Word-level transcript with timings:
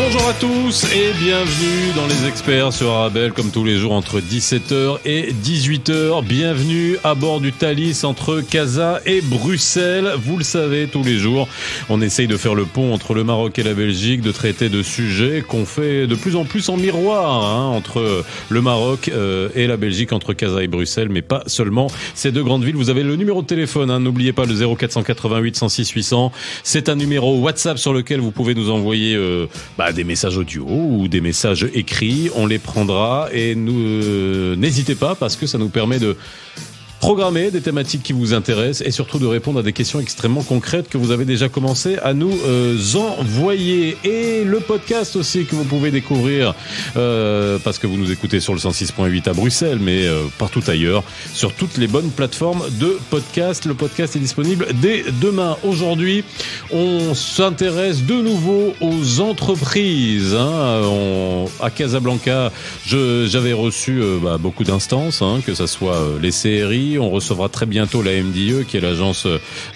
Bonjour 0.00 0.28
à 0.28 0.32
tous 0.34 0.84
et 0.94 1.12
bienvenue 1.18 1.92
dans 1.96 2.06
les 2.06 2.28
experts 2.28 2.72
sur 2.72 2.88
Arabelle 2.92 3.32
comme 3.32 3.50
tous 3.50 3.64
les 3.64 3.78
jours 3.78 3.90
entre 3.90 4.20
17h 4.20 4.98
et 5.04 5.32
18h. 5.32 6.24
Bienvenue 6.24 6.96
à 7.02 7.16
bord 7.16 7.40
du 7.40 7.52
Thalys 7.52 8.04
entre 8.04 8.40
Casa 8.40 9.00
et 9.06 9.20
Bruxelles. 9.20 10.12
Vous 10.16 10.36
le 10.36 10.44
savez, 10.44 10.86
tous 10.86 11.02
les 11.02 11.16
jours, 11.16 11.48
on 11.88 12.00
essaye 12.00 12.28
de 12.28 12.36
faire 12.36 12.54
le 12.54 12.64
pont 12.64 12.94
entre 12.94 13.12
le 13.12 13.24
Maroc 13.24 13.58
et 13.58 13.64
la 13.64 13.74
Belgique, 13.74 14.20
de 14.20 14.30
traiter 14.30 14.68
de 14.68 14.84
sujets 14.84 15.42
qu'on 15.46 15.66
fait 15.66 16.06
de 16.06 16.14
plus 16.14 16.36
en 16.36 16.44
plus 16.44 16.68
en 16.68 16.76
miroir 16.76 17.44
hein, 17.44 17.66
entre 17.66 18.24
le 18.50 18.62
Maroc 18.62 19.08
euh, 19.08 19.48
et 19.56 19.66
la 19.66 19.76
Belgique, 19.76 20.12
entre 20.12 20.32
Casa 20.32 20.62
et 20.62 20.68
Bruxelles, 20.68 21.08
mais 21.10 21.22
pas 21.22 21.42
seulement 21.48 21.88
ces 22.14 22.30
deux 22.30 22.44
grandes 22.44 22.62
villes. 22.62 22.76
Vous 22.76 22.90
avez 22.90 23.02
le 23.02 23.16
numéro 23.16 23.42
de 23.42 23.48
téléphone, 23.48 23.90
hein, 23.90 23.98
n'oubliez 23.98 24.32
pas 24.32 24.44
le 24.44 24.54
0488 24.54 25.56
106 25.56 25.90
800. 25.90 26.32
C'est 26.62 26.88
un 26.88 26.94
numéro 26.94 27.40
WhatsApp 27.40 27.78
sur 27.78 27.92
lequel 27.92 28.20
vous 28.20 28.30
pouvez 28.30 28.54
nous 28.54 28.70
envoyer 28.70 29.16
euh, 29.16 29.46
bah, 29.76 29.87
des 29.92 30.04
messages 30.04 30.36
audio 30.36 30.66
ou 30.68 31.08
des 31.08 31.20
messages 31.20 31.66
écrits. 31.74 32.30
On 32.34 32.46
les 32.46 32.58
prendra 32.58 33.28
et 33.32 33.54
nous 33.54 33.78
euh, 33.78 34.56
n'hésitez 34.56 34.94
pas 34.94 35.14
parce 35.14 35.36
que 35.36 35.46
ça 35.46 35.58
nous 35.58 35.68
permet 35.68 35.98
de 35.98 36.16
programmer 37.00 37.50
des 37.50 37.60
thématiques 37.60 38.02
qui 38.02 38.12
vous 38.12 38.34
intéressent 38.34 38.86
et 38.86 38.90
surtout 38.90 39.18
de 39.18 39.26
répondre 39.26 39.60
à 39.60 39.62
des 39.62 39.72
questions 39.72 40.00
extrêmement 40.00 40.42
concrètes 40.42 40.88
que 40.88 40.98
vous 40.98 41.10
avez 41.10 41.24
déjà 41.24 41.48
commencé 41.48 41.96
à 42.02 42.12
nous 42.12 42.32
euh, 42.46 42.76
envoyer. 43.18 43.96
Et 44.04 44.44
le 44.44 44.60
podcast 44.60 45.16
aussi 45.16 45.44
que 45.44 45.54
vous 45.54 45.64
pouvez 45.64 45.90
découvrir 45.90 46.54
euh, 46.96 47.58
parce 47.62 47.78
que 47.78 47.86
vous 47.86 47.96
nous 47.96 48.10
écoutez 48.10 48.40
sur 48.40 48.52
le 48.52 48.58
106.8 48.58 49.28
à 49.28 49.32
Bruxelles, 49.32 49.78
mais 49.80 50.06
euh, 50.06 50.24
partout 50.38 50.62
ailleurs, 50.66 51.04
sur 51.32 51.52
toutes 51.52 51.76
les 51.76 51.86
bonnes 51.86 52.10
plateformes 52.10 52.62
de 52.80 52.98
podcast. 53.10 53.64
Le 53.66 53.74
podcast 53.74 54.16
est 54.16 54.20
disponible 54.20 54.66
dès 54.74 55.04
demain. 55.20 55.56
Aujourd'hui, 55.62 56.24
on 56.72 57.14
s'intéresse 57.14 58.04
de 58.04 58.14
nouveau 58.14 58.74
aux 58.80 59.20
entreprises. 59.20 60.34
Hein. 60.34 61.44
À 61.60 61.70
Casablanca, 61.70 62.50
j'avais 62.86 63.52
reçu 63.52 64.00
bah, 64.22 64.38
beaucoup 64.38 64.64
d'instances, 64.64 65.22
hein, 65.22 65.40
que 65.44 65.54
ce 65.54 65.66
soit 65.66 66.00
les 66.20 66.30
CRI, 66.30 66.87
on 66.96 67.10
recevra 67.10 67.48
très 67.48 67.66
bientôt 67.66 68.02
la 68.02 68.12
MDE, 68.12 68.64
qui 68.66 68.76
est 68.76 68.80
l'agence 68.80 69.26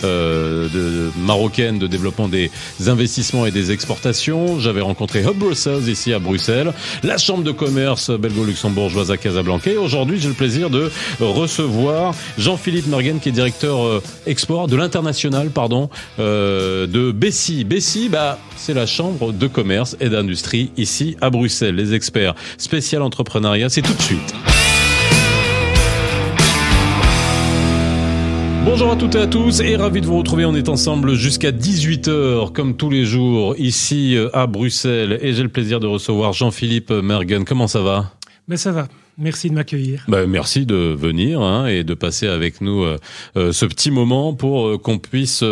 euh, 0.05 1.11
marocaine 1.19 1.79
de 1.79 1.87
développement 1.87 2.29
des 2.29 2.51
investissements 2.87 3.45
et 3.45 3.51
des 3.51 3.73
exportations. 3.73 4.61
J'avais 4.61 4.81
rencontré 4.81 5.21
Hub 5.23 5.37
Brussels 5.37 5.89
ici 5.89 6.13
à 6.13 6.19
Bruxelles, 6.19 6.73
la 7.03 7.19
chambre 7.19 7.43
de 7.43 7.51
commerce 7.51 8.11
belgo-luxembourgeoise 8.11 9.11
à 9.11 9.17
Casablanca. 9.17 9.71
Et 9.71 9.77
aujourd'hui, 9.77 10.19
j'ai 10.21 10.29
le 10.29 10.35
plaisir 10.35 10.71
de 10.71 10.91
recevoir 11.21 12.15
Jean-Philippe 12.39 12.87
Mergen, 12.87 13.21
qui 13.21 13.29
est 13.29 13.33
directeur 13.33 13.85
euh, 13.85 14.03
export 14.27 14.69
de 14.69 14.77
l'international, 14.77 15.51
pardon, 15.51 15.91
euh, 16.19 16.87
de 16.87 17.11
Bessie. 17.13 17.65
Bessie, 17.65 18.09
bah, 18.09 18.39
c'est 18.57 18.75
la 18.75 18.87
chambre 18.87 19.33
de 19.33 19.47
commerce 19.47 19.97
et 20.01 20.09
d'industrie 20.09 20.71
ici 20.77 21.17
à 21.21 21.31
Bruxelles. 21.31 21.75
Les 21.75 21.95
experts 21.95 22.35
spécial 22.59 23.03
entrepreneuriat, 23.03 23.69
c'est 23.69 23.83
tout 23.83 23.95
de 23.95 24.03
suite. 24.03 24.52
Bonjour 28.65 28.93
à 28.93 28.97
toutes 28.97 29.17
et 29.17 29.19
à 29.19 29.27
tous 29.27 29.61
et 29.61 29.75
ravi 29.75 30.01
de 30.01 30.07
vous 30.07 30.19
retrouver. 30.19 30.45
On 30.45 30.55
est 30.55 30.69
ensemble 30.69 31.15
jusqu'à 31.15 31.51
18h 31.51 32.53
comme 32.53 32.77
tous 32.77 32.91
les 32.91 33.05
jours 33.05 33.57
ici 33.59 34.17
euh, 34.17 34.29
à 34.33 34.47
Bruxelles 34.47 35.19
et 35.21 35.33
j'ai 35.33 35.43
le 35.43 35.49
plaisir 35.49 35.81
de 35.81 35.89
recevoir 35.89 36.33
Jean-Philippe 36.33 36.91
Mergen. 36.91 37.45
Comment 37.45 37.67
ça 37.67 37.81
va? 37.81 38.13
Ben 38.47 38.57
ça 38.57 38.71
va. 38.71 38.87
Merci 39.19 39.51
de 39.51 39.55
m'accueillir. 39.55 40.05
Bah, 40.09 40.27
merci 40.27 40.65
de 40.65 40.75
venir 40.75 41.43
hein, 41.43 41.67
et 41.67 41.85
de 41.85 41.93
passer 41.93 42.29
avec 42.29 42.63
nous 42.63 42.83
euh, 42.83 42.97
euh, 43.37 43.53
ce 43.53 43.67
petit 43.67 43.91
moment 43.91 44.33
pour 44.33 44.67
euh, 44.69 44.79
qu'on 44.79 44.99
puisse. 44.99 45.43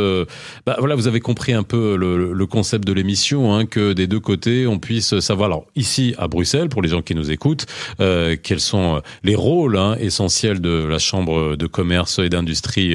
bah, 0.67 0.77
voilà, 0.79 0.95
vous 0.95 1.07
avez 1.07 1.21
compris 1.21 1.53
un 1.53 1.63
peu 1.63 1.97
le, 1.97 2.47
concept 2.47 2.87
de 2.87 2.93
l'émission, 2.93 3.55
hein, 3.55 3.67
que 3.67 3.93
des 3.93 4.07
deux 4.07 4.19
côtés 4.19 4.67
on 4.67 4.79
puisse 4.79 5.19
savoir. 5.21 5.61
Ici 5.77 6.15
à 6.19 6.27
Bruxelles, 6.27 6.69
pour 6.69 6.83
les 6.83 6.89
gens 6.89 7.03
qui 7.03 7.15
nous 7.15 7.31
écoutent, 7.31 7.67
quels 7.99 8.61
sont 8.61 9.01
les 9.25 9.35
rôles 9.35 9.77
hein, 9.77 9.97
essentiels 9.99 10.61
de 10.61 10.85
la 10.85 10.99
chambre 10.99 11.57
de 11.57 11.67
commerce 11.67 12.19
et 12.19 12.29
d'industrie 12.29 12.95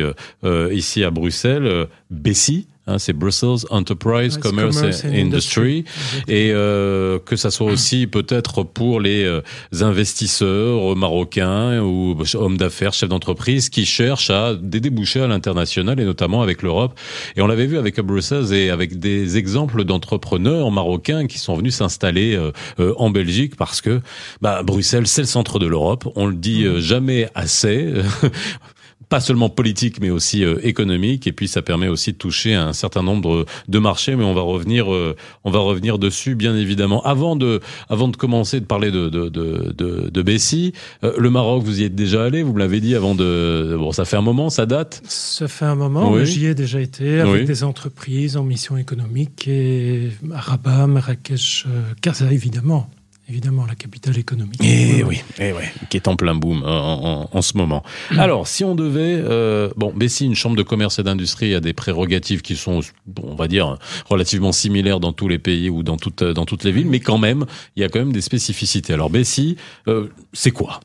ici 0.71 1.03
à 1.03 1.11
Bruxelles, 1.11 1.87
Bessie 2.09 2.67
Hein, 2.87 2.99
c'est 2.99 3.13
Brussels 3.13 3.65
Enterprise 3.71 4.37
Commerce, 4.37 4.77
and 4.77 5.11
Industry, 5.11 5.85
et 6.27 6.51
euh, 6.51 7.17
que 7.17 7.35
ça 7.35 7.49
soit 7.49 7.71
aussi 7.71 8.05
peut-être 8.05 8.61
pour 8.61 8.99
les 8.99 9.23
euh, 9.23 9.41
investisseurs 9.81 10.95
marocains 10.95 11.81
ou 11.81 12.15
hommes 12.35 12.57
d'affaires, 12.57 12.93
chefs 12.93 13.09
d'entreprise 13.09 13.69
qui 13.69 13.87
cherchent 13.87 14.29
à 14.29 14.53
des 14.53 14.79
débouchés 14.79 15.21
à 15.21 15.27
l'international 15.27 15.99
et 15.99 16.05
notamment 16.05 16.43
avec 16.43 16.61
l'Europe. 16.61 16.93
Et 17.35 17.41
on 17.41 17.47
l'avait 17.47 17.65
vu 17.65 17.79
avec 17.79 17.99
Brussels 18.01 18.53
et 18.53 18.69
avec 18.69 18.99
des 18.99 19.37
exemples 19.37 19.83
d'entrepreneurs 19.83 20.69
marocains 20.69 21.25
qui 21.25 21.39
sont 21.39 21.55
venus 21.55 21.73
s'installer 21.73 22.35
euh, 22.35 22.93
en 22.97 23.09
Belgique 23.09 23.55
parce 23.55 23.81
que 23.81 23.99
bah, 24.41 24.61
Bruxelles 24.61 25.07
c'est 25.07 25.21
le 25.21 25.27
centre 25.27 25.57
de 25.57 25.65
l'Europe. 25.65 26.07
On 26.15 26.27
le 26.27 26.35
dit 26.35 26.65
mmh. 26.65 26.77
jamais 26.77 27.29
assez. 27.33 27.93
pas 29.09 29.19
seulement 29.19 29.49
politique 29.49 29.99
mais 30.01 30.09
aussi 30.09 30.43
euh, 30.43 30.57
économique. 30.63 31.27
Et 31.27 31.31
puis 31.31 31.47
ça 31.47 31.61
permet 31.61 31.87
aussi 31.87 32.13
de 32.13 32.17
toucher 32.17 32.53
un 32.53 32.73
certain 32.73 33.03
nombre 33.03 33.45
de 33.67 33.79
marchés. 33.79 34.15
Mais 34.15 34.23
on 34.23 34.33
va 34.33 34.41
revenir 34.41 34.93
euh, 34.93 35.15
on 35.43 35.51
va 35.51 35.59
revenir 35.59 35.99
dessus 35.99 36.35
bien 36.35 36.55
évidemment. 36.55 37.03
Avant 37.03 37.35
de 37.35 37.61
avant 37.89 38.07
de 38.07 38.17
commencer 38.17 38.59
de 38.59 38.65
parler 38.65 38.91
de 38.91 39.09
de 39.09 39.29
de, 39.29 40.09
de, 40.09 40.21
Bessie 40.21 40.73
euh, 41.03 41.13
le 41.17 41.29
Maroc 41.29 41.63
vous 41.63 41.81
y 41.81 41.83
êtes 41.83 41.95
déjà 41.95 42.23
allé 42.23 42.41
vous 42.41 42.53
me 42.53 42.59
l'avez 42.59 42.81
dit 42.81 42.95
avant 42.95 43.13
de 43.13 43.75
bon 43.77 43.91
ça 43.91 44.05
fait 44.05 44.17
un 44.17 44.21
moment 44.21 44.49
ça 44.49 44.65
date. 44.65 45.01
Ça 45.07 45.47
fait 45.47 45.65
un 45.65 45.75
moment 45.75 46.23
j'y 46.23 46.47
ai 46.47 46.55
déjà 46.55 46.81
été 46.81 47.19
avec 47.19 47.45
des 47.45 47.63
entreprises 47.63 48.37
en 48.37 48.43
mission 48.43 48.77
économique 48.77 49.47
et 49.47 50.09
à 50.33 50.39
Rabat 50.39 50.87
Marrakech 50.87 51.65
Casa 52.01 52.31
évidemment 52.31 52.89
évidemment 53.27 53.65
la 53.65 53.75
capitale 53.75 54.17
économique. 54.17 54.63
Et 54.63 54.99
eh 54.99 55.03
oui, 55.03 55.21
et 55.39 55.49
eh 55.49 55.53
oui, 55.53 55.63
qui 55.89 55.97
est 55.97 56.07
en 56.07 56.15
plein 56.15 56.35
boom 56.35 56.63
en, 56.63 57.29
en, 57.31 57.41
ce 57.41 57.57
moment. 57.57 57.83
Mm. 58.11 58.19
Alors, 58.19 58.47
si 58.47 58.63
on 58.63 58.75
devait, 58.75 59.21
euh, 59.23 59.69
bon, 59.75 59.91
Bessie, 59.93 60.25
une 60.25 60.35
chambre 60.35 60.55
de 60.55 60.63
commerce 60.63 60.99
et 60.99 61.03
d'industrie, 61.03 61.55
a 61.55 61.59
des 61.59 61.73
prérogatives 61.73 62.41
qui 62.41 62.55
sont, 62.55 62.81
on 63.21 63.35
va 63.35 63.47
dire, 63.47 63.77
relativement 64.09 64.51
similaires 64.51 64.99
dans 64.99 65.13
tous 65.13 65.27
les 65.27 65.39
pays 65.39 65.69
ou 65.69 65.83
dans 65.83 65.97
toutes 65.97 66.23
dans 66.23 66.45
toutes 66.45 66.63
les 66.63 66.71
villes, 66.71 66.87
mais 66.87 66.99
quand 66.99 67.17
même, 67.17 67.45
il 67.75 67.81
y 67.81 67.83
a 67.83 67.89
quand 67.89 67.99
même 67.99 68.13
des 68.13 68.21
spécificités. 68.21 68.93
Alors, 68.93 69.09
Bessie, 69.09 69.57
euh, 69.87 70.07
c'est 70.33 70.51
quoi? 70.51 70.79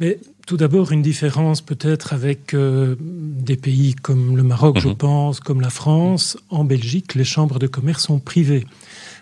Mais 0.00 0.18
tout 0.46 0.56
d'abord, 0.56 0.92
une 0.92 1.02
différence 1.02 1.60
peut-être 1.60 2.12
avec 2.12 2.54
euh, 2.54 2.96
des 2.98 3.56
pays 3.56 3.94
comme 3.94 4.36
le 4.36 4.42
Maroc, 4.42 4.78
je 4.80 4.88
mm-hmm. 4.88 4.96
pense, 4.96 5.40
comme 5.40 5.60
la 5.60 5.70
France. 5.70 6.36
En 6.48 6.64
Belgique, 6.64 7.14
les 7.14 7.24
chambres 7.24 7.58
de 7.58 7.66
commerce 7.66 8.04
sont 8.04 8.18
privées 8.18 8.66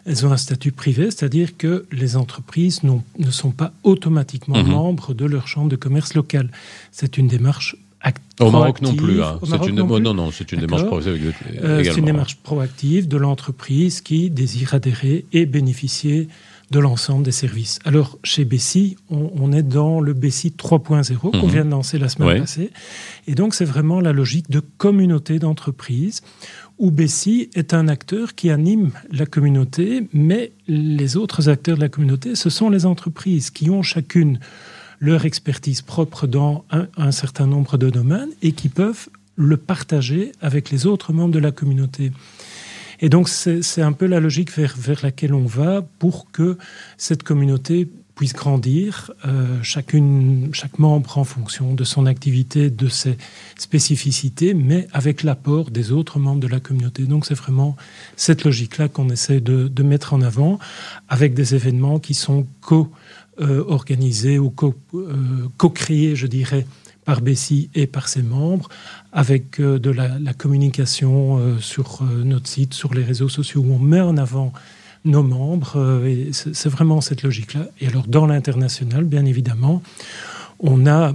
elles 0.09 0.25
ont 0.25 0.33
un 0.33 0.39
statut 0.39 0.73
privé, 0.73 1.11
c'est-à-dire 1.11 1.57
que 1.57 1.85
les 1.93 2.17
entreprises 2.17 2.81
ne 2.83 3.31
sont 3.31 3.51
pas 3.51 3.73
automatiquement 3.83 4.63
mhm. 4.63 4.71
membres 4.71 5.15
de 5.15 5.27
leur 5.27 5.47
chambre 5.47 5.69
de 5.69 5.77
commerce 5.77 6.15
locale. 6.15 6.51
C'est 6.93 7.19
une 7.19 7.29
démarche 7.29 7.77
active. 8.01 8.25
Au 8.41 8.51
Maroc 8.51 8.81
non 8.81 8.95
plus. 8.95 9.23
Hein. 9.23 9.39
C'est 9.45 9.67
une, 9.67 9.77
non, 9.77 10.15
non, 10.15 10.31
c'est 10.31 10.51
une 10.53 10.61
démarche 10.61 10.85
proactive. 10.85 11.35
Euh, 11.63 11.85
c'est 11.85 11.99
une 11.99 12.07
démarche 12.07 12.37
proactive 12.37 13.07
de 13.07 13.17
l'entreprise 13.17 14.01
qui 14.01 14.31
désire 14.31 14.75
adhérer 14.75 15.27
et 15.33 15.45
bénéficier 15.45 16.29
de 16.71 16.79
l'ensemble 16.79 17.25
des 17.25 17.33
services. 17.33 17.79
Alors, 17.84 18.19
chez 18.23 18.45
Bessie, 18.45 18.97
on, 19.11 19.53
est 19.53 19.62
dans 19.62 20.01
le 20.01 20.12
Bessie 20.12 20.53
3.0 20.56 21.17
qu'on 21.17 21.47
mhm. 21.47 21.49
vient 21.49 21.65
de 21.65 21.71
lancer 21.71 21.99
la 21.99 22.09
semaine 22.09 22.41
passée. 22.41 22.71
Et 23.27 23.34
donc, 23.34 23.55
c'est 23.55 23.65
vraiment 23.65 24.01
la 24.01 24.12
logique 24.12 24.51
de 24.51 24.61
communauté 24.61 25.39
d'entreprise 25.39 26.23
où 26.78 26.91
Bessie 26.91 27.51
est 27.55 27.75
un 27.75 27.89
acteur 27.89 28.34
qui 28.34 28.51
anime 28.51 28.93
la 29.11 29.27
communauté, 29.27 30.09
mais 30.12 30.53
les 30.69 31.17
autres 31.17 31.49
acteurs 31.49 31.77
de 31.77 31.81
la 31.81 31.89
communauté, 31.89 32.34
ce 32.34 32.51
sont 32.51 32.71
les 32.71 32.87
entreprises 32.87 33.51
qui 33.51 33.71
ont 33.71 33.83
chacune 33.83 34.39
leur 35.01 35.25
expertise 35.25 35.83
propre 35.83 36.27
dans 36.27 36.65
un, 36.71 37.12
certain 37.12 37.47
nombre 37.47 37.78
de 37.78 37.91
domaines 37.91 38.31
et 38.42 38.53
qui 38.53 38.69
peuvent 38.69 39.09
le 39.37 39.57
partager 39.57 40.33
avec 40.41 40.71
les 40.71 40.87
autres 40.87 41.13
membres 41.13 41.33
de 41.33 41.39
la 41.39 41.53
communauté. 41.53 42.13
Et 43.00 43.09
donc 43.09 43.28
c'est 43.28 43.83
un 43.83 43.92
peu 43.92 44.06
la 44.06 44.21
logique 44.21 44.53
vers, 44.56 44.74
vers 44.77 45.00
laquelle 45.03 45.34
on 45.34 45.47
va 45.47 45.83
pour 45.98 46.30
que 46.30 46.59
cette 46.97 47.22
communauté 47.22 47.89
puisse 48.18 48.33
grandir, 48.33 49.12
euh, 49.27 49.62
chacune, 49.62 50.48
chaque 50.53 50.80
membre 50.80 51.18
en 51.18 51.24
fonction 51.24 51.74
de 51.74 51.84
son 51.84 52.04
activité, 52.04 52.68
de 52.68 52.89
ses 52.89 53.16
spécificités, 53.56 54.54
mais 54.54 54.89
avec 54.92 55.22
l'apport 55.22 55.71
des 55.71 55.92
autres 55.92 56.18
membres 56.18 56.41
de 56.41 56.48
la 56.48 56.59
communauté. 56.59 57.04
Donc 57.04 57.27
c'est 57.27 57.34
vraiment 57.34 57.77
cette 58.16 58.42
logique-là 58.42 58.89
qu'on 58.89 59.09
essaie 59.10 59.41
de, 59.41 59.68
de, 59.68 59.83
mettre 59.84 60.15
en 60.15 60.21
avant, 60.21 60.59
avec 61.09 61.33
des 61.34 61.54
événements 61.54 62.01
qui 62.01 62.15
sont 62.15 62.44
co-organisés 62.60 64.41
ou 64.41 64.53
euh, 64.94 65.47
co-créés, 65.56 66.16
je 66.16 66.27
dirais, 66.27 66.66
par 67.09 67.22
Bessie 67.22 67.71
et 67.75 67.87
par 67.87 68.07
ses 68.07 68.22
membres, 68.22 68.69
avec 69.13 69.60
euh, 69.60 69.78
de 69.78 69.91
la, 69.91 70.19
la 70.19 70.34
communication 70.34 71.59
sur 71.59 72.03
notre 72.03 72.47
site, 72.47 72.75
sur 72.75 72.93
les 72.93 73.03
réseaux 73.03 73.31
sociaux, 73.31 73.63
où 73.66 73.72
on 73.72 73.78
met 73.78 74.03
en 74.03 74.16
avant 74.19 74.53
nos 75.05 75.22
membres. 75.22 75.77
Euh, 75.77 76.07
et 76.07 76.31
c'est 76.33 76.69
vraiment 76.69 77.01
cette 77.01 77.22
logique-là. 77.22 77.66
Et 77.81 77.87
alors, 77.87 78.07
dans 78.07 78.27
l'international, 78.27 79.05
bien 79.05 79.25
évidemment, 79.25 79.83
on 80.60 80.87
a 80.87 81.13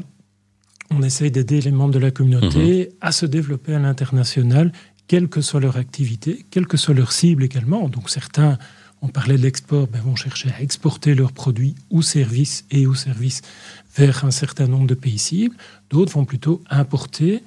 on 0.95 1.01
essaye 1.01 1.31
d'aider 1.31 1.60
les 1.60 1.72
membres 1.72 1.94
de 1.94 2.00
la 2.00 2.12
communauté 2.12 2.92
à 3.01 3.12
se 3.12 3.25
développer 3.25 3.74
à 3.74 3.80
l'international, 3.80 4.72
quelle 5.07 5.28
que 5.28 5.42
soit 5.42 5.60
leur 5.60 5.78
activité, 5.78 6.46
quelle 6.51 6.68
que 6.68 6.78
soit 6.78 6.94
leur 6.94 7.12
cible 7.12 7.44
également. 7.44 7.89
Donc 7.89 8.12
certains, 8.12 8.60
on 9.01 9.07
parlait 9.07 9.38
de 9.38 9.42
l'export, 9.42 9.88
ben, 9.88 10.00
vont 10.01 10.16
chercher 10.16 10.51
à 10.56 10.62
exporter 10.62 11.16
leurs 11.16 11.31
produits 11.31 11.74
ou 11.89 12.04
services 12.04 12.66
et 12.69 12.86
ou 12.86 12.94
services 12.94 13.42
vers 13.95 14.25
un 14.25 14.31
certain 14.31 14.68
nombre 14.68 14.88
de 14.88 14.95
pays 14.95 15.19
cibles. 15.19 15.56
D'autres 15.90 16.13
vont 16.13 16.25
plutôt 16.25 16.62
importer 16.69 17.44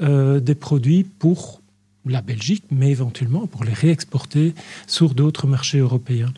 euh, 0.00 0.40
des 0.40 0.54
produits 0.54 1.04
pour 1.04 1.60
la 2.04 2.20
Belgique, 2.20 2.64
mais 2.70 2.90
éventuellement 2.90 3.46
pour 3.46 3.62
les 3.62 3.72
réexporter 3.72 4.54
sur 4.86 5.14
d'autres 5.14 5.46
marchés 5.46 5.78
européens. 5.78 6.32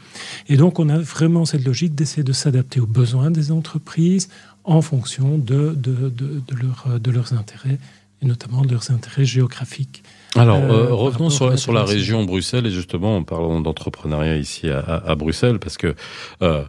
Et 0.48 0.56
donc 0.56 0.78
on 0.78 0.88
a 0.90 0.98
vraiment 0.98 1.46
cette 1.46 1.64
logique 1.64 1.94
d'essayer 1.94 2.22
de 2.22 2.32
s'adapter 2.32 2.80
aux 2.80 2.86
besoins 2.86 3.30
des 3.30 3.50
entreprises 3.50 4.28
en 4.64 4.82
fonction 4.82 5.38
de, 5.38 5.74
de, 5.74 6.10
de, 6.10 6.54
leur, 6.54 7.00
de 7.00 7.10
leurs 7.10 7.32
intérêts, 7.32 7.78
et 8.22 8.26
notamment 8.26 8.62
de 8.62 8.72
leurs 8.72 8.90
intérêts 8.90 9.24
géographiques. 9.24 10.02
Alors, 10.34 10.56
euh, 10.56 10.88
euh, 10.88 10.94
revenons 10.94 11.30
sur 11.30 11.50
la, 11.50 11.56
sur 11.56 11.72
la 11.72 11.84
région 11.84 12.24
Bruxelles, 12.24 12.66
et 12.66 12.70
justement, 12.70 13.16
en 13.16 13.22
parlant 13.22 13.60
d'entrepreneuriat 13.60 14.36
ici 14.36 14.68
à, 14.68 14.80
à, 14.80 15.14
Bruxelles, 15.14 15.58
parce 15.58 15.76
que 15.76 15.94
euh, 16.42 16.64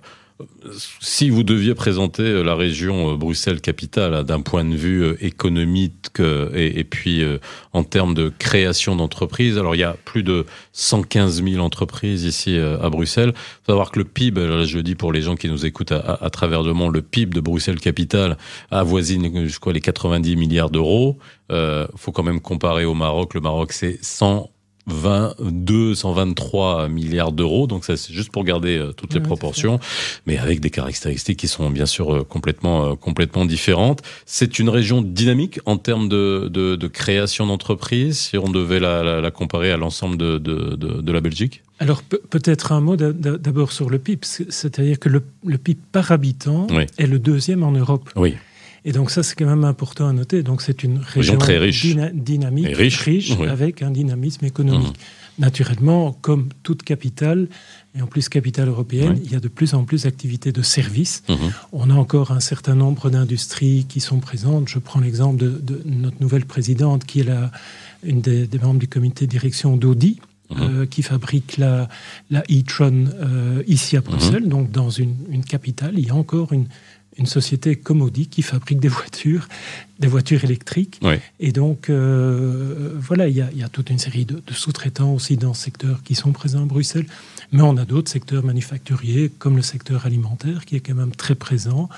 si 1.00 1.30
vous 1.30 1.44
deviez 1.44 1.76
présenter 1.76 2.24
euh, 2.24 2.44
la 2.44 2.56
région 2.56 3.14
euh, 3.14 3.16
Bruxelles-Capitale 3.16 4.14
hein, 4.14 4.24
d'un 4.24 4.42
point 4.42 4.66
de 4.66 4.76
vue 4.76 5.04
euh, 5.04 5.26
économique 5.26 5.96
et, 6.54 6.84
puis 6.86 7.24
en 7.74 7.84
termes 7.84 8.14
de 8.14 8.32
création 8.40 8.96
d'entreprises, 8.96 9.58
alors 9.58 9.76
il 9.76 9.80
y 9.80 9.84
a 9.84 9.98
plus 10.06 10.24
de 10.24 10.46
115 10.72 11.44
000 11.44 11.62
entreprises 11.62 12.24
ici 12.24 12.58
à 12.58 12.90
Bruxelles. 12.90 13.34
Il 13.36 13.66
faut 13.66 13.72
savoir 13.74 13.92
que 13.92 14.00
le 14.00 14.06
PIB, 14.06 14.48
là 14.48 14.64
je 14.64 14.78
le 14.78 14.84
dis 14.84 14.96
pour 14.96 15.12
les 15.12 15.22
gens 15.22 15.36
qui 15.36 15.50
nous 15.50 15.66
écoutent 15.66 15.92
à, 15.92 16.30
travers 16.30 16.64
le 16.64 16.72
monde, 16.74 16.94
le 16.94 17.02
PIB 17.02 17.36
de 17.36 17.42
Bruxelles-Capitale 17.42 18.38
avoisine 18.72 19.46
jusqu'à 19.46 19.74
les 19.74 19.82
90 19.82 20.38
milliards 20.38 20.70
d'euros. 20.70 21.18
Il 21.50 21.88
faut 21.98 22.14
quand 22.14 22.24
même 22.24 22.40
comparer 22.40 22.86
au 22.86 22.94
Maroc. 22.94 23.34
Le 23.34 23.42
Maroc, 23.42 23.74
c'est 23.74 24.00
100 24.02 24.50
22, 24.88 25.96
123 25.96 26.90
milliards 26.90 27.32
d'euros. 27.32 27.68
Donc 27.68 27.86
ça, 27.86 27.98
c'est 27.98 28.14
juste 28.14 28.32
pour 28.32 28.44
garder 28.44 28.78
euh, 28.78 28.92
toutes 28.92 29.14
les 29.14 29.20
proportions, 29.20 29.80
mais 30.28 30.38
avec 30.38 30.60
des 30.60 30.70
caractéristiques 30.70 31.40
qui 31.40 31.48
sont 31.48 31.70
bien 31.70 31.86
sûr 31.86 32.14
euh, 32.14 32.24
complètement, 32.24 32.92
euh, 32.92 32.96
complètement 32.96 33.46
différentes. 33.46 34.02
C'est 34.26 34.60
une 34.60 34.70
région 34.70 35.02
dynamique 35.02 35.60
en 35.66 35.78
termes 35.78 36.08
de, 36.08 36.50
de, 36.52 36.76
de 36.76 36.88
création 36.88 37.48
d'entreprises, 37.48 38.20
si 38.20 38.38
on 38.38 38.50
devait 38.50 38.80
la, 38.80 39.22
la, 39.22 39.32
comparer 39.32 39.72
à 39.72 39.78
l'ensemble 39.78 40.18
de, 40.18 40.38
de, 40.38 40.76
de, 40.76 41.12
la 41.12 41.22
Belgique? 41.22 41.64
Alors 41.80 42.04
peut-être 42.04 42.72
un 42.72 42.80
mot 42.80 42.96
d'abord 42.96 43.72
sur 43.72 43.90
le 43.90 44.00
PIB, 44.00 44.22
c'est-à-dire 44.24 45.00
que 45.00 45.10
le, 45.10 45.24
le, 45.46 45.58
PIB 45.58 45.80
par 45.92 46.12
habitant 46.12 46.68
est 46.98 47.08
le 47.08 47.20
deuxième 47.20 47.64
en 47.64 47.72
Europe. 47.72 48.10
Oui. 48.16 48.36
Et 48.86 48.92
donc 48.92 49.10
ça, 49.10 49.24
c'est 49.24 49.36
quand 49.36 49.48
même 49.48 49.64
important 49.64 50.08
à 50.08 50.14
noter. 50.14 50.44
Donc 50.44 50.62
c'est 50.62 50.84
une 50.84 51.00
région, 51.00 51.38
très 51.38 51.58
riche, 51.58 51.98
dynamique, 52.14 52.68
riche, 52.78 53.32
avec 53.50 53.82
un 53.82 53.90
dynamisme 53.90 54.46
économique. 54.46 54.90
Mmh. 54.90 55.42
Naturellement, 55.42 56.18
comme 56.22 56.48
toute 56.64 56.84
capitale, 56.84 57.50
et 57.98 58.02
en 58.02 58.08
plus 58.08 58.30
capitale 58.30 58.70
européenne, 58.70 59.20
il 59.26 59.32
y 59.32 59.36
a 59.36 59.40
de 59.40 59.50
plus 59.50 59.74
en 59.74 59.84
plus 59.84 60.04
d'activités 60.04 60.52
de 60.52 60.62
services. 60.62 61.24
Mmh. 61.28 61.34
On 61.74 61.90
a 61.90 61.96
encore 61.96 62.32
un 62.32 62.40
certain 62.40 62.76
nombre 62.76 63.10
d'industries 63.10 63.86
qui 63.90 64.00
sont 64.00 64.20
présentes. 64.20 64.70
Je 64.70 64.80
prends 64.80 65.00
l'exemple 65.00 65.38
de, 65.38 65.82
notre 65.86 66.22
nouvelle 66.22 66.46
présidente, 66.46 67.06
qui 67.06 67.22
est 67.22 67.26
la, 67.26 67.52
une 68.04 68.22
des, 68.22 68.48
membres 68.62 68.80
du 68.80 68.88
comité 68.88 69.26
de 69.26 69.32
direction 69.32 69.76
d'Audi. 69.76 70.20
Mmh. 70.52 70.62
Euh, 70.62 70.86
qui 70.86 71.02
fabrique 71.02 71.58
la, 71.58 71.90
la 72.30 72.42
e-tron 72.42 73.06
euh, 73.16 73.64
ici 73.66 73.98
à 73.98 74.02
Bruxelles, 74.02 74.48
donc 74.48 74.70
dans 74.70 74.92
une, 74.92 75.16
une, 75.32 75.44
capitale, 75.44 75.96
il 75.98 76.06
y 76.06 76.12
a 76.12 76.16
encore 76.16 76.54
une, 76.54 76.68
une 77.18 77.26
société 77.26 77.76
comme 77.76 78.02
Audi 78.02 78.28
qui 78.28 78.42
fabrique 78.42 78.80
des 78.80 78.88
voitures, 79.00 79.48
des 80.00 80.08
voitures 80.08 80.44
électriques. 80.44 81.00
Et 81.40 81.52
donc, 81.52 81.90
euh, 81.90 82.92
voilà, 82.96 83.28
il 83.28 83.36
y, 83.36 83.64
a, 83.64 83.70
toute 83.70 83.90
une 83.90 84.00
série 84.00 84.26
de, 84.26 84.42
sous-traitants 84.52 85.14
aussi 85.14 85.38
dans 85.38 85.54
ce 85.54 85.64
secteur 85.64 86.04
qui 86.04 86.16
sont 86.16 86.32
présents 86.32 86.64
à 86.64 86.66
Bruxelles. 86.66 87.08
Mais 87.52 87.62
on 87.62 87.78
a 87.78 87.86
d'autres 87.86 88.12
secteurs 88.12 88.44
manufacturiers, 88.44 89.30
comme 89.38 89.56
le 89.56 89.62
secteur 89.62 90.06
alimentaire, 90.06 90.66
qui 90.66 90.76
est 90.76 90.80
quand 90.80 90.96
même 90.96 91.16
très 91.16 91.36
présent. 91.36 91.90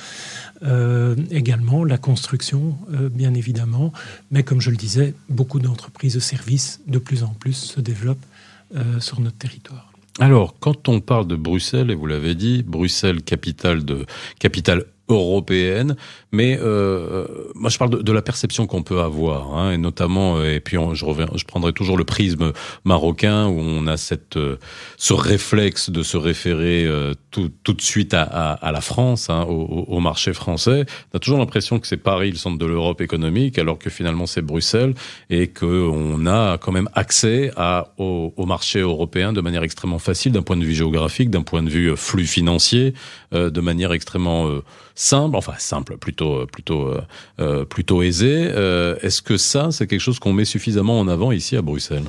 Euh, 0.64 1.16
également, 1.32 1.84
la 1.84 1.98
construction, 1.98 2.78
euh, 2.94 3.10
bien 3.10 3.34
évidemment. 3.34 3.94
Mais 4.30 4.44
comme 4.44 4.62
je 4.62 4.70
le 4.70 4.78
disais, 4.78 5.14
beaucoup 5.30 5.60
d'entreprises 5.60 6.16
de 6.16 6.20
services, 6.20 6.82
de 6.88 7.00
plus 7.00 7.24
en 7.24 7.34
plus, 7.34 7.54
se 7.54 7.80
développent 7.80 8.26
sur 9.00 9.22
notre 9.22 9.38
territoire. 9.38 9.94
Alors, 10.20 10.56
quand 10.60 10.90
on 10.90 11.00
parle 11.00 11.28
de 11.28 11.36
Bruxelles, 11.36 11.92
et 11.92 11.96
vous 11.96 12.08
l'avez 12.08 12.34
dit, 12.34 12.64
Bruxelles, 12.64 13.22
capitale 13.22 13.86
de 13.86 14.06
capitale 14.40 14.84
européenne, 15.10 15.96
mais 16.32 16.60
euh, 16.62 17.26
moi 17.56 17.70
je 17.70 17.78
parle 17.78 17.92
de, 17.92 18.02
de 18.02 18.12
la 18.12 18.22
perception 18.22 18.68
qu'on 18.68 18.84
peut 18.84 19.00
avoir, 19.00 19.56
hein, 19.56 19.72
et 19.72 19.78
notamment, 19.78 20.38
euh, 20.38 20.56
et 20.56 20.60
puis 20.60 20.78
je 20.94 21.06
reviens, 21.06 21.28
je 21.36 21.46
prendrai 21.46 21.72
toujours 21.72 21.98
le 21.98 22.04
prisme 22.04 22.52
marocain 22.84 23.48
où 23.48 23.60
on 23.60 23.88
a 23.88 23.98
cette 23.98 24.38
euh, 24.38 24.58
ce 24.98 25.14
réflexe 25.14 25.90
de 25.90 26.04
se 26.04 26.18
référer 26.18 26.86
euh, 26.86 27.14
tout, 27.32 27.50
tout 27.64 27.74
de 27.74 27.82
suite 27.82 28.14
à, 28.14 28.24
à, 28.24 28.54
à 28.54 28.72
la 28.72 28.82
France, 28.82 29.30
hein, 29.30 29.46
au, 29.48 29.86
au, 29.88 30.00
marché 30.00 30.34
français. 30.34 30.86
On 31.14 31.18
a 31.18 31.20
toujours 31.20 31.40
l'impression 31.40 31.80
que 31.80 31.88
c'est 31.88 31.98
Paris 31.98 32.32
le 32.32 32.38
centre 32.38 32.58
de 32.58 32.66
l'Europe 32.66 33.02
économique, 33.02 33.58
alors 33.58 33.80
que 33.80 33.90
finalement 33.90 34.26
c'est 34.26 34.42
Bruxelles 34.42 34.94
et 35.30 35.48
que 35.48 35.66
on 35.66 36.26
a 36.26 36.58
quand 36.58 36.72
même 36.72 36.90
accès 36.94 37.52
à 37.56 37.94
au, 37.98 38.34
au 38.36 38.46
marché 38.46 38.80
européen 38.80 39.32
de 39.32 39.42
manière 39.42 39.64
extrêmement 39.64 40.00
facile 40.00 40.34
d'un 40.34 40.42
point 40.42 40.58
de 40.58 40.66
vue 40.66 40.76
géographique, 40.76 41.30
d'un 41.30 41.44
point 41.44 41.64
de 41.64 41.70
vue 41.70 41.96
flux 41.96 42.26
financier, 42.26 42.94
de 43.32 43.62
manière 43.62 43.94
extrêmement 43.94 44.50
simple, 44.98 45.36
enfin 45.36 45.54
simple, 45.60 45.98
plutôt 45.98 46.46
plutôt 46.48 46.92
euh, 47.40 47.64
plutôt 47.66 48.02
aisé. 48.02 48.50
Euh, 48.52 48.98
est-ce 49.02 49.22
que 49.22 49.38
ça, 49.38 49.70
c'est 49.72 49.88
quelque 49.88 50.02
chose 50.02 50.20
qu'on 50.20 50.34
met 50.34 50.46
suffisamment 50.46 51.00
en 51.00 51.08
avant 51.08 51.32
ici 51.32 51.56
à 51.56 51.62
Bruxelles? 51.62 52.04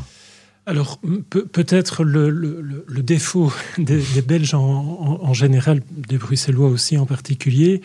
Alors, 0.67 1.01
peut-être 1.31 2.05
le, 2.05 2.29
le, 2.29 3.03
défaut 3.03 3.51
des, 3.79 4.03
Belges 4.21 4.53
en, 4.53 5.19
en, 5.23 5.33
général, 5.33 5.81
des 5.91 6.19
Bruxellois 6.19 6.69
aussi 6.69 6.99
en 6.99 7.07
particulier, 7.07 7.81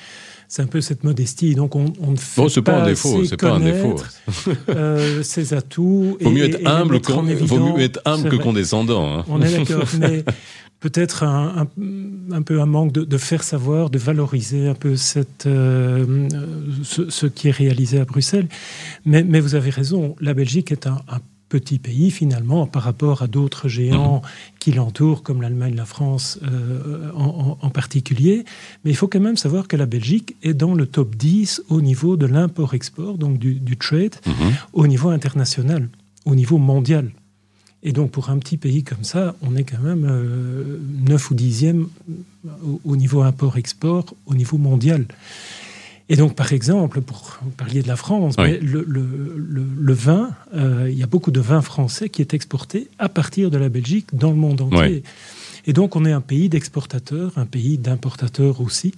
c'est 0.50 0.62
un 0.62 0.68
peu 0.68 0.82
cette 0.82 1.06
modestie. 1.06 1.56
Donc, 1.56 1.78
on, 1.78 1.94
on 2.02 2.12
ne 2.12 2.18
fait 2.18 2.42
bon, 2.42 2.50
pas, 2.50 2.62
pas 2.62 2.82
un 2.82 2.86
défaut, 2.86 3.24
c'est 3.24 3.38
pas 3.38 3.54
un 3.54 3.62
défaut. 3.62 3.96
Euh, 4.68 5.24
ses 5.24 5.54
atouts. 5.54 6.18
Vaut 6.20 6.30
mieux 6.30 6.44
être 6.44 6.68
humble, 6.68 7.00
vaut 7.00 7.78
mieux 7.78 7.84
être 7.84 8.02
humble 8.04 8.30
que 8.30 8.36
condescendant. 8.36 9.20
Hein. 9.20 9.26
On 9.30 9.42
est 9.42 9.58
d'accord, 9.58 9.88
mais 10.00 10.26
peut-être 10.84 11.24
un, 11.24 11.66
un, 12.32 12.42
peu 12.42 12.60
un 12.60 12.66
manque 12.66 12.92
de, 12.92 13.18
faire 13.18 13.42
savoir, 13.42 13.90
de 13.90 13.98
valoriser 13.98 14.68
un 14.68 14.74
peu 14.74 14.98
cette, 14.98 15.46
euh, 15.46 16.28
ce, 16.84 17.26
qui 17.26 17.48
est 17.48 17.52
réalisé 17.52 18.02
à 18.02 18.06
Bruxelles. 18.06 18.50
Mais, 19.06 19.24
mais, 19.24 19.40
vous 19.40 19.56
avez 19.56 19.70
raison, 19.70 20.18
la 20.20 20.34
Belgique 20.34 20.74
est 20.74 20.86
un, 20.86 21.00
petit 21.48 21.78
pays 21.78 22.10
finalement 22.10 22.66
par 22.66 22.82
rapport 22.82 23.22
à 23.22 23.28
d'autres 23.28 23.70
géants 23.70 24.24
mhm. 24.24 24.30
qui 24.60 24.72
l'entourent, 24.72 25.22
comme 25.22 25.42
l'Allemagne, 25.42 25.76
la 25.76 25.86
France 25.86 26.40
euh, 26.44 27.12
en, 27.16 27.70
particulier. 27.70 28.44
Mais 28.84 28.90
il 28.90 28.96
faut 28.96 29.08
quand 29.08 29.20
même 29.20 29.38
savoir 29.38 29.68
que 29.68 29.78
la 29.78 29.86
Belgique 29.86 30.36
est 30.42 30.56
dans 30.56 30.74
le 30.74 30.88
top 30.88 31.16
10 31.16 31.62
au 31.70 31.80
niveau 31.80 32.18
de 32.18 32.26
l'import-export, 32.26 33.20
donc 33.20 33.38
du, 33.38 33.78
trade, 33.78 34.16
mhm. 34.26 34.34
au 34.74 34.88
niveau 34.88 35.10
international, 35.10 35.90
au 36.26 36.34
niveau 36.36 36.58
mondial. 36.58 37.12
Et 37.84 37.92
donc, 37.92 38.12
pour 38.12 38.30
un 38.30 38.38
petit 38.38 38.58
pays 38.58 38.84
comme 38.84 39.04
ça, 39.04 39.36
on 39.42 39.56
est 39.58 39.66
quand 39.66 39.82
même 39.82 40.08
euh, 40.10 40.80
9 41.06 41.32
ou 41.32 41.36
10e 41.36 41.88
au, 42.86 42.96
niveau 42.96 43.22
import-export, 43.22 44.06
au 44.26 44.36
niveau 44.36 44.58
mondial. 44.58 45.06
Et 46.08 46.16
donc, 46.16 46.34
par 46.36 46.54
exemple, 46.54 47.02
pour 47.02 47.40
parler 47.58 47.82
de 47.82 47.88
la 47.88 47.98
France, 47.98 48.36
le, 48.38 48.86
le, 48.88 49.94
vin, 49.94 50.32
euh, 50.54 50.88
il 50.90 50.98
y 50.98 51.04
a 51.04 51.08
beaucoup 51.08 51.32
de 51.32 51.40
vin 51.42 51.62
français 51.62 52.10
qui 52.10 52.22
est 52.22 52.34
exporté 52.34 52.88
à 53.00 53.10
partir 53.10 53.52
de 53.52 53.58
la 53.58 53.70
Belgique 53.70 54.08
dans 54.14 54.32
le 54.32 54.38
monde 54.38 54.62
entier. 54.62 55.04
Et 55.66 55.74
donc, 55.74 55.96
on 55.96 56.04
est 56.06 56.12
un 56.12 56.22
pays 56.22 56.50
d'exportateurs, 56.50 57.38
un 57.38 57.46
pays 57.46 57.78
d'importateurs 57.78 58.60
aussi, 58.60 58.94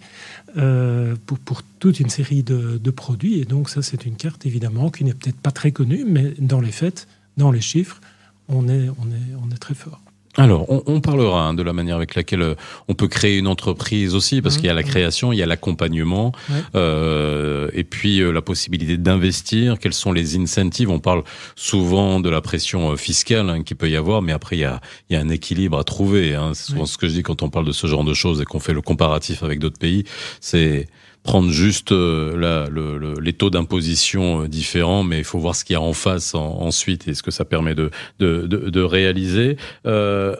euh, 0.58 1.16
pour, 1.26 1.38
pour, 1.40 1.62
toute 1.80 2.00
une 2.00 2.10
série 2.10 2.42
de, 2.42 2.80
de, 2.84 2.92
produits. 2.92 3.40
Et 3.40 3.46
donc, 3.46 3.70
ça, 3.70 3.84
c'est 3.84 4.06
une 4.06 4.16
carte, 4.16 4.46
évidemment, 4.48 4.90
qui 4.90 5.04
n'est 5.04 5.14
peut-être 5.14 5.40
pas 5.40 5.52
très 5.52 5.72
connue, 5.72 6.06
mais 6.08 6.34
dans 6.40 6.62
les 6.62 6.72
faits, 6.72 7.08
dans 7.38 7.52
les 7.52 7.62
chiffres, 7.62 8.02
on 8.50 8.68
est, 8.68 8.90
on 8.90 9.12
est, 9.12 9.36
on 9.44 9.52
est 9.52 9.60
très 9.60 9.76
fort. 9.76 10.02
Alors, 10.38 10.66
on, 10.70 11.00
parlera 11.00 11.44
hein, 11.44 11.54
de 11.54 11.64
la 11.64 11.72
manière 11.72 11.96
avec 11.96 12.14
laquelle 12.14 12.42
euh, 12.42 12.56
on 12.90 12.94
peut 12.94 13.08
créer 13.08 13.38
une 13.38 13.48
entreprise 13.48 14.16
aussi, 14.16 14.42
parce 14.42 14.56
mmh, 14.56 14.58
qu'il 14.58 14.68
y 14.68 14.70
a 14.70 14.74
la 14.74 14.82
mmh. 14.82 14.86
création, 14.86 15.32
il 15.32 15.38
y 15.38 15.44
a 15.44 15.46
l'accompagnement, 15.46 16.34
euh, 16.76 17.70
et 17.74 17.86
puis 17.86 18.20
euh, 18.20 18.32
la 18.32 18.42
possibilité 18.42 18.98
d'investir. 18.98 19.80
Quels 19.80 19.94
sont 19.94 20.12
les 20.12 20.38
incentives? 20.38 20.90
On 20.90 21.00
parle 21.00 21.24
souvent 21.56 22.20
de 22.20 22.30
la 22.30 22.42
pression 22.42 22.98
fiscale 22.98 23.50
hein, 23.50 23.64
qu'il 23.64 23.78
peut 23.78 23.90
y 23.90 23.96
avoir, 23.96 24.22
mais 24.22 24.34
après 24.34 24.58
il 24.58 24.60
y 24.60 24.66
a, 24.66 24.82
il 25.10 25.14
y 25.14 25.16
a 25.16 25.22
un 25.22 25.30
équilibre 25.30 25.80
à 25.80 25.86
trouver. 25.86 26.36
Hein. 26.36 26.52
C'est 26.54 26.72
souvent 26.72 26.86
ce 26.86 26.98
que 26.98 27.08
je 27.08 27.14
dis 27.14 27.24
quand 27.24 27.42
on 27.42 27.50
parle 27.50 27.66
de 27.66 27.72
ce 27.72 27.88
genre 27.88 28.04
de 28.04 28.14
choses 28.14 28.42
et 28.42 28.46
qu'on 28.46 28.60
fait 28.60 28.74
le 28.74 28.82
comparatif 28.82 29.42
avec 29.42 29.60
d'autres 29.60 29.80
pays. 29.80 30.04
C'est 30.42 30.88
prendre 31.26 31.50
juste 31.50 31.92
euh, 31.92 32.70
le, 32.70 33.20
les 33.20 33.34
taux 33.34 33.50
d'imposition 33.50 34.44
euh, 34.44 34.48
différents, 34.48 35.04
mais 35.04 35.18
il 35.18 35.24
faut 35.24 35.40
voir 35.40 35.56
ce 35.56 35.66
qu'il 35.66 35.74
y 35.74 35.78
a 35.78 35.82
en 35.82 35.94
face 35.94 36.36
ensuite 36.36 37.08
et 37.08 37.16
ce 37.16 37.24
que 37.24 37.32
ça 37.32 37.44
permet 37.44 37.76
de, 37.76 37.90
de, 38.20 38.46
de, 38.46 38.82
réaliser. 38.82 39.58
Euh, 39.88 40.36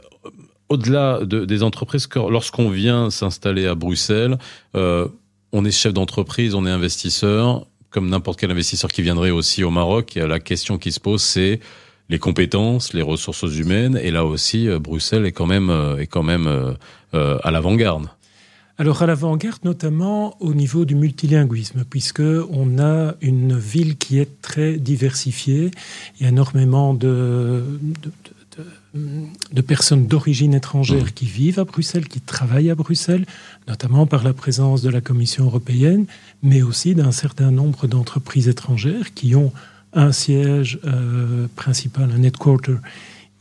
au-delà 0.70 1.20
de, 1.26 1.44
des 1.44 1.64
entreprises, 1.64 2.08
lorsqu'on 2.30 2.70
vient 2.70 3.10
s'installer 3.10 3.66
à 3.66 3.76
Bruxelles, 3.76 4.38
on 4.74 5.66
est 5.66 5.72
chef 5.72 5.94
d'entreprise, 5.94 6.56
on 6.56 6.66
est 6.66 6.72
investisseur. 6.72 7.66
comme 7.90 8.10
n'importe 8.10 8.40
quel 8.40 8.52
investisseur 8.52 8.92
qui 8.92 9.02
viendrait 9.02 9.32
aussi 9.32 9.64
au 9.64 9.72
Maroc, 9.72 10.16
la 10.16 10.40
question 10.40 10.78
qui 10.78 10.92
se 10.92 11.00
pose, 11.00 11.22
c'est 11.22 11.60
les 12.10 12.20
compétences, 12.20 12.94
les 12.94 13.02
ressources 13.02 13.56
humaines, 13.58 14.00
et 14.02 14.12
là 14.12 14.26
aussi, 14.26 14.68
Bruxelles 14.80 15.26
est 15.26 15.32
quand 15.32 15.48
même, 15.48 15.72
est 16.00 16.08
quand 16.08 16.24
même 16.24 16.76
à 17.14 17.52
l'avant-garde. 17.52 18.08
Alors 18.78 19.02
à 19.02 19.06
l'avant-garde, 19.06 19.64
notamment 19.64 20.36
au 20.42 20.54
niveau 20.54 20.84
du 20.84 20.96
multilinguisme, 20.96 21.86
puisque 21.90 22.20
on 22.20 22.78
a 22.78 23.16
une 23.22 23.58
ville 23.58 23.96
qui 23.98 24.20
est 24.20 24.42
très 24.42 24.74
diversifiée. 24.74 25.72
Il 26.20 26.24
y 26.24 26.26
a 26.26 26.30
énormément 26.30 26.94
de, 26.94 27.64
personnes 29.66 30.08
d'origine 30.08 30.54
étrangère 30.54 31.14
qui 31.14 31.26
vivent 31.26 31.60
à 31.60 31.64
Bruxelles, 31.64 32.10
qui 32.10 32.20
travaillent 32.20 32.70
à 32.70 32.76
Bruxelles, 32.76 33.26
notamment 33.70 34.08
par 34.08 34.26
la 34.26 34.34
présence 34.34 34.82
de 34.82 34.90
la 34.90 35.00
Commission 35.00 35.46
européenne, 35.46 36.06
mais 36.44 36.62
aussi 36.62 36.96
d'un 36.96 37.14
certain 37.14 37.52
nombre 37.52 37.88
d'entreprises 37.88 38.50
étrangères 38.50 39.14
qui 39.14 39.36
ont 39.36 39.54
un 39.94 40.12
siège 40.12 40.80
euh, 40.84 41.48
principal, 41.56 42.12
un 42.12 42.24
headquarter 42.24 42.76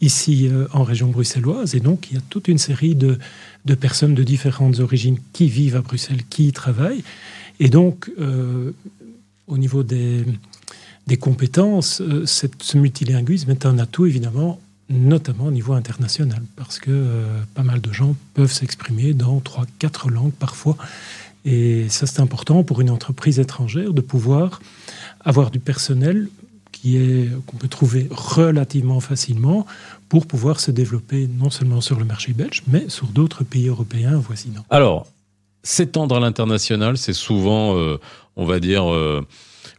ici 0.04 0.48
euh, 0.48 0.66
en 0.72 0.82
région 0.82 1.08
bruxelloise. 1.08 1.74
Et 1.74 1.80
donc, 1.80 2.08
il 2.10 2.14
y 2.14 2.18
a 2.18 2.22
toute 2.28 2.48
une 2.48 2.58
série 2.58 2.94
de, 2.94 3.18
de, 3.64 3.74
personnes 3.74 4.14
de 4.14 4.22
différentes 4.22 4.80
origines 4.80 5.18
qui 5.32 5.48
vivent 5.48 5.76
à 5.76 5.80
Bruxelles, 5.80 6.22
qui 6.28 6.48
y 6.48 6.52
travaillent. 6.52 7.02
Et 7.60 7.68
donc, 7.68 8.10
euh, 8.18 8.72
au 9.46 9.58
niveau 9.58 9.82
des, 9.82 10.24
des 11.06 11.16
compétences, 11.16 12.00
euh, 12.00 12.24
ce 12.26 12.78
multilinguisme 12.78 13.50
est 13.50 13.66
un 13.66 13.78
atout, 13.78 14.06
évidemment, 14.06 14.60
notamment 14.90 15.46
au 15.46 15.50
niveau 15.50 15.72
international, 15.72 16.42
parce 16.56 16.78
que 16.78 17.24
pas 17.54 17.62
mal 17.62 17.80
de 17.80 17.90
gens 17.90 18.14
peuvent 18.34 18.52
s'exprimer 18.52 19.14
dans 19.14 19.40
trois, 19.40 19.64
quatre 19.78 20.10
langues 20.10 20.34
parfois. 20.38 20.76
Et 21.46 21.88
ça, 21.88 22.06
c'est 22.06 22.20
important 22.20 22.64
pour 22.64 22.82
une 22.82 22.90
entreprise 22.90 23.38
étrangère 23.38 23.94
de 23.94 24.02
pouvoir 24.02 24.60
avoir 25.20 25.50
du 25.50 25.58
personnel 25.58 26.28
qu'on 27.46 27.56
peut 27.56 27.68
trouver 27.68 28.08
relativement 28.10 29.00
facilement 29.00 29.66
pour 30.08 30.26
pouvoir 30.26 30.60
se 30.60 30.70
développer 30.70 31.28
non 31.38 31.50
seulement 31.50 31.80
sur 31.80 31.98
le 31.98 32.04
marché 32.04 32.32
belge, 32.32 32.62
mais 32.68 32.88
sur 32.88 33.06
d'autres 33.06 33.42
pays 33.42 33.68
européens 33.68 34.16
voisinants. 34.16 34.64
Alors, 34.70 35.06
s'étendre 35.62 36.16
à 36.16 36.20
l'international, 36.20 36.98
c'est 36.98 37.14
souvent, 37.14 37.76
euh, 37.76 37.98
on 38.36 38.44
va 38.44 38.60
dire, 38.60 38.92
euh, 38.92 39.26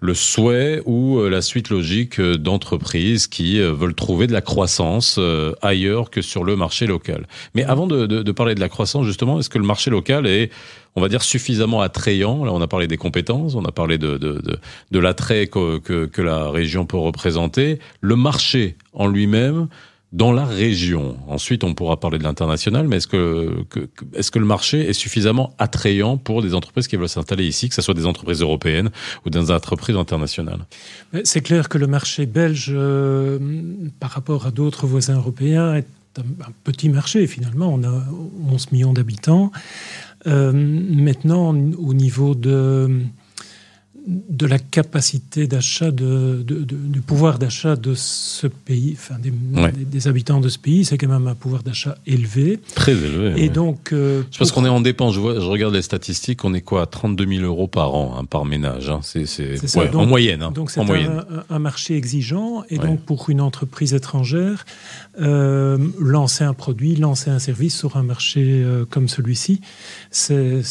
le 0.01 0.13
souhait 0.13 0.81
ou 0.85 1.19
euh, 1.19 1.29
la 1.29 1.41
suite 1.41 1.69
logique 1.69 2.19
d'entreprises 2.21 3.27
qui 3.27 3.59
veulent 3.59 3.95
trouver 3.95 4.27
de 4.27 4.33
la 4.33 4.41
croissance 4.41 5.19
ailleurs 5.61 6.09
que 6.09 6.21
sur 6.21 6.43
le 6.43 6.55
marché 6.55 6.87
local. 6.87 7.27
Mais 7.53 7.63
avant 7.63 7.87
de, 7.87 8.31
parler 8.31 8.55
de 8.55 8.59
la 8.59 8.69
croissance, 8.69 9.05
justement, 9.05 9.39
est-ce 9.39 9.49
que 9.49 9.57
le 9.57 9.65
marché 9.65 9.89
local 9.89 10.27
est, 10.27 10.51
on 10.95 11.01
va 11.01 11.09
dire, 11.09 11.23
suffisamment 11.23 11.81
attrayant? 11.81 12.45
Là, 12.45 12.53
on 12.53 12.61
a 12.61 12.67
parlé 12.67 12.87
des 12.87 12.97
compétences, 12.97 13.55
on 13.55 13.65
a 13.65 13.71
parlé 13.71 13.97
de, 13.97 14.17
de, 14.17 14.99
l'attrait 14.99 15.47
que, 15.47 15.79
que, 15.79 16.05
que 16.05 16.21
la 16.21 16.49
région 16.49 16.85
peut 16.85 16.97
représenter. 16.97 17.79
Le 18.01 18.15
marché 18.15 18.75
en 18.93 19.07
lui-même, 19.07 19.67
dans 20.15 20.31
la 20.31 20.45
région. 20.45 21.17
Ensuite, 21.27 21.65
on 21.65 21.73
pourra 21.73 21.99
parler 21.99 22.17
de 22.17 22.23
l'international, 22.23 22.87
mais 22.87 22.97
est-ce 22.97 23.07
que, 23.07 23.65
est-ce 24.13 24.31
que 24.31 24.39
le 24.39 24.45
marché 24.45 24.89
est 24.89 24.93
suffisamment 24.93 25.53
attrayant 25.57 26.15
pour 26.17 26.41
des 26.41 26.53
entreprises 26.53 26.87
qui 26.87 26.95
veulent 26.95 27.09
s'installer 27.09 27.45
ici, 27.45 27.67
que 27.67 27.75
ce 27.75 27.81
soit 27.81 27.93
des 27.93 28.05
entreprises 28.05 28.39
européennes 28.39 28.91
ou 29.25 29.29
des 29.29 29.51
entreprises 29.51 29.97
internationales? 29.97 30.65
C'est 31.25 31.41
clair 31.41 31.67
que 31.67 31.77
le 31.77 31.87
marché 31.87 32.25
belge, 32.25 32.71
euh, 32.73 33.39
par 33.99 34.11
rapport 34.11 34.45
à 34.45 34.51
d'autres 34.51 34.87
voisins 34.87 35.17
européens, 35.17 35.75
est 35.75 35.87
un, 36.17 36.51
petit 36.63 36.87
marché 36.87 37.27
finalement. 37.27 37.73
On 37.73 37.83
a 37.83 38.03
11 38.49 38.71
millions 38.71 38.93
d'habitants. 38.93 39.51
Euh, 40.27 40.53
maintenant, 40.53 41.49
au 41.49 41.93
niveau 41.93 42.35
de 42.35 43.01
de 44.07 44.45
la 44.45 44.59
capacité 44.59 45.47
d'achat, 45.47 45.89
de, 45.89 46.43
du 46.43 47.01
pouvoir 47.01 47.39
d'achat 47.39 47.75
de 47.75 47.93
ce 47.95 48.45
pays, 48.45 48.95
enfin 48.97 49.15
des, 49.19 50.07
habitants 50.07 50.39
de 50.39 50.49
ce 50.49 50.59
pays, 50.59 50.85
c'est 50.85 50.97
quand 50.97 51.07
même 51.07 51.27
un 51.27 51.33
pouvoir 51.33 51.63
d'achat 51.63 51.97
élevé. 52.05 52.59
Très 52.75 52.91
élevé. 52.91 53.43
Et 53.43 53.49
donc. 53.49 53.93
Euh, 53.93 54.21
parce 54.37 54.51
qu'on 54.51 54.65
est 54.65 54.69
en 54.69 54.81
dépenses. 54.81 55.15
Je, 55.15 55.19
je, 55.19 55.47
regarde 55.47 55.73
les 55.73 55.81
statistiques, 55.81 56.45
on 56.45 56.53
est 56.53 56.61
quoi 56.61 56.83
à 56.83 56.85
32 56.85 57.25
000 57.25 57.43
euros 57.45 57.67
par 57.67 57.95
an, 57.95 58.15
hein, 58.17 58.25
par 58.25 58.45
ménage. 58.45 58.89
Hein. 58.89 58.99
C'est, 59.01 59.95
en 59.95 60.05
moyenne. 60.05 60.43
Hein, 60.43 60.51
donc 60.51 60.69
c'est 60.69 60.81
un, 60.81 61.25
un, 61.49 61.59
marché 61.59 61.95
exigeant. 61.95 62.63
Et 62.69 62.77
donc 62.77 63.01
pour 63.01 63.29
une 63.29 63.41
entreprise 63.41 63.93
étrangère, 63.93 64.65
euh, 65.19 65.77
lancer 65.99 66.43
un 66.43 66.53
produit, 66.53 66.95
lancer 66.95 67.31
un 67.31 67.39
service 67.39 67.75
sur 67.75 67.97
un 67.97 68.03
marché 68.03 68.43
euh, 68.45 68.85
comme 68.87 69.07
celui-ci, 69.07 69.61
c'est, 70.11 70.61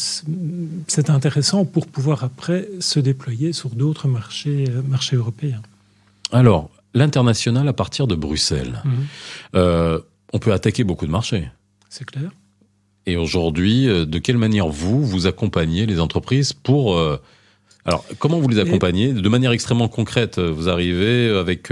c'est 0.87 1.09
intéressant 1.09 1.65
pour 1.65 1.87
pouvoir 1.87 2.23
après 2.23 2.69
se 2.79 2.99
déployer 2.99 3.24
sur 3.51 3.69
d'autres 3.69 4.07
marchés, 4.07 4.65
euh, 4.69 4.81
marchés 4.81 5.15
européens. 5.15 5.61
Alors, 6.31 6.69
l'international 6.93 7.67
à 7.67 7.73
partir 7.73 8.07
de 8.07 8.15
Bruxelles, 8.15 8.81
mhm. 8.83 8.91
euh, 9.55 9.99
on 10.33 10.39
peut 10.39 10.53
attaquer 10.53 10.83
beaucoup 10.83 11.05
de 11.05 11.11
marchés. 11.11 11.49
C'est 11.89 12.05
clair. 12.05 12.29
Et 13.05 13.17
aujourd'hui, 13.17 13.87
euh, 13.87 14.05
de 14.05 14.19
quelle 14.19 14.37
manière 14.37 14.67
vous, 14.67 15.03
vous 15.03 15.27
accompagnez 15.27 15.85
les 15.85 15.99
entreprises 15.99 16.53
pour... 16.53 16.99
alors, 17.85 18.03
comment 18.19 18.39
vous 18.39 18.47
les 18.47 18.59
accompagnez? 18.59 19.13
De 19.13 19.29
manière 19.29 19.51
extrêmement 19.51 19.87
concrète, 19.87 20.39
vous 20.39 20.69
arrivez 20.69 21.29
avec, 21.29 21.71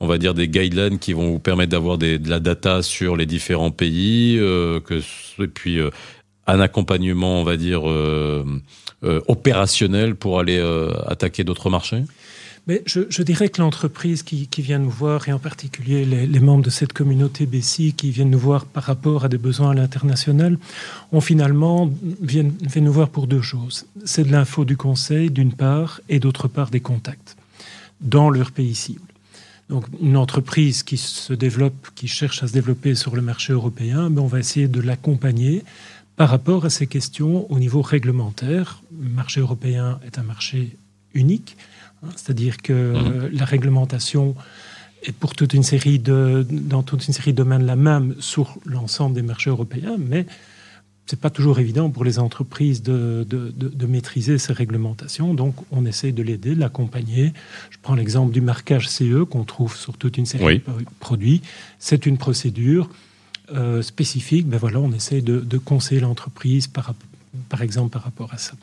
on 0.00 0.06
va 0.06 0.18
dire, 0.18 0.34
des 0.34 0.48
guidelines 0.48 0.98
qui 0.98 1.12
vont 1.12 1.30
vous 1.30 1.38
permettre 1.38 1.70
d'avoir 1.70 1.96
de 1.96 2.18
la 2.28 2.40
data 2.40 2.82
sur 2.82 3.16
les 3.16 3.26
différents 3.26 3.70
pays, 3.70 4.36
que, 4.36 5.00
et 5.40 5.46
puis 5.46 5.78
un 6.46 6.60
accompagnement, 6.60 7.40
on 7.40 7.44
va 7.44 7.56
dire, 7.56 7.88
euh, 7.88 8.44
euh, 9.02 9.20
opérationnel 9.28 10.14
pour 10.14 10.38
aller 10.40 10.58
euh, 10.58 10.92
attaquer 11.06 11.44
d'autres 11.44 11.70
marchés? 11.70 12.04
Mais 12.66 12.82
je, 12.86 13.22
dirais 13.22 13.50
que 13.50 13.60
l'entreprise 13.60 14.22
qui, 14.22 14.48
vient 14.56 14.78
nous 14.78 14.88
voir, 14.88 15.28
et 15.28 15.32
en 15.34 15.38
particulier 15.38 16.06
les, 16.06 16.40
membres 16.40 16.64
de 16.64 16.70
cette 16.70 16.94
communauté 16.94 17.44
BSI 17.44 17.92
qui 17.92 18.10
viennent 18.10 18.30
nous 18.30 18.38
voir 18.38 18.64
par 18.64 18.84
rapport 18.84 19.26
à 19.26 19.28
des 19.28 19.36
besoins 19.36 19.72
à 19.72 19.74
l'international, 19.74 20.56
ont 21.12 21.20
finalement 21.20 21.92
viennent, 22.22 22.54
viennent 22.62 22.86
nous 22.86 22.92
voir 22.92 23.10
pour 23.10 23.26
deux 23.26 23.42
choses. 23.42 23.84
C'est 24.06 24.24
de 24.24 24.32
l'info 24.32 24.64
du 24.64 24.78
conseil, 24.78 25.30
d'une 25.30 25.52
part, 25.52 26.00
et 26.08 26.20
d'autre 26.20 26.48
part 26.48 26.70
des 26.70 26.80
contacts 26.80 27.36
dans 28.00 28.30
leur 28.30 28.50
pays 28.50 28.74
cible. 28.74 29.02
Donc, 29.68 29.84
une 30.00 30.16
entreprise 30.16 30.82
qui 30.82 30.96
se 30.96 31.32
développe, 31.32 31.88
qui 31.94 32.06
cherche 32.06 32.42
à 32.42 32.48
se 32.48 32.52
développer 32.52 32.94
sur 32.94 33.16
le 33.16 33.22
marché 33.22 33.52
européen, 33.52 34.08
mais 34.08 34.16
ben, 34.16 34.22
on 34.22 34.26
va 34.26 34.38
essayer 34.38 34.68
de 34.68 34.80
l'accompagner 34.80 35.64
par 36.16 36.28
rapport 36.28 36.64
à 36.64 36.70
ces 36.70 36.86
questions 36.86 37.50
au 37.50 37.58
niveau 37.58 37.82
réglementaire. 37.82 38.82
Le 39.00 39.08
marché 39.08 39.40
européen 39.40 39.98
est 40.06 40.18
un 40.18 40.22
marché 40.22 40.76
unique, 41.12 41.56
hein, 42.02 42.08
c'est-à-dire 42.16 42.58
que 42.58 42.72
mhm. 42.72 43.30
la 43.32 43.44
réglementation 43.44 44.34
est 45.02 45.12
pour 45.12 45.34
toute 45.34 45.54
une 45.54 45.62
série 45.62 45.98
de, 45.98 46.46
dans 46.48 46.82
toute 46.82 47.06
une 47.06 47.12
série 47.12 47.32
de 47.32 47.38
domaines 47.38 47.66
la 47.66 47.76
même 47.76 48.14
sur 48.20 48.56
l'ensemble 48.64 49.14
des 49.14 49.22
marchés 49.22 49.50
européens, 49.50 49.96
mais 49.98 50.26
c'est 51.06 51.20
pas 51.20 51.30
toujours 51.30 51.58
évident 51.58 51.90
pour 51.90 52.04
les 52.04 52.18
entreprises 52.18 52.82
de, 52.82 53.26
de, 53.28 53.86
maîtriser 53.86 54.38
ces 54.38 54.54
réglementations. 54.54 55.34
Donc, 55.34 55.54
on 55.70 55.84
essaie 55.84 56.12
de 56.12 56.22
l'aider, 56.22 56.54
de 56.54 56.60
l'accompagner. 56.60 57.34
Je 57.68 57.76
prends 57.82 57.94
l'exemple 57.94 58.32
du 58.32 58.40
marquage 58.40 58.88
CE 58.88 59.24
qu'on 59.24 59.44
trouve 59.44 59.76
sur 59.76 59.98
toute 59.98 60.16
une 60.16 60.24
série 60.24 60.60
de 60.60 60.62
produits. 61.00 61.42
C'est 61.78 62.06
une 62.06 62.16
procédure 62.16 62.88
euh, 63.52 63.82
spécifique, 63.82 64.48
ben 64.48 64.56
voilà, 64.56 64.80
on 64.80 64.90
essaie 64.92 65.20
de, 65.20 65.58
conseiller 65.58 66.00
l'entreprise 66.00 66.66
par, 66.66 66.94
par 67.50 67.60
exemple 67.60 67.90
par 67.90 68.02
rapport 68.02 68.32
à 68.32 68.38
ça. 68.38 68.54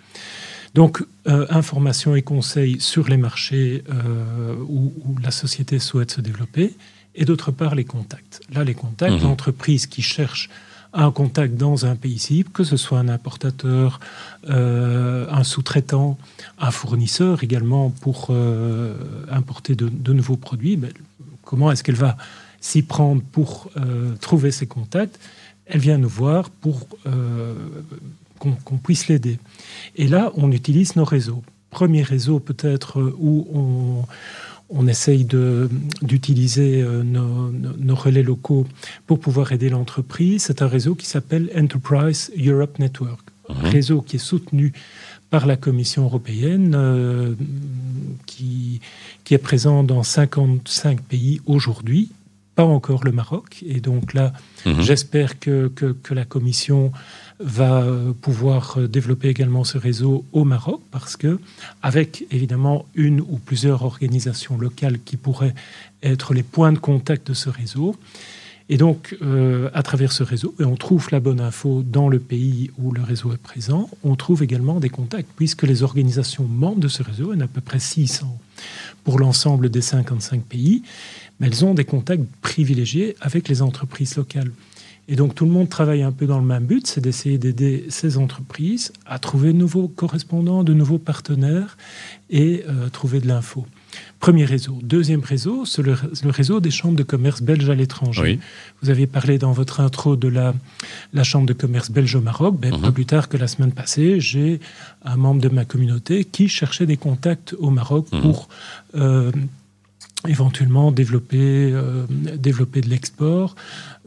Donc, 0.74 1.04
euh, 1.28 1.46
information 1.52 2.16
et 2.16 2.24
conseils 2.24 2.80
sur 2.80 3.08
les 3.08 3.18
marchés 3.18 3.84
euh, 3.92 4.56
où, 4.68 4.92
la 5.22 5.30
société 5.30 5.78
souhaite 5.78 6.10
se 6.10 6.20
développer, 6.20 6.74
et 7.14 7.26
d'autre 7.26 7.52
part 7.52 7.76
les 7.76 7.84
contacts. 7.84 8.42
Là, 8.52 8.64
les 8.64 8.74
contacts, 8.74 9.22
mmh. 9.22 9.24
l'entreprise 9.24 9.86
qui 9.86 10.02
cherche 10.02 10.50
un 10.94 11.12
contact 11.12 11.56
dans 11.56 11.86
un 11.86 11.96
pays 11.96 12.18
cible, 12.18 12.50
que 12.50 12.64
ce 12.64 12.76
soit 12.76 12.98
un 12.98 13.08
importateur, 13.08 14.00
un 14.48 15.44
sous-traitant, 15.44 16.18
un 16.60 16.72
fournisseur 16.72 17.44
également 17.44 17.92
pour 17.92 18.32
importer 19.30 19.76
de, 19.76 19.88
de, 19.88 20.12
nouveaux 20.12 20.36
produits, 20.36 20.76
ben, 20.76 20.92
comment 21.44 21.72
est-ce 21.72 21.84
qu'elle 21.84 21.96
va 21.96 22.18
s'y 22.62 22.84
prendre 22.84 23.22
pour 23.24 23.70
euh, 23.76 24.14
trouver 24.22 24.52
ses 24.52 24.68
contacts, 24.68 25.20
elle 25.66 25.80
vient 25.80 25.98
nous 25.98 26.08
voir 26.08 26.50
pour 26.50 26.88
euh, 27.08 27.56
qu'on 28.38 28.78
puisse 28.78 29.08
l'aider. 29.08 29.38
Et 29.96 30.08
là, 30.08 30.32
on 30.36 30.52
utilise 30.52 30.96
nos 30.96 31.04
réseaux. 31.04 31.44
Premier 31.70 32.02
réseau 32.02 32.40
peut-être 32.40 33.02
où 33.20 33.48
on, 33.54 34.06
on 34.70 34.88
essaye 34.88 35.26
d'utiliser 35.26 36.82
euh, 36.82 37.04
nos, 37.04 37.52
nos, 37.52 37.96
relais 37.96 38.24
locaux 38.24 38.66
pour 39.06 39.20
pouvoir 39.20 39.52
aider 39.52 39.70
l'entreprise. 39.70 40.44
C'est 40.44 40.62
un 40.62 40.68
réseau 40.68 40.96
qui 40.96 41.06
s'appelle 41.06 41.52
Enterprise 41.56 42.32
Europe 42.38 42.80
Network, 42.80 43.22
un 43.50 43.54
mhm. 43.54 43.70
réseau 43.70 44.02
qui 44.02 44.16
est 44.16 44.20
soutenu 44.20 44.74
par 45.30 45.46
la 45.46 45.56
Commission 45.56 46.04
européenne, 46.04 47.38
qui, 48.26 48.82
qui 49.24 49.34
est 49.34 49.38
présent 49.38 49.82
dans 49.84 50.04
55 50.04 51.00
pays 51.02 51.40
aujourd'hui 51.46 52.10
pas 52.56 52.64
encore 52.64 53.04
le 53.04 53.12
Maroc. 53.12 53.64
Et 53.66 53.80
donc 53.80 54.14
là, 54.14 54.34
mhm. 54.66 54.82
j'espère 54.82 55.40
que, 55.40 55.68
que, 55.68 56.14
la 56.14 56.26
Commission 56.26 56.92
va 57.40 57.86
pouvoir 58.22 58.78
développer 58.90 59.30
également 59.30 59.64
ce 59.64 59.78
réseau 59.78 60.26
au 60.34 60.44
Maroc 60.44 60.82
parce 60.92 61.16
que, 61.16 61.40
avec 61.82 62.26
évidemment 62.32 62.86
une 62.94 63.22
ou 63.22 63.40
plusieurs 63.44 63.84
organisations 63.84 64.58
locales 64.58 65.00
qui 65.04 65.18
pourraient 65.18 65.56
être 66.04 66.34
les 66.34 66.44
points 66.44 66.74
de 66.74 66.78
contact 66.78 67.30
de 67.30 67.34
ce 67.34 67.50
réseau, 67.50 67.96
et 68.72 68.78
donc, 68.78 69.18
euh, 69.22 69.70
à 69.74 69.84
travers 69.84 70.14
ce 70.14 70.24
réseau, 70.24 70.56
et 70.58 70.64
on 70.64 70.78
trouve 70.78 71.10
la 71.12 71.20
bonne 71.20 71.42
info 71.42 71.84
dans 71.86 72.08
le 72.08 72.20
pays 72.20 72.72
où 72.78 72.94
le 72.94 73.02
réseau 73.02 73.34
est 73.34 73.38
présent, 73.38 73.90
on 74.06 74.16
trouve 74.16 74.44
également 74.44 74.80
des 74.80 74.88
contacts, 74.88 75.28
puisque 75.36 75.64
les 75.64 75.84
organisations 75.84 76.46
membres 76.46 76.80
de 76.80 76.88
ce 76.88 77.04
réseau, 77.04 77.34
il 77.34 77.36
y 77.36 77.40
en 77.40 77.42
a 77.42 77.44
à 77.44 77.48
peu 77.50 77.60
près 77.60 77.80
600 77.80 78.40
pour 79.04 79.20
l'ensemble 79.20 79.70
des 79.70 79.82
55 79.82 80.42
pays, 80.44 80.84
mais 81.42 81.48
elles 81.48 81.66
ont 81.66 81.74
des 81.74 81.86
contacts 81.86 82.24
privilégiés 82.42 83.16
avec 83.20 83.50
les 83.50 83.64
entreprises 83.64 84.16
locales. 84.16 84.52
Et 85.08 85.16
donc 85.16 85.34
tout 85.34 85.46
le 85.46 85.52
monde 85.52 85.68
travaille 85.68 86.04
un 86.04 86.12
peu 86.12 86.28
dans 86.28 86.38
le 86.38 86.46
même 86.46 86.66
but, 86.66 86.86
c'est 86.86 87.02
d'essayer 87.02 87.40
d'aider 87.40 87.86
ces 87.90 88.18
entreprises 88.18 88.94
à 89.08 89.18
trouver 89.18 89.52
de 89.52 89.58
nouveaux 89.58 89.88
correspondants, 89.88 90.64
de 90.64 90.74
nouveaux 90.74 91.00
partenaires 91.00 91.76
et 92.30 92.64
euh, 92.70 92.88
trouver 92.90 93.20
de 93.20 93.28
l'info. 93.28 93.66
Premier 94.20 94.46
réseau. 94.46 94.78
Deuxième 94.84 95.22
réseau, 95.22 95.66
c'est 95.66 95.82
le, 95.82 95.96
réseau 96.26 96.60
des 96.60 96.70
chambres 96.70 96.96
de 96.96 97.04
commerce 97.04 97.42
belges 97.42 97.70
à 97.70 97.76
l'étranger. 97.76 98.40
Vous 98.82 98.92
aviez 98.92 99.08
parlé 99.08 99.40
dans 99.40 99.52
votre 99.52 99.82
intro 99.82 100.16
de 100.16 100.28
la, 100.28 100.54
la 101.12 101.24
chambre 101.24 101.48
de 101.48 101.54
commerce 101.54 101.90
belge 101.90 102.16
au 102.16 102.22
Maroc. 102.22 102.58
Ben, 102.58 102.70
Pas 102.70 102.88
mhm. 102.88 102.94
plus 102.94 103.08
tard 103.08 103.28
que 103.28 103.36
la 103.36 103.48
semaine 103.48 103.72
passée, 103.72 104.20
j'ai 104.20 104.60
un 105.04 105.18
membre 105.18 105.42
de 105.42 105.50
ma 105.50 105.66
communauté 105.66 106.24
qui 106.24 106.48
cherchait 106.48 106.86
des 106.86 106.98
contacts 106.98 107.56
au 107.58 107.72
Maroc 107.72 108.06
mhm. 108.14 108.22
pour 108.22 108.48
euh, 108.96 109.32
éventuellement 110.28 110.92
développer, 110.92 111.72
euh, 111.74 112.06
développer 112.36 112.82
de 112.82 112.90
l'export, 112.90 113.56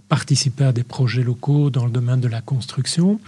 participer 0.09 0.65
à 0.65 0.73
des 0.73 0.83
projets 0.83 1.23
locaux 1.23 1.71
dans 1.71 1.85
le 1.85 1.91
domaine 1.91 2.21
de 2.21 2.29
la 2.29 2.41
construction. 2.41 3.21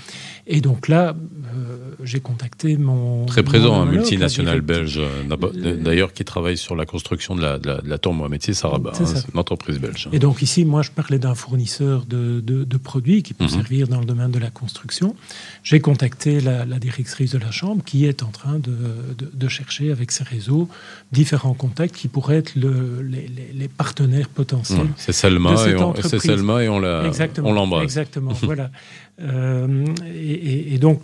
Et 0.46 0.60
donc 0.60 0.88
là, 0.88 1.14
euh, 1.16 1.76
j'ai 2.04 2.20
contacté 2.20 2.76
mon... 2.76 3.24
Très 3.26 3.42
présent, 3.42 3.80
un 3.80 3.86
multinational 3.86 4.60
belge, 4.60 4.98
euh, 4.98 5.76
d'ailleurs, 5.76 6.12
qui 6.12 6.24
travaille 6.24 6.56
sur 6.56 6.76
la 6.76 6.86
construction 6.86 7.34
de 7.34 7.42
la, 7.42 7.58
de 7.58 7.66
la, 7.66 7.80
de 7.80 7.88
la 7.88 7.98
tour 7.98 8.14
Mohamed 8.14 8.42
Saraba, 8.42 8.90
hein, 8.90 9.04
c'est 9.04 9.32
une 9.32 9.40
entreprise 9.40 9.78
belge. 9.78 10.08
Et 10.12 10.18
donc 10.18 10.42
ici, 10.42 10.64
moi, 10.64 10.82
je 10.82 10.90
parlais 10.90 11.18
d'un 11.18 11.34
fournisseur 11.34 12.04
de, 12.06 12.40
de, 12.40 12.76
produits 12.76 13.22
qui 13.22 13.32
peut 13.34 13.44
mhm. 13.44 13.50
servir 13.50 13.88
dans 13.88 14.00
le 14.00 14.06
domaine 14.06 14.30
de 14.30 14.38
la 14.38 14.50
construction. 14.50 15.16
J'ai 15.62 15.80
contacté 15.80 16.40
la, 16.40 16.64
directrice 16.78 17.32
de 17.32 17.38
la 17.38 17.50
Chambre 17.50 17.82
qui 17.84 18.04
est 18.04 18.22
en 18.22 18.30
train 18.30 18.58
de, 18.58 19.48
chercher 19.48 19.92
avec 19.92 20.10
ses 20.10 20.24
réseaux 20.24 20.68
différents 21.12 21.54
contacts 21.54 21.94
qui 21.94 22.08
pourraient 22.08 22.38
être 22.38 22.56
le, 22.56 23.00
les, 23.00 23.30
les, 23.54 23.68
partenaires 23.68 24.28
potentiels. 24.28 24.88
c'est 24.96 25.12
Selma, 25.12 25.54
et 26.62 26.65
on, 26.65 26.65
on 26.68 27.52
l'embrasse. 27.52 27.84
Exactement, 27.84 28.32
voilà. 28.42 28.70
Euh, 29.20 29.84
et, 30.14 30.78
donc, 30.78 31.00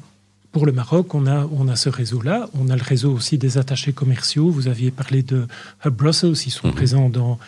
pour 0.50 0.66
le 0.66 0.72
Maroc, 0.72 1.14
on 1.14 1.26
a, 1.26 1.48
on 1.52 1.68
a 1.68 1.76
ce 1.76 1.88
réseau-là. 1.88 2.48
On 2.54 2.68
a 2.68 2.76
le 2.76 2.82
réseau 2.82 3.12
aussi 3.12 3.38
des 3.38 3.56
attachés 3.58 3.92
commerciaux. 3.92 4.50
Vous 4.50 4.68
aviez 4.68 4.90
parlé 4.90 5.22
de 5.22 5.46
Hub 5.84 5.94
Brussels. 5.94 6.34
Ils 6.46 6.50
sont 6.50 6.68
mhm. 6.68 6.74
présents 6.74 7.08
dans, 7.08 7.38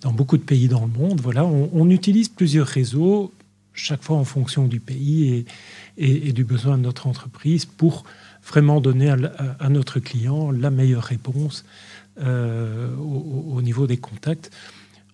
dans 0.00 0.12
beaucoup 0.12 0.36
de 0.36 0.42
pays 0.42 0.68
dans 0.68 0.82
le 0.82 0.98
monde. 0.98 1.20
Voilà, 1.20 1.44
on, 1.44 1.90
utilise 1.90 2.28
plusieurs 2.28 2.68
réseaux, 2.68 3.32
chaque 3.74 4.02
fois 4.02 4.16
en 4.16 4.24
fonction 4.24 4.66
du 4.68 4.78
pays 4.78 5.46
et, 5.98 6.28
et, 6.28 6.32
du 6.32 6.44
besoin 6.44 6.78
de 6.78 6.82
notre 6.82 7.06
entreprise 7.06 7.64
pour 7.64 8.04
vraiment 8.46 8.80
donner 8.80 9.10
à, 9.10 9.68
notre 9.68 10.00
client 10.00 10.50
la 10.50 10.70
meilleure 10.70 11.04
réponse 11.04 11.64
euh, 12.20 12.94
au, 12.96 13.54
au, 13.56 13.62
niveau 13.62 13.86
des 13.86 13.96
contacts 13.96 14.50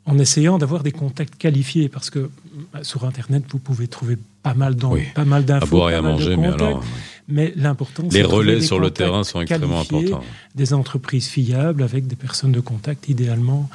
en 0.09 0.19
essayant 0.19 0.59
d'avoir 0.59 0.83
des 0.83 0.93
contacts 0.93 1.37
qualifiés, 1.37 1.89
parce 1.89 2.11
que 2.11 2.31
bah, 2.73 2.81
sur 2.83 3.05
Internet, 3.05 3.45
vous 3.51 3.59
pouvez 3.59 3.89
trouver 3.89 4.17
pas 4.43 4.55
mal 4.55 4.75
d'infos. 4.75 4.99
Pas 5.15 5.25
mal 5.25 5.45
à 5.51 5.61
boire 5.67 5.91
et 5.91 5.95
à 5.95 6.03
manger, 6.03 6.37
mais 6.37 6.49
alors... 6.49 6.83
Mais 7.31 7.53
l'important, 7.57 8.05
Les 8.11 8.23
relais 8.23 8.63
sur 8.63 8.81
le 8.81 8.91
terrain 8.91 9.23
sont 9.23 9.43
extrêmement 9.43 9.81
importants. 9.81 10.25
Des 10.55 10.73
entreprises 10.73 11.27
fiables 11.27 11.83
avec 11.83 12.07
des 12.07 12.17
personnes 12.17 12.53
de 12.53 12.61
contact, 12.61 13.11
idéalement, 13.11 13.69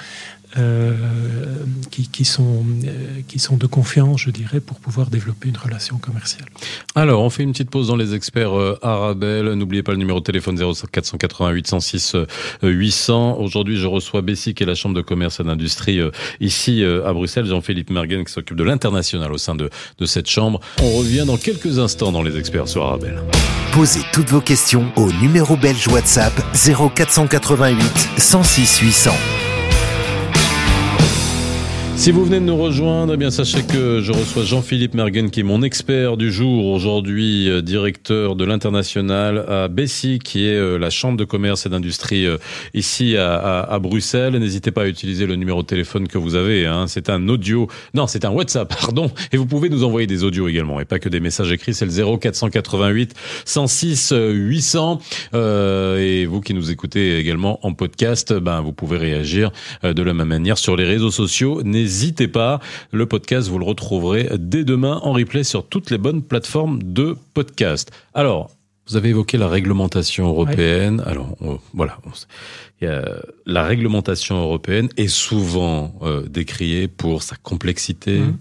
euh, 0.58 0.94
qui, 1.90 2.08
qui, 2.10 2.26
sont, 2.26 2.64
euh, 2.86 2.90
qui 3.28 3.40
sont 3.40 3.58
de 3.58 3.66
confiance, 3.66 4.22
je 4.22 4.30
dirais, 4.30 4.60
pour 4.60 4.80
pouvoir 4.80 5.10
développer 5.10 5.50
une 5.50 5.58
relation 5.58 5.98
commerciale. 5.98 6.46
Alors, 6.96 7.24
on 7.24 7.30
fait 7.30 7.44
une 7.44 7.54
petite 7.54 7.72
pause 7.72 7.88
dans 7.88 7.96
les 7.96 8.14
experts 8.14 8.58
euh, 8.58 8.78
Arabelle. 8.82 9.54
N'oubliez 9.54 9.82
pas 9.82 9.94
le 9.94 9.98
numéro 9.98 10.20
de 10.20 10.24
téléphone 10.24 10.58
0488 10.58 11.68
106 11.68 12.16
800. 12.62 13.38
Aujourd'hui, 13.40 13.78
je 13.78 13.88
reçois 13.88 14.22
Bessie, 14.22 14.54
qui 14.54 14.64
est 14.64 14.68
la 14.68 14.76
Chambre 14.76 14.96
de 14.96 15.02
commerce 15.02 15.40
et 15.40 15.44
d'industrie 15.44 16.00
ici 16.40 16.84
à 16.84 17.14
Bruxelles. 17.14 17.46
Jean-Philippe 17.46 17.90
Mergen, 17.90 18.24
qui 18.24 18.32
s'occupe 18.32 18.58
de 18.58 18.64
l'international 18.64 19.32
au 19.32 19.38
sein 19.38 19.56
de, 19.56 19.70
de 19.98 20.06
cette 20.06 20.30
chambre. 20.30 20.60
On 20.82 20.98
revient 20.98 21.24
dans 21.26 21.38
quelques 21.38 21.80
instants 21.80 22.12
dans 22.12 22.24
les 22.24 22.38
experts 22.38 22.68
sur 22.68 22.84
Arabelle. 22.84 23.22
Posez 23.72 24.02
toutes 24.12 24.30
vos 24.30 24.42
questions 24.42 24.92
au 24.96 25.12
numéro 25.14 25.56
belge 25.56 25.88
WhatsApp 25.88 26.34
0488 26.54 27.84
106 28.18 28.80
800. 28.80 29.12
Si 31.96 32.12
vous 32.12 32.26
venez 32.26 32.40
de 32.40 32.46
nous 32.46 32.58
rejoindre, 32.58 33.14
eh 33.14 33.18
bien 33.18 33.32
sachez 33.32 33.62
que 33.62 34.02
je 34.02 34.12
reçois 34.12 34.44
Jean-Philippe 34.44 34.94
Mergen, 34.94 35.30
qui 35.30 35.40
est 35.40 35.44
mon 35.44 35.62
expert 35.62 36.18
du 36.18 36.34
jour, 36.34 36.66
aujourd'hui 36.66 37.50
euh, 37.50 37.62
directeur 37.62 38.36
de 38.36 38.44
l'international 38.44 39.46
à 39.48 39.68
Bessy, 39.70 40.20
qui 40.20 40.48
est 40.48 40.58
euh, 40.58 40.78
la 40.78 40.90
chambre 40.90 41.18
de 41.18 41.24
commerce 41.24 41.66
et 41.66 41.70
d'industrie 41.70 42.26
euh, 42.26 42.38
ici 42.74 43.16
à, 43.16 43.80
Bruxelles. 43.82 44.36
N'hésitez 44.36 44.72
pas 44.72 44.84
à 44.84 44.88
utiliser 44.88 45.26
le 45.26 45.36
numéro 45.36 45.62
de 45.62 45.68
téléphone 45.68 46.08
que 46.08 46.18
vous 46.18 46.36
avez. 46.36 46.66
Hein. 46.66 46.88
C'est 46.88 47.10
un 47.10 47.30
audio, 47.30 47.70
non, 47.94 48.08
c'est 48.08 48.26
un 48.26 48.32
WhatsApp, 48.32 48.76
pardon. 48.82 49.10
Et 49.32 49.38
vous 49.38 49.46
pouvez 49.46 49.70
nous 49.70 49.84
envoyer 49.84 50.08
des 50.08 50.24
audios 50.24 50.50
également, 50.50 50.82
et 50.82 50.86
pas 50.86 51.00
que 51.00 51.10
des 51.10 51.20
messages 51.22 51.52
écrits. 51.52 51.74
C'est 51.74 51.86
le 51.86 52.18
0488 52.18 53.14
106 53.46 54.14
800. 54.18 55.00
et 55.34 56.26
vous 56.26 56.42
qui 56.42 56.54
nous 56.54 56.72
écoutez 56.72 57.18
également 57.18 57.66
en 57.66 57.74
podcast, 57.74 58.34
ben 58.34 58.62
vous 58.62 58.74
pouvez 58.74 58.98
réagir 58.98 59.52
de 59.84 60.04
la 60.04 60.14
même 60.14 60.28
manière 60.28 60.58
sur 60.58 60.76
les 60.76 60.86
réseaux 60.86 61.12
sociaux 61.12 61.62
pas. 62.28 62.60
Le 62.92 63.06
podcast, 63.06 63.48
vous 63.48 63.60
le 63.60 63.66
retrouverez 63.66 64.30
dès 64.38 64.64
demain 64.64 65.00
en 65.04 65.14
replay 65.14 65.44
sur 65.44 65.68
toutes 65.68 65.90
les 65.90 65.98
bonnes 65.98 66.22
plateformes 66.22 66.82
de 66.82 67.16
podcast. 67.34 67.92
Alors, 68.14 68.50
vous 68.88 68.98
avez 68.98 69.10
évoqué 69.10 69.38
la 69.38 69.48
réglementation 69.48 70.28
européenne. 70.28 71.02
Alors, 71.06 71.38
voilà. 71.74 71.98
la 72.82 73.64
réglementation 73.64 74.42
européenne 74.42 74.90
est 74.98 75.08
souvent 75.08 75.96
euh, 76.02 76.28
décriée 76.28 76.88
pour 76.88 77.24
sa 77.24 77.36
complexité. 77.38 78.20
Mmh. 78.20 78.38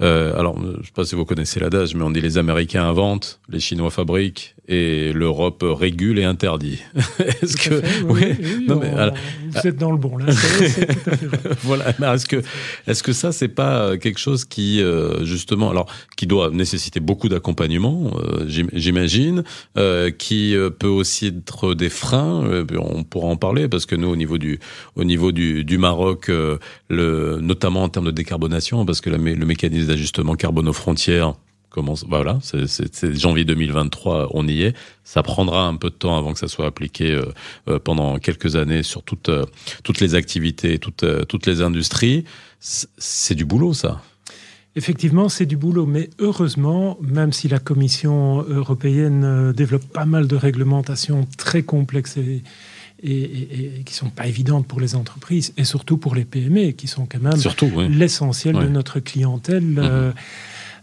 Euh, 0.00 0.38
alors, 0.38 0.60
je 0.60 0.78
ne 0.78 0.82
sais 0.82 0.92
pas 0.94 1.04
si 1.04 1.14
vous 1.14 1.24
connaissez 1.24 1.58
l'adage, 1.58 1.94
mais 1.94 2.04
on 2.04 2.10
dit 2.10 2.20
les 2.20 2.38
Américains 2.38 2.84
inventent, 2.84 3.40
les 3.48 3.60
Chinois 3.60 3.90
fabriquent 3.90 4.54
et 4.68 5.12
l'Europe 5.14 5.64
régule 5.66 6.18
et 6.18 6.24
interdit. 6.24 6.80
Est-ce 7.18 7.56
que 7.56 7.82
oui, 8.04 8.66
non, 8.66 8.80
mais, 8.80 9.10
vous 9.50 9.66
êtes 9.66 9.76
dans 9.76 9.90
le 9.90 9.96
bon 9.96 10.18
là. 10.18 10.26
voilà. 11.62 11.94
Est-ce 12.14 12.26
que 12.26 12.42
est-ce 12.86 13.02
que 13.02 13.12
ça 13.12 13.32
c'est 13.32 13.48
pas 13.48 13.96
quelque 13.96 14.18
chose 14.18 14.44
qui 14.44 14.82
euh, 14.82 15.24
justement 15.24 15.70
alors 15.70 15.86
qui 16.16 16.26
doit 16.26 16.50
nécessiter 16.50 17.00
beaucoup 17.00 17.28
d'accompagnement, 17.28 18.10
euh, 18.18 18.46
j'imagine, 18.74 19.42
euh, 19.78 20.10
qui 20.10 20.54
peut 20.78 20.86
aussi 20.86 21.28
être 21.28 21.74
des 21.74 21.88
freins. 21.88 22.64
on 22.78 23.04
pourra 23.04 23.28
en 23.28 23.36
parler 23.36 23.68
parce 23.68 23.86
que 23.86 23.96
nous 23.96 24.08
au 24.08 24.16
niveau 24.16 24.36
du 24.36 24.60
au 24.96 25.04
niveau 25.04 25.32
du, 25.32 25.64
du 25.64 25.78
Maroc, 25.78 26.30
le 26.88 27.38
notamment 27.40 27.84
en 27.84 27.88
termes 27.88 28.06
de 28.06 28.10
décarbonation, 28.10 28.84
parce 28.84 29.00
que 29.00 29.08
le 29.10 29.18
mécanisme 29.18 29.88
d'ajustement 29.88 30.34
carbone 30.34 30.68
aux 30.68 30.72
frontières 30.72 31.34
voilà, 32.08 32.38
c'est 32.42 33.14
janvier 33.14 33.44
2023, 33.44 34.30
on 34.32 34.46
y 34.46 34.62
est. 34.62 34.76
Ça 35.04 35.22
prendra 35.22 35.66
un 35.66 35.76
peu 35.76 35.90
de 35.90 35.94
temps 35.94 36.16
avant 36.16 36.32
que 36.32 36.38
ça 36.38 36.48
soit 36.48 36.66
appliqué 36.66 37.12
euh, 37.12 37.26
euh, 37.68 37.78
pendant 37.78 38.18
quelques 38.18 38.56
années 38.56 38.82
sur 38.82 39.02
toutes 39.02 39.28
euh, 39.28 39.44
toutes 39.84 40.00
les 40.00 40.14
activités, 40.14 40.78
toutes 40.78 41.04
toutes 41.28 41.46
les 41.46 41.62
industries. 41.62 42.24
C'est 42.60 43.34
du 43.34 43.44
boulot, 43.44 43.74
ça. 43.74 44.02
Effectivement, 44.76 45.28
c'est 45.28 45.46
du 45.46 45.56
boulot, 45.56 45.86
mais 45.86 46.10
heureusement, 46.18 46.98
même 47.00 47.32
si 47.32 47.48
la 47.48 47.58
Commission 47.58 48.42
européenne 48.42 49.52
développe 49.52 49.86
pas 49.86 50.04
mal 50.04 50.28
de 50.28 50.36
réglementations 50.36 51.26
très 51.36 51.62
complexes 51.62 52.16
et, 52.16 52.42
et, 53.02 53.82
qui 53.84 53.94
sont 53.94 54.10
pas 54.10 54.26
évidentes 54.26 54.66
pour 54.66 54.80
les 54.80 54.94
entreprises 54.94 55.52
et 55.56 55.64
surtout 55.64 55.96
pour 55.96 56.14
les 56.14 56.24
PME, 56.24 56.72
qui 56.72 56.86
sont 56.86 57.06
quand 57.06 57.20
même 57.20 57.90
l'essentiel 57.90 58.56
de 58.56 58.68
notre 58.68 59.00
clientèle. 59.00 59.64
Mhm. 59.64 60.12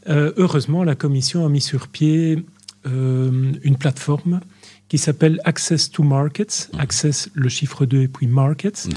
Euh, 0.08 0.34
heureusement, 0.38 0.84
la 0.84 0.96
Commission 0.96 1.46
a 1.46 1.50
mis 1.50 1.62
sur 1.62 1.88
pied 1.88 2.46
euh, 2.86 3.54
une 3.64 3.78
plateforme 3.78 4.40
qui 4.88 4.98
s'appelle 4.98 5.42
Access 5.46 5.90
to 5.90 6.04
Markets. 6.04 6.70
Access 6.78 7.30
le 7.34 7.50
chiffre 7.50 7.86
2 7.86 8.04
et 8.04 8.08
puis 8.08 8.28
Markets, 8.28 8.88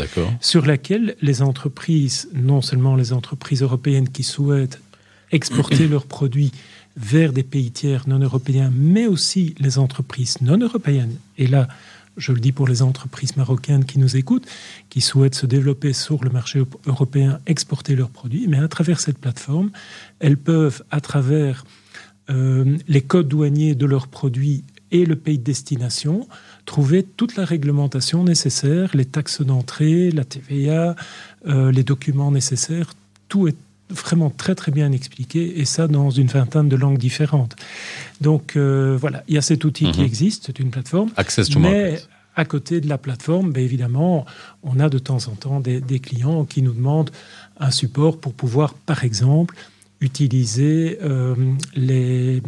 sur 0.41 0.67
laquelle 0.67 1.17
les 1.23 1.41
entreprises, 1.41 2.29
non 2.35 2.61
seulement 2.61 2.95
les 2.95 3.13
entreprises 3.13 3.63
européennes 3.63 4.09
qui 4.09 4.23
souhaitent 4.23 4.81
exporter 5.33 5.89
leurs 5.89 6.07
produits 6.07 6.53
vers 6.97 7.33
des 7.33 7.45
pays 7.45 7.71
tiers 7.71 8.09
non 8.09 8.19
européens, 8.19 8.71
mais 8.75 9.07
aussi 9.07 9.55
les 9.59 9.79
entreprises 9.79 10.41
non 10.43 10.59
européennes. 10.59 11.17
Et 11.39 11.47
là, 11.47 11.69
je 12.19 12.33
le 12.33 12.41
dis 12.41 12.53
pour 12.53 12.69
les 12.69 12.83
entreprises 12.83 13.37
marocaines 13.37 13.85
qui 13.85 13.99
nous 13.99 14.17
écoutent, 14.17 14.47
qui 14.91 15.01
souhaitent 15.01 15.35
se 15.35 15.47
développer 15.47 15.93
sur 15.93 16.23
le 16.23 16.31
marché 16.31 16.63
européen, 16.87 17.41
exporter 17.47 17.97
leurs 17.97 18.11
produits, 18.11 18.47
mais 18.49 18.59
à 18.59 18.69
travers 18.69 19.01
cette 19.01 19.19
plateforme, 19.19 19.71
elles 20.19 20.37
peuvent, 20.37 20.83
à 20.91 21.01
travers 21.01 21.65
les 22.29 23.01
codes 23.01 23.29
douaniers 23.29 23.75
de 23.75 23.87
leurs 23.87 24.07
produits 24.07 24.65
et 24.91 25.07
le 25.07 25.17
pays 25.17 25.39
de 25.39 25.45
destination, 25.45 26.29
trouver 26.67 27.03
toute 27.03 27.37
la 27.37 27.47
réglementation 27.47 28.23
nécessaire, 28.23 28.91
les 28.93 29.07
taxes 29.07 29.41
d'entrée, 29.41 30.11
la 30.11 30.25
TVA, 30.25 30.95
les 31.47 31.83
documents 31.83 32.31
nécessaires, 32.31 32.93
tout 33.29 33.49
est 33.49 33.57
vraiment 33.91 34.31
très 34.31 34.55
très 34.55 34.73
bien 34.73 34.93
expliqué 34.93 35.61
et 35.61 35.65
ça 35.65 35.89
dans 35.89 36.11
une 36.11 36.27
vingtaine 36.27 36.69
de 36.69 36.77
langues 36.77 36.99
différentes. 36.99 37.57
Donc 38.21 38.57
voilà, 38.57 39.25
il 39.29 39.35
y 39.35 39.39
a 39.39 39.43
cet 39.43 39.65
outil 39.65 39.91
qui 39.91 40.01
mhm. 40.01 40.07
existe, 40.07 40.45
c'est 40.47 40.59
une 40.59 40.71
plateforme. 40.71 41.11
Access 41.17 41.49
to 41.49 41.59
mais 41.59 41.99
à 42.39 42.45
côté 42.45 42.81
de 42.81 42.89
la 42.89 42.99
plateforme, 42.99 43.51
ben 43.51 43.65
évidemment, 43.65 44.25
on 44.63 44.79
a 44.79 44.89
de 44.89 45.01
temps 45.01 45.27
en 45.27 45.35
temps 45.35 45.59
des, 45.59 45.99
clients 45.99 46.45
qui 46.45 46.63
nous 46.63 46.73
demandent 46.73 47.11
un 47.59 47.73
support 47.73 48.17
pour 48.21 48.33
pouvoir, 48.33 48.75
par 48.75 49.03
exemple, 49.03 49.57
utiliser 50.01 51.01
euh, 51.03 51.35
les, 51.75 52.41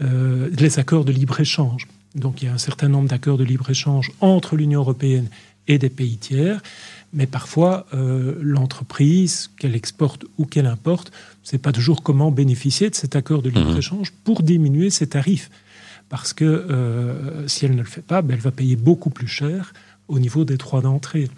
euh, 0.00 0.48
les 0.56 0.78
accords 0.78 1.04
de 1.04 1.10
libre-échange. 1.10 1.88
Donc 2.14 2.40
il 2.40 2.44
y 2.46 2.48
a 2.48 2.54
un 2.54 2.58
certain 2.58 2.88
nombre 2.88 3.08
d'accords 3.08 3.36
de 3.36 3.42
libre-échange 3.42 4.12
entre 4.20 4.54
l'Union 4.54 4.78
européenne 4.78 5.26
et 5.26 5.49
des 5.78 5.90
pays 5.90 6.16
tiers, 6.16 6.62
mais 7.12 7.26
parfois 7.26 7.86
euh, 7.94 8.34
l'entreprise, 8.40 9.50
qu'elle 9.58 9.74
exporte 9.74 10.24
ou 10.38 10.44
qu'elle 10.44 10.66
importe, 10.66 11.08
ne 11.08 11.48
sait 11.48 11.58
pas 11.58 11.72
toujours 11.72 12.02
comment 12.02 12.30
bénéficier 12.30 12.90
de 12.90 12.94
cet 12.94 13.16
accord 13.16 13.42
de 13.42 13.50
mmh. 13.50 13.54
libre-échange 13.54 14.12
pour 14.24 14.42
diminuer 14.42 14.90
ses 14.90 15.08
tarifs 15.08 15.50
parce 16.10 16.34
que 16.34 16.44
euh, 16.44 17.48
si 17.48 17.64
elle 17.64 17.76
ne 17.76 17.82
le 17.82 17.88
fait 17.88 18.02
pas, 18.02 18.20
ben, 18.20 18.34
elle 18.34 18.40
va 18.40 18.50
payer 18.50 18.76
beaucoup 18.76 19.08
plus 19.08 19.28
cher 19.28 19.72
au 20.08 20.18
niveau 20.18 20.44
des 20.44 20.58
droits 20.58 20.82
d'entrée. 20.82 21.30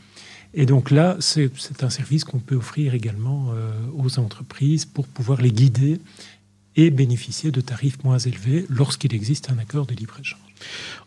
Et 0.55 0.67
donc 0.67 0.91
là, 0.91 1.17
c'est 1.21 1.51
un 1.83 1.91
service 1.91 2.25
qu'on 2.25 2.41
peut 2.41 2.57
offrir 2.57 2.95
également 2.95 3.53
euh, 3.55 3.71
aux 3.97 4.19
entreprises 4.19 4.85
pour 4.87 5.07
pouvoir 5.07 5.41
les 5.41 5.53
guider 5.53 6.01
et 6.75 6.91
bénéficier 6.91 7.51
de 7.51 7.61
tarifs 7.61 8.03
moins 8.03 8.19
élevés 8.19 8.67
lorsqu'il 8.69 9.15
existe 9.15 9.51
un 9.51 9.59
accord 9.59 9.87
de 9.87 9.95
libre-échange. 9.95 10.41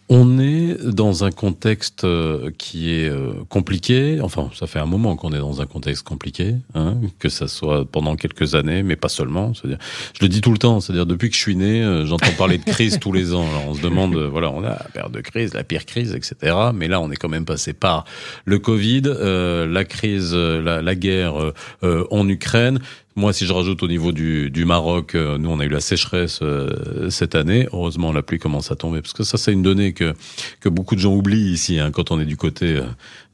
On 0.08 0.38
est 0.38 0.86
dans 0.86 1.24
un 1.24 1.32
contexte 1.32 2.04
euh, 2.04 2.52
qui 2.60 2.94
est 2.94 3.10
euh, 3.10 3.34
compliqué. 3.50 4.20
Enfin, 4.22 4.52
ça 4.54 4.68
fait 4.68 4.78
un 4.78 4.86
moment 4.86 5.16
qu'on 5.16 5.34
est 5.34 5.40
dans 5.40 5.62
un 5.62 5.66
contexte 5.66 6.04
compliqué, 6.04 6.58
hein, 6.76 6.98
que 7.18 7.28
ça 7.28 7.48
soit 7.48 7.86
pendant 7.86 8.16
quelques 8.16 8.54
années, 8.54 8.84
mais 8.84 8.98
pas 8.98 9.10
seulement. 9.10 9.56
C'est-à-dire, 9.56 9.80
je 10.14 10.20
le 10.22 10.30
dis 10.30 10.42
tout 10.42 10.52
le 10.52 10.60
temps. 10.60 10.80
C'est-à-dire, 10.80 11.08
depuis 11.08 11.32
que 11.32 11.36
je 11.36 11.42
suis 11.42 11.56
né, 11.56 11.84
euh, 11.84 12.06
j'entends 12.06 12.32
parler 12.38 12.60
de 12.60 12.66
crise 12.66 13.00
tous 13.00 13.14
les 13.14 13.34
ans. 13.34 13.48
Alors, 13.50 13.68
on 13.70 13.74
se 13.74 13.82
demande, 13.82 14.16
voilà, 14.16 14.52
on 14.52 14.64
a 14.64 14.70
la 14.70 14.88
période 14.94 15.12
de 15.12 15.22
crise, 15.22 15.56
la 15.56 15.64
pire 15.64 15.86
crise, 15.86 16.14
etc. 16.14 16.56
Mais 16.76 16.88
là, 16.88 17.02
on 17.02 17.10
est 17.10 17.16
quand 17.16 17.30
même 17.30 17.46
passé 17.46 17.74
par 17.74 18.06
le 18.46 18.60
Covid, 18.60 19.02
la 19.02 19.86
crise, 19.86 20.36
la, 20.36 20.84
la 20.84 20.96
guerre 20.96 21.54
en 21.82 22.30
Ukraine. 22.30 22.80
Moi, 23.18 23.32
si 23.32 23.46
je 23.46 23.54
rajoute 23.54 23.82
au 23.82 23.88
niveau 23.88 24.12
du, 24.12 24.52
du 24.52 24.66
Maroc, 24.66 25.16
euh, 25.16 25.38
nous, 25.38 25.50
on 25.50 25.62
a 25.62 25.66
eu 25.66 25.70
la 25.70 25.80
sécheresse 25.80 26.40
euh, 26.42 27.10
cette 27.10 27.34
année. 27.34 27.66
Heureusement, 27.72 28.12
la 28.12 28.22
pluie 28.22 28.40
commence 28.40 28.72
à 28.72 28.76
tomber. 28.76 29.02
Parce 29.02 29.14
que 29.14 29.24
ça, 29.24 29.38
c'est 29.38 29.54
une 29.54 29.64
donnée 29.64 29.94
que, 29.94 30.14
que 30.60 30.68
beaucoup 30.68 30.96
de 30.96 31.00
gens 31.00 31.14
oublient 31.14 31.54
ici, 31.54 31.80
hein, 31.80 31.92
quand 31.92 32.12
on 32.12 32.20
est 32.20 32.26
du 32.26 32.36
côté 32.36 32.76
euh, 32.76 32.84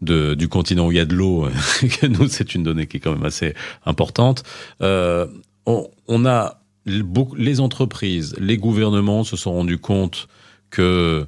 de, 0.02 0.36
du 0.36 0.48
continent 0.50 0.86
où 0.86 0.92
il 0.92 0.98
y 0.98 1.00
a 1.00 1.06
de 1.06 1.16
l'eau. 1.16 1.48
que 1.80 2.06
nous, 2.06 2.28
c'est 2.28 2.54
une 2.54 2.62
donnée 2.62 2.86
qui 2.86 2.98
est 2.98 3.00
quand 3.00 3.14
même 3.14 3.26
assez 3.26 3.56
importante. 3.84 4.44
Euh, 4.84 5.26
on, 5.66 5.90
on, 6.08 6.28
a 6.28 6.62
les 6.86 7.60
entreprises, 7.60 8.36
les 8.40 8.58
gouvernements 8.58 9.24
se 9.24 9.36
sont 9.36 9.54
rendus 9.54 9.80
compte 9.80 10.28
que 10.70 11.26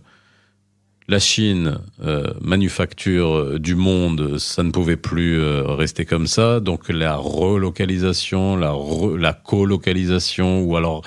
la 1.08 1.20
Chine, 1.20 1.80
euh, 2.04 2.28
manufacture 2.42 3.36
euh, 3.36 3.60
du 3.60 3.76
monde, 3.76 4.38
ça 4.38 4.63
ne 4.63 4.72
pouvait 4.72 4.98
plus 4.98 5.39
euh, 5.39 5.63
rester 5.63 6.06
comme 6.06 6.28
ça. 6.28 6.60
Donc 6.60 6.89
la 6.89 7.16
relocalisation, 7.16 8.56
la, 8.56 8.74
la 9.18 9.34
colocalisation, 9.34 10.62
ou 10.62 10.78
alors 10.78 11.04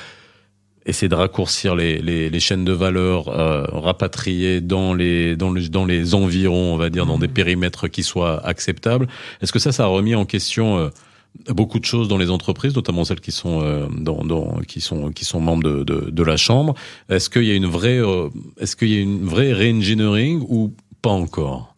essayer 0.84 1.08
de 1.08 1.14
raccourcir 1.14 1.74
les, 1.74 1.98
les, 1.98 2.40
chaînes 2.40 2.64
de 2.64 2.70
valeur, 2.72 3.24
rapatrier 3.24 4.60
dans 4.60 4.94
les, 4.94 5.34
dans, 5.34 5.52
dans 5.52 5.84
les 5.84 6.14
environs, 6.14 6.74
on 6.74 6.76
va 6.76 6.90
dire, 6.90 7.06
dans 7.06 7.18
des 7.18 7.26
mmh. 7.26 7.32
périmètres 7.32 7.88
qui 7.88 8.04
soient 8.04 8.46
acceptables. 8.46 9.08
Est-ce 9.42 9.52
que 9.52 9.58
ça, 9.58 9.72
ça 9.72 9.82
a 9.82 9.86
remis 9.86 10.14
en 10.14 10.24
question 10.24 10.92
beaucoup 11.48 11.78
de 11.78 11.84
choses 11.84 12.08
dans 12.08 12.18
les 12.18 12.30
entreprises, 12.30 12.74
notamment 12.74 13.04
celles 13.04 13.20
qui 13.20 13.32
sont 13.32 13.60
euh, 13.62 13.86
dans, 13.88 14.24
dans, 14.24 14.58
qui 14.66 14.80
sont 14.80 15.10
qui 15.10 15.24
sont 15.24 15.40
membres 15.40 15.62
de, 15.62 15.84
de, 15.84 16.10
de 16.10 16.22
la 16.22 16.36
chambre. 16.36 16.74
Est-ce 17.08 17.30
qu'il 17.30 17.44
y 17.44 17.50
a 17.50 17.54
une 17.54 17.66
vraie 17.66 17.98
euh, 17.98 18.28
est-ce 18.58 18.76
qu'il 18.76 18.88
y 18.88 18.96
a 18.96 19.00
une 19.00 19.24
vraie 19.24 19.52
re-engineering 19.52 20.44
ou 20.48 20.72
pas 21.02 21.10
encore? 21.10 21.74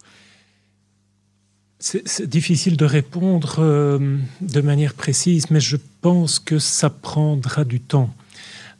C'est 1.80 2.28
difficile 2.28 2.76
de 2.76 2.84
répondre 2.84 3.56
euh, 3.60 4.18
de 4.40 4.60
manière 4.60 4.94
précise, 4.94 5.48
mais 5.50 5.60
je 5.60 5.76
pense 6.00 6.40
que 6.40 6.58
ça 6.58 6.90
prendra 6.90 7.64
du 7.64 7.80
temps. 7.80 8.12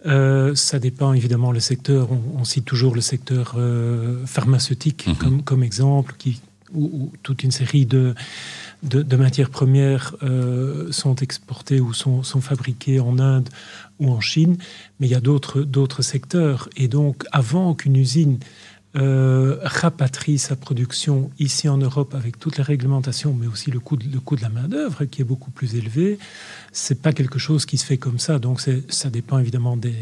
Euh, 0.07 0.55
ça 0.57 0.81
dépend 0.81 1.13
évidemment 1.13 1.53
le 1.53 1.61
secteur. 1.61 2.11
On, 2.11 2.41
on 2.41 2.45
cite 2.45 2.65
toujours 2.65 2.95
le 2.97 3.01
secteur 3.01 3.57
pharmaceutique 4.27 5.07
mm-hmm. 5.07 5.17
comme, 5.17 5.43
comme 5.43 5.63
exemple, 5.63 6.15
qui, 6.19 6.41
où 6.75 7.13
toute 7.23 7.43
une 7.43 7.51
série 7.51 7.87
de 7.87 8.15
de, 8.83 9.17
matières 9.17 9.51
premières 9.51 10.15
euh, 10.23 10.93
sont 10.93 11.17
exportées 11.17 11.81
ou 11.81 11.93
sont, 11.93 12.23
sont, 12.23 12.41
fabriquées 12.41 13.01
en 13.01 13.19
Inde 13.19 13.49
ou 13.99 14.11
en 14.11 14.21
Chine, 14.21 14.57
mais 15.01 15.09
il 15.09 15.11
y 15.11 15.17
a 15.17 15.21
d'autres 15.21 16.03
secteurs. 16.03 16.69
Et 16.77 16.87
donc, 16.87 17.25
avant 17.33 17.75
qu'une 17.75 17.97
usine 17.97 18.39
euh, 18.97 19.59
rapatrie 19.63 20.39
sa 20.39 20.57
production 20.57 21.31
ici 21.39 21.69
en 21.69 21.77
Europe 21.77 22.15
avec 22.15 22.39
toutes 22.39 22.57
les 22.57 22.63
réglementations, 22.63 23.35
mais 23.39 23.47
aussi 23.47 23.71
le 23.71 23.81
coût 23.81 23.97
de, 23.97 24.05
le 24.11 24.19
coût 24.19 24.35
de 24.35 24.41
la 24.41 24.49
main-d'œuvre 24.49 25.05
qui 25.05 25.21
est 25.21 25.27
beaucoup 25.27 25.51
plus 25.51 25.75
élevé, 25.75 26.19
c'est 26.73 27.03
pas 27.03 27.13
quelque 27.13 27.39
chose 27.39 27.67
qui 27.67 27.77
se 27.77 27.85
fait 27.85 27.99
comme 27.99 28.19
ça. 28.19 28.39
Donc 28.39 28.63
ça 28.89 29.11
dépend 29.11 29.39
évidemment 29.39 29.77
des, 29.77 29.93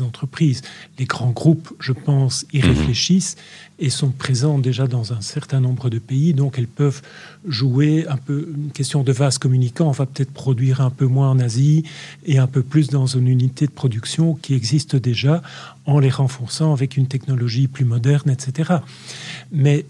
entreprises. 0.00 0.62
Les 0.98 1.04
grands 1.04 1.30
groupes, 1.30 1.74
je 1.78 1.92
pense, 1.92 2.46
y 2.54 2.58
mhm. 2.60 2.68
réfléchissent 2.68 3.36
et 3.78 3.90
sont 3.90 4.10
présents 4.10 4.58
déjà 4.58 4.86
dans 4.86 5.12
un 5.12 5.20
certain 5.20 5.60
nombre 5.60 5.90
de 5.90 5.98
pays. 5.98 6.32
Donc 6.32 6.58
elles 6.58 6.66
peuvent 6.66 7.02
jouer 7.46 8.06
un 8.08 8.16
peu 8.16 8.48
une 8.56 8.70
question 8.70 9.02
de 9.02 9.12
vase 9.12 9.36
communicant. 9.36 9.88
On 9.88 9.92
va 9.92 10.06
peut-être 10.06 10.32
produire 10.32 10.80
un 10.80 10.90
peu 10.90 11.04
moins 11.04 11.30
en 11.30 11.38
Asie 11.38 11.84
et 12.24 12.38
un 12.38 12.46
peu 12.46 12.62
plus 12.62 12.88
dans 12.88 13.06
une 13.06 13.28
unité 13.28 13.66
de 13.66 13.72
production 13.72 14.34
qui 14.34 14.54
existe 14.54 14.96
déjà 14.96 15.42
en 15.86 15.98
les 15.98 16.10
renforçant 16.10 16.72
avec 16.72 16.96
une 16.96 17.08
technologie 17.08 17.68
plus 17.68 17.84
moderne, 17.84 18.30
etc. 18.30 18.74
Mais 19.50 19.86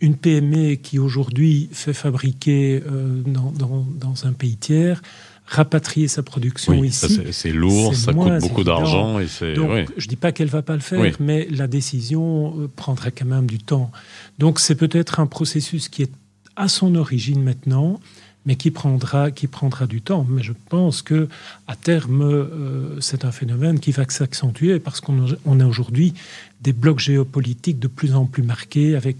une 0.00 0.16
PME 0.16 0.74
qui 0.76 0.98
aujourd'hui 0.98 1.68
fait 1.72 1.92
fabriquer 1.92 2.82
euh, 2.86 3.22
dans, 3.24 4.26
un 4.26 4.32
pays 4.32 4.56
tiers, 4.56 5.02
rapatrier 5.46 6.08
sa 6.08 6.22
production 6.22 6.84
ici. 6.84 7.20
C'est 7.32 7.52
lourd, 7.52 7.94
ça 7.94 8.12
coûte 8.12 8.40
beaucoup 8.40 8.64
d'argent. 8.64 9.14
Donc, 9.14 9.70
oui. 9.70 9.84
je 9.96 10.08
dis 10.08 10.16
pas 10.16 10.32
qu'elle 10.32 10.48
va 10.48 10.62
pas 10.62 10.74
le 10.74 10.80
faire, 10.80 11.16
mais 11.20 11.48
la 11.50 11.66
décision 11.66 12.54
euh, 12.58 12.68
prendra 12.74 13.10
quand 13.10 13.26
même 13.26 13.46
du 13.46 13.58
temps. 13.58 13.90
Donc, 14.38 14.60
c'est 14.60 14.76
peut-être 14.76 15.20
un 15.20 15.26
processus 15.26 15.88
qui 15.88 16.02
est 16.02 16.12
à 16.56 16.68
son 16.68 16.94
origine 16.96 17.42
maintenant, 17.42 18.00
mais 18.48 18.56
qui 18.56 18.70
prendra, 18.70 19.30
qui 19.30 19.46
prendra 19.46 19.86
du 19.86 20.00
temps. 20.00 20.26
Mais 20.26 20.42
je 20.42 20.54
pense 20.70 21.02
que 21.02 21.28
à 21.66 21.76
terme, 21.76 22.22
euh, 22.22 22.98
c'est 22.98 23.26
un 23.26 23.30
phénomène 23.30 23.78
qui 23.78 23.92
va 23.92 24.04
s'accentuer 24.08 24.80
parce 24.80 25.02
qu'on 25.02 25.60
a 25.60 25.66
aujourd'hui 25.66 26.14
des 26.62 26.72
blocs 26.72 26.98
géopolitiques 26.98 27.78
de 27.78 27.88
plus 27.88 28.14
en 28.14 28.24
plus 28.24 28.42
marqués 28.42 28.96
avec 28.96 29.18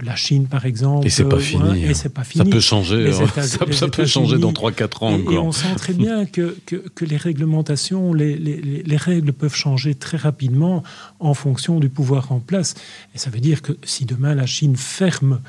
la 0.00 0.14
Chine, 0.14 0.46
par 0.46 0.66
exemple. 0.66 1.04
Et 1.04 1.10
c'est 1.10 1.24
pas, 1.24 1.40
fini. 1.40 1.84
et 1.84 1.94
c'est 1.94 2.10
pas 2.10 2.22
fini. 2.22 2.44
Ça 2.46 2.50
peut 2.50 2.60
changer. 2.60 3.10
Hein. 3.10 3.42
ça, 3.72 3.88
peut 3.88 4.06
changer 4.06 4.38
dans 4.38 4.52
3-4 4.52 5.04
ans. 5.04 5.18
Et, 5.18 5.36
on 5.36 5.50
sent 5.50 5.74
très 5.76 5.92
bien 5.92 6.24
que, 6.24 6.56
que, 6.64 7.04
les 7.04 7.16
réglementations, 7.16 8.14
les, 8.14 8.36
les, 8.36 8.84
les, 8.84 8.96
règles 8.96 9.32
peuvent 9.32 9.56
changer 9.56 9.96
très 9.96 10.16
rapidement 10.16 10.84
en 11.18 11.34
fonction 11.34 11.80
du 11.80 11.88
pouvoir 11.88 12.30
en 12.30 12.38
place. 12.38 12.76
Et 13.16 13.18
ça 13.18 13.30
veut 13.30 13.40
dire 13.40 13.62
que 13.62 13.72
si 13.82 14.04
demain 14.04 14.36
la 14.36 14.46
Chine 14.46 14.76
ferme 14.76 15.40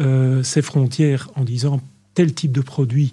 euh, 0.00 0.42
ses 0.42 0.62
frontières 0.62 1.28
en 1.36 1.44
disant 1.44 1.82
tel 2.14 2.32
type 2.34 2.52
de 2.52 2.60
produit. 2.60 3.12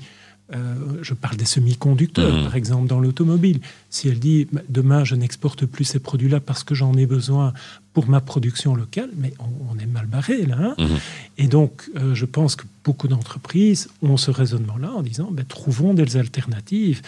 Euh, 0.53 0.97
je 1.03 1.13
parle 1.13 1.37
des 1.37 1.45
semi-conducteurs, 1.45 2.35
mhm. 2.35 2.43
par 2.45 2.55
exemple, 2.55 2.87
dans 2.87 2.99
l'automobile. 2.99 3.59
Si 3.89 4.07
elle 4.07 4.19
dit 4.19 4.47
demain 4.69 5.03
je 5.03 5.15
n'exporte 5.15 5.65
plus 5.65 5.85
ces 5.85 5.99
produits-là 5.99 6.39
parce 6.39 6.63
que 6.63 6.75
j'en 6.75 6.93
ai 6.93 7.05
besoin 7.05 7.53
pour 7.93 8.07
ma 8.07 8.21
production 8.21 8.75
locale, 8.75 9.09
mais 9.17 9.33
on, 9.39 9.77
est 9.79 9.85
mal 9.85 10.05
barré 10.05 10.45
là. 10.45 10.57
Hein. 10.59 10.75
Mhm. 10.77 10.99
Et 11.37 11.47
donc, 11.47 11.89
euh, 11.95 12.13
je 12.13 12.25
pense 12.25 12.55
que 12.55 12.65
beaucoup 12.83 13.07
d'entreprises 13.07 13.89
ont 14.01 14.17
ce 14.17 14.31
raisonnement-là 14.31 14.91
en 14.91 15.01
disant 15.01 15.29
ben, 15.31 15.45
trouvons 15.45 15.93
des 15.93 16.17
alternatives. 16.17 17.01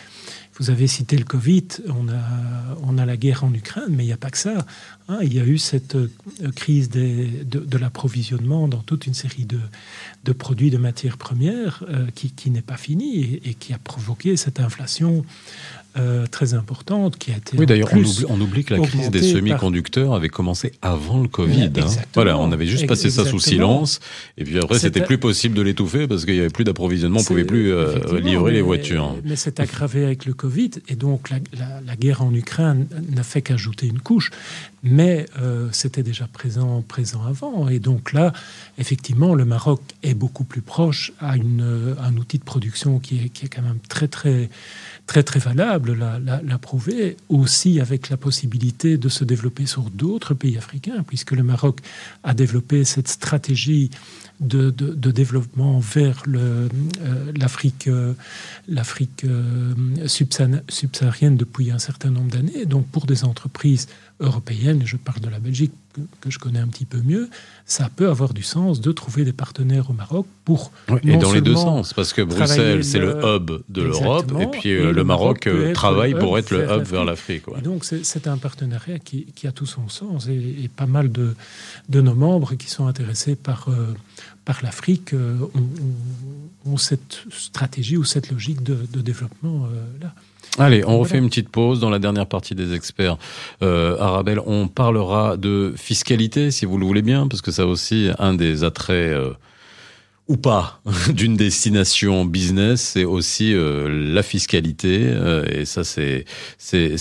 Vous 0.58 0.70
avez 0.70 0.88
cité 0.88 1.18
le 1.18 1.24
Covid, 1.24 1.68
on 1.88 2.10
a, 2.10 2.22
on 2.84 2.98
a 2.98 3.06
la 3.06 3.16
guerre 3.16 3.44
en 3.44 3.54
Ukraine, 3.54 3.90
mais 3.90 4.04
il 4.04 4.08
n'y 4.08 4.14
a 4.14 4.18
pas 4.18 4.30
que 4.30 4.38
ça. 4.38 4.66
Hein. 5.08 5.20
il 5.22 5.34
y 5.34 5.40
a 5.40 5.46
eu 5.46 5.58
cette 5.58 5.96
euh, 5.96 6.10
crise 6.56 6.90
des, 6.90 7.28
de, 7.46 7.78
l'approvisionnement 7.78 8.68
dans 8.68 8.82
toute 8.82 9.08
une 9.08 9.14
série 9.14 9.46
de, 9.46 9.60
de 10.24 10.32
produits, 10.34 10.70
de 10.70 10.78
matières 10.78 11.18
premières 11.18 11.84
euh, 11.90 12.08
qui, 12.14 12.32
qui 12.32 12.52
n'est 12.52 12.62
pas 12.62 12.78
finie 12.78 13.40
et, 13.44 13.54
qui 13.54 13.74
a 13.74 13.78
provoqué 13.78 14.36
cette 14.38 14.60
inflation 14.60 15.26
euh, 15.98 16.26
très 16.26 16.54
importante 16.54 17.18
qui 17.18 17.34
a 17.34 17.38
été. 17.38 17.58
Oui, 17.58 17.66
d'ailleurs, 17.66 17.90
on, 17.94 18.34
on, 18.34 18.40
oublie 18.40 18.64
que 18.64 18.74
la 18.74 18.80
crise 18.80 19.10
des 19.10 19.22
semi-conducteurs 19.22 20.14
avait 20.14 20.30
commencé 20.30 20.72
avant 20.82 21.22
le 21.22 21.28
Covid. 21.28 21.70
Hein. 21.78 21.88
Voilà, 22.14 22.38
on 22.38 22.54
avait 22.54 22.66
juste 22.66 22.88
passé 22.88 23.10
ça 23.10 23.26
sous 23.26 23.42
silence. 23.42 24.00
Et 24.38 24.46
puis 24.46 24.58
après, 24.58 24.80
c'était 24.80 25.04
plus 25.04 25.18
possible 25.18 25.54
de 25.54 25.62
l'étouffer 25.62 26.08
parce 26.08 26.24
qu'il 26.24 26.36
n'y 26.36 26.40
avait 26.40 26.50
plus 26.50 26.64
d'approvisionnement, 26.64 27.20
on 27.20 27.22
ne 27.22 27.28
pouvait 27.28 27.44
plus 27.44 27.74
euh, 27.74 28.22
livrer 28.22 28.54
les 28.54 28.62
voitures. 28.62 29.18
Mais, 29.26 29.36
c'est 29.36 29.60
aggravé 29.60 30.06
avec 30.06 30.26
le 30.26 30.34
Covid. 30.34 30.72
Et 30.88 30.96
donc, 30.96 31.30
la, 31.30 31.96
guerre 31.98 32.22
en 32.22 32.34
Ukraine 32.34 32.88
n'a 33.14 33.24
fait 33.24 33.42
qu'ajouter 33.42 33.88
une 33.88 34.00
couche. 34.00 34.32
Mais 34.84 35.26
euh, 35.42 35.68
c'était 35.74 36.04
déjà 36.04 36.28
présent, 36.28 36.82
présent 36.88 37.24
avant. 37.26 37.68
Et 37.68 37.80
donc 37.80 38.14
là, 38.14 38.32
effectivement, 38.78 39.36
le 39.36 39.44
Maroc 39.44 39.82
est 40.04 40.14
beaucoup 40.14 40.46
plus 40.46 40.62
proche 40.62 41.12
à 41.20 41.36
une, 41.36 41.96
un 42.02 42.16
outil 42.16 42.40
de 42.40 42.44
production 42.44 43.00
qui 43.00 43.26
est, 43.26 43.30
qui 43.30 43.46
est 43.46 43.50
quand 43.50 43.62
même 43.62 43.80
très, 43.90 44.08
très 44.08 44.50
très 45.12 45.24
très 45.24 45.42
valable, 45.42 45.98
l'a 46.24 46.58
prouvé, 46.58 47.18
aussi 47.28 47.82
avec 47.82 48.10
la 48.10 48.16
possibilité 48.16 48.96
de 48.96 49.10
se 49.10 49.26
développer 49.26 49.66
sur 49.66 49.90
d'autres 49.90 50.34
pays 50.34 50.58
africains, 50.58 51.04
puisque 51.06 51.32
le 51.32 51.44
Maroc 51.44 51.82
a 52.24 52.34
développé 52.34 52.86
cette 52.86 53.10
stratégie 53.10 53.90
de, 54.40 54.70
développement 55.12 55.80
vers 55.80 56.24
euh, 56.30 56.70
l'Afrique 57.36 57.90
euh, 57.90 58.14
euh, 59.26 60.08
subsaharienne 60.08 61.36
depuis 61.36 61.72
un 61.72 61.80
certain 61.80 62.10
nombre 62.10 62.32
d'années. 62.32 62.66
Donc 62.66 62.88
pour 62.88 63.06
des 63.06 63.26
entreprises 63.26 63.88
européennes, 64.22 64.84
je 64.86 64.98
parle 64.98 65.20
de 65.20 65.30
la 65.30 65.40
Belgique 65.40 65.74
que, 66.22 66.30
je 66.30 66.40
connais 66.40 66.60
un 66.60 66.68
petit 66.68 66.86
peu 66.86 67.02
mieux, 67.02 67.30
ça 67.66 67.90
peut 67.94 68.08
avoir 68.08 68.34
du 68.34 68.44
sens 68.44 68.80
de 68.80 68.92
trouver 68.94 69.26
des 69.26 69.34
partenaires 69.34 69.90
au 69.90 69.94
Maroc 69.94 70.26
pour... 70.46 70.72
et 71.04 71.18
dans 71.18 71.34
les 71.34 71.42
deux 71.42 71.56
sens, 71.56 71.94
parce 71.94 72.14
que 72.14 72.22
Bruxelles, 72.22 72.86
c'est 72.86 73.00
le... 73.00 73.20
hub 73.26 73.52
de 73.68 73.82
l'Europe, 73.82 74.32
et 74.40 74.48
puis 74.48 74.72
le, 74.72 75.04
Maroc, 75.04 75.50
travaille 75.74 76.18
pour 76.18 76.38
être 76.38 76.52
le 76.52 76.64
hub 76.64 76.84
vers 76.84 77.04
l'Afrique. 77.04 77.44
donc 77.62 77.84
c'est 77.84 78.28
un 78.28 78.38
partenariat 78.38 79.00
qui, 79.00 79.48
a 79.48 79.52
tout 79.52 79.66
son 79.66 79.90
sens, 79.90 80.28
et, 80.28 80.70
pas 80.74 80.86
mal 80.86 81.12
de, 81.12 81.36
de, 81.90 82.00
nos 82.00 82.16
membres 82.16 82.56
qui 82.56 82.70
sont 82.70 82.88
intéressés 82.88 83.36
par 83.36 83.68
par 84.46 84.64
l'Afrique 84.64 85.14
euh, 85.14 85.38
ont, 86.66 86.78
cette 86.78 87.26
stratégie 87.32 87.98
ou 87.98 88.04
cette 88.04 88.32
logique 88.32 88.64
de, 88.64 89.02
développement 89.02 89.66
euh, 89.66 89.84
là. 90.02 90.14
Allez, 90.58 90.84
on 90.86 91.00
refait 91.00 91.18
une 91.18 91.30
petite 91.30 91.50
pause 91.50 91.80
dans 91.80 91.90
la 91.90 92.00
dernière 92.00 92.28
partie 92.28 92.56
des 92.56 92.74
experts. 92.74 93.18
Euh, 93.62 93.98
Arabelle, 94.00 94.42
on 94.46 94.68
parlera 94.68 95.38
de 95.38 95.74
fiscalité, 95.78 96.52
si 96.52 96.66
vous 96.66 96.78
le 96.78 96.86
voulez 96.86 97.02
bien, 97.02 97.28
parce 97.28 97.42
que 97.42 97.52
ça 97.52 97.66
aussi 97.66 98.10
un 98.20 98.34
des 98.34 98.66
attraits 98.66 99.14
euh, 99.14 99.32
ou 100.32 100.38
pas 100.38 100.80
d'une 101.14 101.36
destination 101.36 102.24
business, 102.24 102.82
c'est 102.82 103.04
aussi 103.04 103.54
euh, 103.54 104.14
la 104.14 104.24
fiscalité 104.24 105.02
euh, 105.02 105.44
et 105.52 105.66
ça 105.66 105.84
c'est 105.84 106.26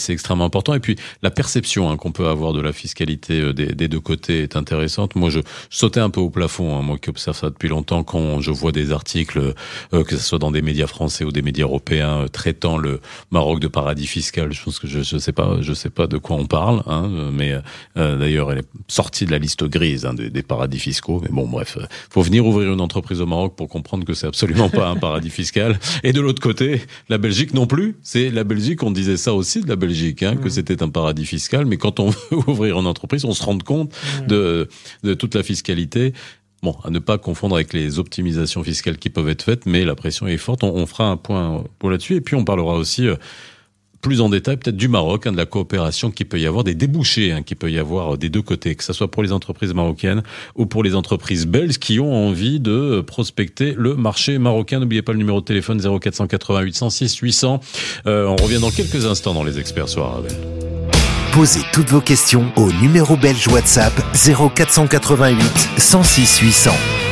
extrêmement 0.09 0.47
important. 0.47 0.75
Et 0.75 0.81
puis 0.81 0.97
la 1.23 1.31
perception 1.31 1.90
hein, 1.90 1.97
qu'on 1.97 2.11
peut 2.11 2.27
avoir 2.27 2.53
de 2.53 2.61
la 2.61 2.73
fiscalité 2.73 3.40
euh, 3.40 3.53
des, 3.53 3.66
des, 3.66 3.87
deux 3.87 4.01
côtés 4.01 4.43
est 4.43 4.57
intéressante. 4.57 5.14
Moi, 5.14 5.31
je 5.31 5.38
sautais 5.71 6.01
un 6.01 6.11
peu 6.11 6.21
au 6.21 6.29
plafond, 6.29 6.77
hein, 6.77 6.83
moi 6.83 6.99
qui 6.99 7.09
observe 7.09 7.37
ça 7.37 7.51
depuis 7.51 7.69
longtemps, 7.69 8.03
quand 8.03 8.40
je 8.40 8.51
vois 8.51 8.73
des 8.73 8.90
articles, 8.90 9.55
que 9.93 10.16
ce 10.16 10.25
soit 10.25 10.40
dans 10.40 10.51
des 10.51 10.62
médias 10.62 10.88
français 10.88 11.25
ou 11.25 11.31
des 11.31 11.43
médias 11.43 11.66
européens, 11.66 12.27
traitant 12.33 12.79
le 12.79 13.01
Maroc 13.31 13.61
de 13.61 13.69
paradis 13.69 14.09
fiscal. 14.09 14.53
Je 14.53 14.64
pense 14.64 14.81
que 14.81 14.88
je, 14.88 15.03
je 15.03 15.19
sais 15.19 15.33
pas, 15.33 15.59
je 15.61 15.73
sais 15.73 15.90
pas 15.90 16.09
de 16.09 16.19
quoi 16.19 16.37
on 16.37 16.47
parle, 16.47 16.83
hein, 16.87 17.31
mais 17.33 17.55
d'ailleurs 17.95 18.51
elle 18.51 18.59
est 18.59 18.69
sortie 18.88 19.25
de 19.25 19.31
la 19.31 19.38
liste 19.38 19.64
grise 19.64 20.09
des, 20.16 20.31
des, 20.31 20.43
paradis 20.43 20.81
fiscaux. 20.81 21.21
Mais 21.23 21.31
bon, 21.31 21.47
bref, 21.47 21.79
faut 22.11 22.23
venir 22.23 22.45
ouvrir 22.45 22.73
une 22.73 22.81
entreprise 22.81 23.19
au 23.20 23.26
Maroc 23.26 23.54
pour 23.56 23.68
comprendre 23.68 24.04
que 24.04 24.14
c'est 24.14 24.26
absolument 24.26 24.68
pas 24.68 24.88
un 24.88 24.96
paradis 24.96 25.30
fiscal. 25.30 25.78
Et 26.02 26.12
de 26.12 26.20
l'autre 26.20 26.42
côté, 26.42 26.83
la 27.09 27.18
Belgique 27.18 27.54
non 27.54 27.66
plus. 27.66 27.96
C'est 28.02 28.30
la 28.30 28.44
Belgique, 28.44 28.83
on 28.83 28.90
disait 28.90 29.16
ça 29.16 29.35
aussi 29.35 29.61
de 29.61 29.68
la 29.68 29.76
Belgique, 29.76 30.22
hein, 30.22 30.37
que 30.37 30.48
mmh. 30.48 30.50
c'était 30.50 30.83
un 30.83 30.88
paradis 30.88 31.26
fiscal. 31.26 31.66
Mais 31.66 31.76
quand 31.76 32.00
on 32.00 32.11
veut 32.11 32.37
ouvrir 32.48 32.78
une 32.78 32.87
entreprise, 32.87 33.24
on 33.24 33.33
se 33.33 33.42
rend 33.42 33.59
compte 33.59 33.92
mmh. 33.92 34.26
de, 34.26 34.68
de 35.02 35.14
toute 35.14 35.35
la 35.35 35.42
fiscalité. 35.42 36.12
Bon, 36.62 36.76
à 36.85 36.90
ne 36.90 36.98
pas 36.98 37.16
confondre 37.16 37.54
avec 37.54 37.72
les 37.72 37.98
optimisations 37.98 38.62
fiscales 38.62 38.98
qui 38.98 39.09
peuvent 39.09 39.28
être 39.30 39.42
faites, 39.42 39.64
mais 39.64 39.85
la 39.85 39.94
pression 39.94 40.26
est 40.26 40.37
forte. 40.37 40.62
On, 40.62 40.74
on 40.74 40.87
fera 40.87 41.09
un 41.09 41.16
point 41.16 41.64
pour 41.78 41.90
là-dessus. 41.90 42.16
Et 42.16 42.20
puis 42.20 42.37
on 42.37 42.44
parlera 42.44 42.74
aussi 42.74 43.06
euh, 43.06 43.16
plus 44.00 44.20
en 44.20 44.28
détail 44.28 44.56
peut-être 44.56 44.76
du 44.76 44.88
Maroc, 44.88 45.26
hein, 45.26 45.32
de 45.32 45.36
la 45.36 45.46
coopération 45.46 46.10
qui 46.10 46.24
peut 46.24 46.40
y 46.40 46.46
avoir, 46.46 46.64
des 46.64 46.74
débouchés 46.74 47.32
hein, 47.32 47.42
qui 47.42 47.54
peut 47.54 47.70
y 47.70 47.78
avoir 47.78 48.18
des 48.18 48.28
deux 48.28 48.42
côtés, 48.42 48.74
que 48.74 48.84
ce 48.84 48.92
soit 48.92 49.10
pour 49.10 49.22
les 49.22 49.32
entreprises 49.32 49.74
marocaines 49.74 50.22
ou 50.54 50.66
pour 50.66 50.82
les 50.82 50.94
entreprises 50.94 51.46
belges 51.46 51.78
qui 51.78 52.00
ont 52.00 52.28
envie 52.28 52.60
de 52.60 53.00
prospecter 53.00 53.74
le 53.76 53.94
marché 53.94 54.38
marocain. 54.38 54.80
N'oubliez 54.80 55.02
pas 55.02 55.12
le 55.12 55.18
numéro 55.18 55.40
de 55.40 55.44
téléphone 55.44 55.80
0488 55.80 56.74
106 56.74 57.16
800. 57.16 57.60
on 58.06 58.36
revient 58.36 58.60
dans 58.60 58.70
quelques 58.70 59.06
instants 59.06 59.34
dans 59.34 59.44
les 59.44 59.58
experts 59.58 59.88
sur. 59.88 60.22
Posez 61.32 61.60
toutes 61.72 61.90
vos 61.90 62.00
questions 62.00 62.50
au 62.56 62.72
numéro 62.72 63.16
belge 63.16 63.46
WhatsApp 63.48 63.92
0488 64.14 65.68
106 65.78 66.38
800. 66.40 67.10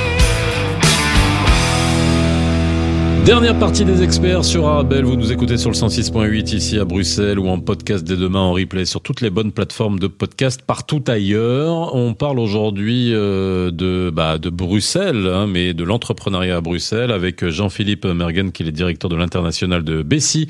Dernière 3.28 3.58
partie 3.58 3.84
des 3.84 4.02
experts 4.02 4.42
sur 4.42 4.66
Arabelle. 4.66 5.04
Vous 5.04 5.14
nous 5.14 5.30
écoutez 5.32 5.58
sur 5.58 5.68
le 5.68 5.76
106.8 5.76 6.56
ici 6.56 6.78
à 6.78 6.86
Bruxelles 6.86 7.38
ou 7.38 7.48
en 7.48 7.60
podcast 7.60 8.02
dès 8.02 8.16
demain 8.16 8.40
en 8.40 8.54
replay 8.54 8.86
sur 8.86 9.02
toutes 9.02 9.20
les 9.20 9.28
bonnes 9.28 9.52
plateformes 9.52 9.98
de 9.98 10.06
podcast 10.06 10.62
partout 10.66 11.04
ailleurs. 11.06 11.94
On 11.94 12.14
parle 12.14 12.38
aujourd'hui 12.38 13.12
euh, 13.12 13.70
de 13.70 14.08
bah, 14.08 14.38
de 14.38 14.48
Bruxelles, 14.48 15.30
hein, 15.30 15.46
mais 15.46 15.74
de 15.74 15.84
l'entrepreneuriat 15.84 16.56
à 16.56 16.60
Bruxelles 16.62 17.10
avec 17.10 17.46
Jean-Philippe 17.46 18.06
Mergen 18.06 18.50
qui 18.50 18.62
est 18.62 18.72
directeur 18.72 19.10
de 19.10 19.16
l'international 19.16 19.84
de 19.84 20.02
Bessie. 20.02 20.48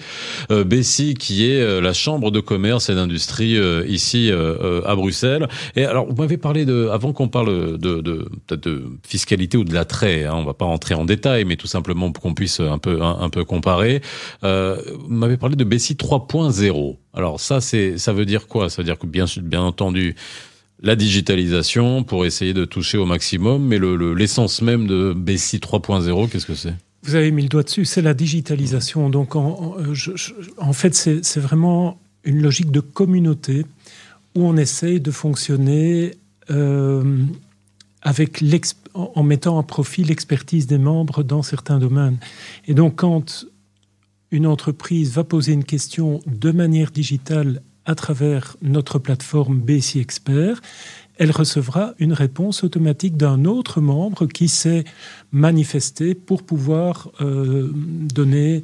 Euh, 0.53 0.63
Bessie 0.63 1.15
qui 1.15 1.51
est 1.51 1.61
euh, 1.61 1.81
la 1.81 1.93
chambre 1.93 2.31
de 2.31 2.39
commerce 2.39 2.91
et 2.91 2.95
d'industrie 2.95 3.57
euh, 3.57 3.85
ici 3.89 4.31
à 4.31 4.95
Bruxelles. 4.95 5.49
Et 5.75 5.85
alors 5.85 6.07
vous 6.07 6.15
m'avez 6.15 6.37
parlé 6.37 6.65
de 6.65 6.89
avant 6.93 7.13
qu'on 7.13 7.27
parle 7.27 7.77
de 7.77 8.01
de, 8.01 8.29
de, 8.51 8.85
fiscalité 9.03 9.59
ou 9.59 9.65
de 9.65 9.75
l'attrait. 9.75 10.27
Hein, 10.27 10.35
on 10.37 10.45
va 10.45 10.55
pas 10.55 10.67
rentrer 10.67 10.95
en 10.95 11.05
détail, 11.05 11.45
mais 11.45 11.57
tout 11.57 11.67
simplement 11.67 12.13
pour 12.13 12.23
qu'on 12.23 12.35
puisse 12.35 12.61
un 12.69 12.79
peu 12.79 13.03
un, 13.03 13.31
peu 13.31 13.45
comparé. 13.45 14.01
Euh, 14.45 14.81
vous 15.01 15.15
m'avez 15.15 15.37
parlé 15.37 15.57
de 15.57 15.65
Bessie 15.65 15.95
3.0. 15.95 16.97
Alors 17.15 17.41
ça, 17.41 17.61
c'est 17.61 17.99
ça 17.99 18.13
veut 18.13 18.25
dire 18.25 18.47
quoi? 18.47 18.71
Ça 18.71 18.83
veut 18.83 18.85
dire 18.87 18.99
que 18.99 19.07
bien 19.07 19.27
bien 19.43 19.63
entendu 19.63 20.15
la 20.81 20.95
digitalisation 20.95 22.05
pour 22.05 22.25
essayer 22.25 22.55
de 22.55 22.65
toucher 22.65 22.99
au 22.99 23.05
maximum, 23.05 23.67
mais 23.67 23.79
l'essence 24.17 24.63
même 24.63 24.87
de 24.87 25.13
Bessie 25.13 25.59
3.0, 25.59 26.29
qu'est-ce 26.29 26.47
que 26.47 26.55
c'est? 26.55 26.75
Vous 27.03 27.15
avez 27.15 27.31
mis 27.31 27.43
le 27.43 27.49
doigt 27.49 27.63
dessus, 27.63 27.85
c'est 27.85 28.03
la 28.03 28.15
digitalisation. 28.15 29.09
Donc 29.11 29.35
en, 29.35 29.77
en 30.59 30.73
fait, 30.73 30.95
c'est 30.95 31.41
vraiment 31.41 31.99
une 32.25 32.43
logique 32.43 32.71
de 32.71 32.81
communauté 32.81 33.65
où 34.35 34.45
on 34.45 34.57
essaye 34.57 35.01
de 35.01 35.11
fonctionner 35.11 36.15
euh, 36.51 37.03
en 38.05 39.23
mettant 39.23 39.59
à 39.59 39.63
profit 39.63 40.05
l'expertise 40.05 40.67
des 40.67 40.79
membres 40.79 41.23
dans 41.23 41.43
certains 41.43 41.79
domaines. 41.79 42.19
Et 42.67 42.75
donc, 42.75 42.97
quand 42.97 43.47
une 44.31 44.47
entreprise 44.47 45.13
va 45.13 45.25
poser 45.25 45.53
une 45.53 45.65
question 45.65 46.21
de 46.27 46.51
manière 46.51 46.91
digitale 46.91 47.63
à 47.87 47.95
travers 47.95 48.57
notre 48.61 48.99
plateforme 48.99 49.61
BSI 49.61 50.01
Expert, 50.01 50.61
elle 51.17 51.31
recevra 51.33 51.95
une 51.99 52.13
réponse 52.13 52.63
automatique 52.63 53.17
d'un 53.17 53.45
autre 53.45 53.81
membre 53.81 54.27
qui 54.27 54.49
s'est 54.49 54.85
manifesté 55.33 56.15
pour 56.15 56.45
pouvoir 56.45 57.11
euh, 57.21 57.71
donner 57.75 58.63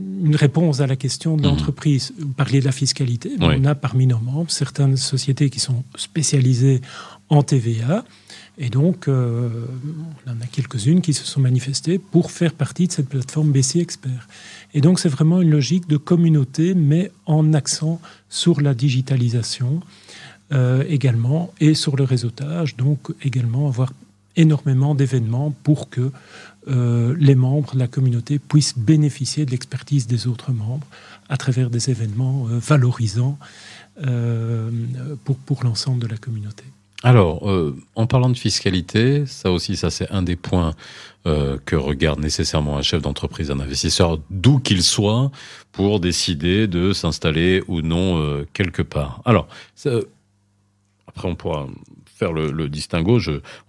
une 0.00 0.36
réponse 0.36 0.80
à 0.80 0.86
la 0.86 0.96
question 0.96 1.36
de 1.36 1.42
mmh. 1.42 1.44
l'entreprise. 1.44 2.12
Vous 2.18 2.28
parliez 2.28 2.60
de 2.60 2.64
la 2.64 2.72
fiscalité. 2.72 3.32
On 3.40 3.64
a 3.64 3.74
parmi 3.74 4.06
nos 4.06 4.18
membres 4.18 4.50
certaines 4.50 4.96
sociétés 4.96 5.50
qui 5.50 5.60
sont 5.60 5.84
spécialisées 5.96 6.80
en 7.28 7.42
TVA 7.42 8.04
et 8.58 8.68
donc, 8.68 9.08
euh, 9.08 9.48
on 10.26 10.30
en 10.30 10.40
a 10.40 10.46
quelques-unes 10.46 11.00
qui 11.00 11.14
se 11.14 11.24
sont 11.24 11.40
manifestées 11.40 11.98
pour 11.98 12.30
faire 12.30 12.52
partie 12.52 12.86
de 12.86 12.92
cette 12.92 13.08
plateforme 13.08 13.50
BC 13.50 13.80
Expert. 13.80 14.28
Et 14.74 14.80
donc, 14.80 14.98
c'est 14.98 15.08
vraiment 15.08 15.40
une 15.40 15.50
logique 15.50 15.88
de 15.88 15.96
communauté, 15.96 16.74
mais 16.74 17.10
en 17.24 17.54
accent 17.54 18.00
sur 18.28 18.60
la 18.60 18.74
digitalisation 18.74 19.80
euh, 20.52 20.84
également 20.88 21.52
et 21.60 21.72
sur 21.72 21.96
le 21.96 22.04
réseautage. 22.04 22.76
Donc, 22.76 23.10
également 23.22 23.68
avoir 23.68 23.92
énormément 24.36 24.94
d'événements 24.94 25.54
pour 25.62 25.88
que 25.88 26.12
euh, 26.68 27.14
les 27.18 27.34
membres 27.34 27.74
de 27.74 27.78
la 27.78 27.88
communauté 27.88 28.38
puissent 28.38 28.76
bénéficier 28.76 29.44
de 29.44 29.50
l'expertise 29.50 30.06
des 30.06 30.26
autres 30.26 30.52
membres 30.52 30.86
à 31.28 31.36
travers 31.36 31.70
des 31.70 31.90
événements 31.90 32.44
valorisants 32.44 33.38
pour, 35.24 35.36
pour 35.36 35.64
l'ensemble 35.64 36.00
de 36.00 36.06
la 36.06 36.16
communauté. 36.16 36.64
Alors, 37.02 37.50
euh, 37.50 37.76
en 37.96 38.06
parlant 38.06 38.30
de 38.30 38.36
fiscalité, 38.36 39.26
ça 39.26 39.50
aussi, 39.50 39.76
ça 39.76 39.90
c'est 39.90 40.10
un 40.12 40.22
des 40.22 40.36
points 40.36 40.72
euh, 41.26 41.58
que 41.64 41.74
regarde 41.74 42.20
nécessairement 42.20 42.78
un 42.78 42.82
chef 42.82 43.02
d'entreprise, 43.02 43.50
un 43.50 43.58
investisseur, 43.58 44.20
d'où 44.30 44.60
qu'il 44.60 44.84
soit, 44.84 45.32
pour 45.72 45.98
décider 45.98 46.68
de 46.68 46.92
s'installer 46.92 47.62
ou 47.66 47.80
non 47.82 48.20
euh, 48.20 48.46
quelque 48.52 48.82
part. 48.82 49.20
Alors, 49.24 49.48
après 51.08 51.28
on 51.28 51.34
pourra 51.34 51.66
le, 52.30 52.68
distinguo, 52.68 53.18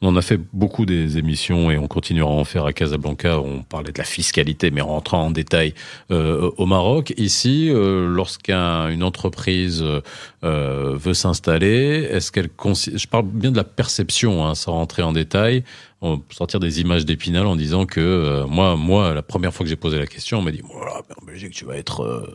on 0.01 0.07
en 0.07 0.15
a 0.15 0.21
fait 0.21 0.39
beaucoup 0.53 0.85
des 0.85 1.17
émissions 1.17 1.71
et 1.71 1.77
on 1.77 1.87
continuera 1.87 2.31
à 2.31 2.35
en 2.35 2.43
faire 2.43 2.65
à 2.65 2.73
Casablanca. 2.73 3.39
On 3.39 3.63
parlait 3.63 3.91
de 3.91 3.97
la 3.97 4.03
fiscalité, 4.03 4.69
mais 4.69 4.81
en 4.81 4.87
rentrant 4.87 5.25
en 5.25 5.31
détail 5.31 5.73
euh, 6.11 6.51
au 6.57 6.65
Maroc. 6.65 7.13
Ici, 7.17 7.69
euh, 7.69 8.07
lorsqu'une 8.07 9.03
entreprise 9.03 9.83
euh, 10.43 10.95
veut 10.95 11.13
s'installer, 11.13 12.07
est-ce 12.11 12.31
qu'elle 12.31 12.49
je 12.93 13.07
parle 13.07 13.25
bien 13.25 13.51
de 13.51 13.57
la 13.57 13.63
perception, 13.63 14.45
hein, 14.45 14.55
sans 14.55 14.73
rentrer 14.73 15.01
en 15.01 15.13
détail, 15.13 15.63
on 16.01 16.21
sortir 16.31 16.59
des 16.59 16.81
images 16.81 17.05
d'Épinal 17.05 17.47
en 17.47 17.55
disant 17.55 17.85
que 17.85 18.43
moi, 18.45 18.75
moi, 18.75 19.13
la 19.13 19.23
première 19.23 19.53
fois 19.53 19.63
que 19.63 19.69
j'ai 19.69 19.77
posé 19.77 19.97
la 19.97 20.05
question, 20.05 20.39
on 20.39 20.41
m'a 20.41 20.51
dit 20.51 20.61
voilà, 20.61 21.01
en 21.21 21.25
Belgique, 21.25 21.53
tu 21.53 21.63
vas 21.63 21.77
être 21.77 22.27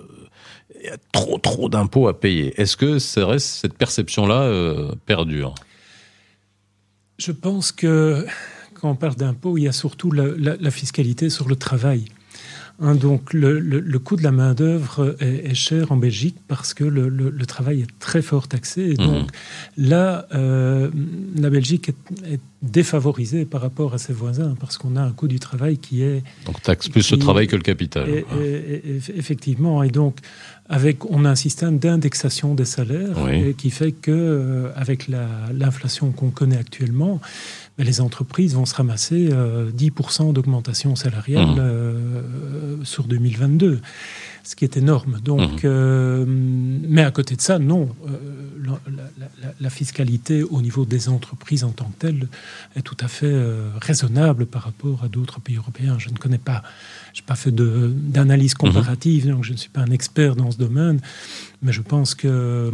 il 0.81 0.87
y 0.87 0.91
a 0.91 0.97
trop 1.13 1.39
trop 1.39 1.69
d'impôts 1.69 2.09
à 2.09 2.19
payer. 2.19 2.59
Est-ce 2.59 2.79
que 2.79 2.99
cette 2.99 3.75
perception-là 3.77 4.51
perdure? 5.05 5.55
Je 7.19 7.33
pense 7.33 7.73
que 7.73 8.25
quand 8.75 8.91
on 8.91 8.95
parle 8.95 9.17
d'impôts, 9.17 9.59
il 9.59 9.65
y 9.65 9.69
a 9.69 9.73
surtout 9.73 10.13
la, 10.13 10.71
fiscalité 10.71 11.31
sur 11.31 11.49
le 11.49 11.57
travail. 11.57 12.05
Hein, 12.81 12.95
donc 12.95 13.33
le, 13.33 13.99
coût 13.99 14.15
de 14.15 14.23
la 14.23 14.31
main-d'œuvre 14.31 15.17
est, 15.19 15.55
cher 15.55 15.91
en 15.91 15.97
Belgique 15.97 16.37
parce 16.47 16.75
que 16.75 16.85
le, 16.85 17.47
travail 17.47 17.81
est 17.81 17.99
très 17.99 18.23
fort 18.23 18.47
taxé. 18.47 18.91
Et 18.91 18.95
donc 18.95 19.25
mhm. 19.25 19.89
là, 19.89 20.27
euh, 20.33 20.89
la 21.37 21.51
Belgique 21.51 21.91
est, 22.25 22.41
défavorisée 22.61 23.45
par 23.45 23.61
rapport 23.61 23.95
à 23.95 23.99
ses 23.99 24.13
voisins 24.13 24.57
parce 24.59 24.79
qu'on 24.79 24.97
a 24.97 25.01
un 25.01 25.13
coût 25.13 25.29
du 25.29 25.39
travail 25.39 25.79
qui 25.79 26.03
est. 26.03 26.25
Donc 26.47 26.61
taxe 26.63 26.89
plus 26.89 27.11
le 27.13 27.19
travail 27.19 27.47
que 27.47 27.57
le 27.57 27.63
capital. 27.63 28.09
effectivement. 29.17 29.83
Et 29.83 29.91
donc, 29.91 30.19
avec, 30.69 31.05
on 31.11 31.25
a 31.25 31.31
un 31.31 31.37
système 31.37 31.79
d'indexation 31.79 32.55
des 32.55 32.65
salaires 32.65 33.17
qui 33.57 33.71
fait 33.71 33.93
que, 33.93 34.11
euh, 34.11 34.73
avec 34.77 35.09
l'inflation 35.09 36.11
qu'on 36.13 36.31
connaît 36.31 36.59
actuellement, 36.59 37.21
les 37.85 38.01
entreprises 38.01 38.55
vont 38.55 38.67
se 38.67 38.75
ramasser 38.75 39.29
10% 39.29 39.31
euh, 39.33 40.33
d'augmentation 40.33 40.97
salariale 40.97 41.47
mmh. 41.47 41.57
euh, 41.59 42.85
sur 42.85 43.05
2022, 43.05 43.81
ce 44.43 44.57
qui 44.57 44.65
est 44.65 44.77
énorme. 44.77 45.21
Donc, 45.23 45.63
mmh. 45.63 45.67
euh, 45.67 46.25
mais 46.27 47.03
à 47.03 47.11
côté 47.11 47.37
de 47.37 47.41
ça, 47.41 47.59
non, 47.59 47.95
la, 49.61 49.71
fiscalité 49.71 50.43
au 50.43 50.61
niveau 50.61 50.85
des 50.85 51.09
entreprises 51.09 51.63
en 51.63 51.71
tant 51.71 51.85
que 51.85 51.99
telle 52.01 52.29
est 52.75 52.83
tout 52.83 52.97
à 53.01 53.09
fait 53.09 53.35
raisonnable 53.81 54.47
par 54.47 54.63
rapport 54.63 55.05
à 55.05 55.09
d'autres 55.09 55.41
pays 55.41 55.57
européens. 55.57 55.97
Je 55.99 56.11
ne 56.11 56.17
connais 56.17 56.39
pas, 56.39 56.63
je 57.15 57.21
n'ai 57.21 57.27
pas 57.27 57.37
fait 57.37 57.55
d'analyse 57.55 58.55
mmh. 58.55 58.59
comparative, 58.59 59.29
donc 59.29 59.45
je 59.45 59.53
ne 59.53 59.57
suis 59.57 59.71
pas 59.71 59.83
un 59.83 59.91
expert 59.91 60.35
dans 60.35 60.51
ce 60.51 60.59
domaine, 60.59 61.01
mais 61.63 61.73
je 61.73 61.83
pense 61.83 62.15
que 62.15 62.73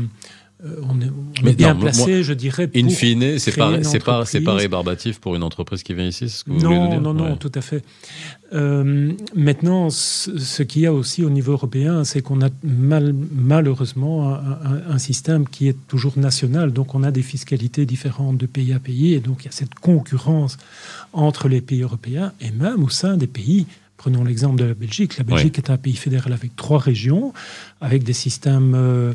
euh, 0.65 0.81
on 0.89 1.47
est, 1.47 1.55
bien 1.55 1.75
placé, 1.75 2.23
je 2.23 2.33
dirais. 2.33 2.71
In 2.75 2.89
fine, 2.89 3.39
c'est 3.39 3.55
pas, 3.57 3.79
pas, 4.05 4.25
pas 4.25 4.55
rébarbatif 4.55 5.21
pour 5.21 5.35
une 5.35 5.43
entreprise 5.43 5.83
qui 5.83 5.93
vient 5.93 6.07
ici, 6.07 6.31
ce 6.31 6.45
que 6.45 6.51
vous 6.51 6.61
non, 6.61 6.69
voulez 6.69 6.91
dire 6.91 7.01
Non, 7.03 7.13
non, 7.13 7.37
tout 7.37 7.53
à 7.55 7.61
fait. 7.61 7.85
Euh, 8.55 9.13
maintenant, 9.35 9.91
ce, 9.91 10.63
qu'il 10.63 10.83
y 10.83 10.87
a 10.87 10.93
aussi 10.93 11.23
au 11.23 11.29
niveau 11.29 11.53
européen, 11.53 12.05
c'est 12.05 12.23
qu'on 12.23 12.41
a 12.41 12.49
mal, 12.63 13.15
malheureusement 13.35 14.39
un, 14.89 14.99
système 14.99 15.47
qui 15.47 15.69
est 15.69 15.77
toujours 15.87 16.17
national. 16.19 16.73
Donc, 16.73 16.95
on 16.95 17.03
a 17.03 17.11
des 17.11 17.23
fiscalités 17.23 17.85
différentes 17.85 18.39
de 18.39 18.47
pays 18.47 18.73
à 18.73 18.79
pays, 18.79 19.13
et 19.13 19.21
donc 19.21 19.43
il 19.43 19.47
y 19.47 19.49
a 19.49 19.53
cette 19.53 19.75
concurrence 19.75 20.57
entre 21.13 21.49
les 21.49 21.61
pays 21.61 21.83
européens 21.83 22.33
et 22.41 22.51
même 22.51 22.83
au 22.83 22.89
sein 22.89 23.17
des 23.17 23.27
pays 23.27 23.67
Prenons 24.05 24.23
l'exemple 24.23 24.57
de 24.61 24.67
la 24.67 24.75
Belgique. 24.75 25.17
La 25.17 25.25
Belgique 25.25 25.57
est 25.57 25.71
un 25.71 25.79
pays 25.79 25.97
fédéral 25.97 26.35
avec 26.35 26.55
trois 26.57 26.79
régions, 26.79 27.33
avec 27.81 28.05
des 28.05 28.13
systèmes 28.13 28.75
euh, 28.75 29.15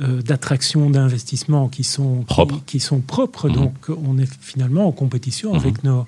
euh, 0.00 0.22
d'attraction 0.22 0.88
d'investissement 0.88 1.68
qui 1.68 1.84
sont 1.84 2.22
propres. 2.22 2.58
Qui, 2.64 2.80
sont 2.80 3.00
propres. 3.00 3.50
Mhm. 3.50 3.54
Donc, 3.54 3.74
on 3.90 4.16
est 4.16 4.32
finalement 4.40 4.88
en 4.88 4.92
compétition 4.92 5.52
mhm. 5.52 5.60
avec 5.60 5.84
nos, 5.84 6.06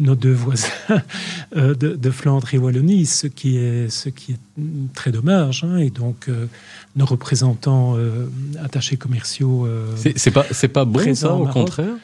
nos 0.00 0.16
deux 0.16 0.32
voisins 0.32 0.66
euh, 1.56 1.76
de, 1.76 2.10
Flandre 2.10 2.52
et 2.52 2.58
Wallonie, 2.58 3.06
ce 3.06 3.28
qui 3.28 3.56
est, 3.56 3.88
ce 3.88 4.08
qui 4.08 4.32
est 4.32 4.92
très 4.92 5.12
dommage. 5.12 5.62
Hein. 5.62 5.76
et 5.76 5.90
donc, 5.90 6.28
nos 6.96 7.06
représentants 7.06 7.96
attachés 8.60 8.96
commerciaux. 8.96 9.68
c'est 10.16 10.32
pas, 10.32 10.42
pas 10.72 10.84
bon, 10.84 11.14
ça, 11.14 11.34
au 11.34 11.46
contraire? 11.46 11.94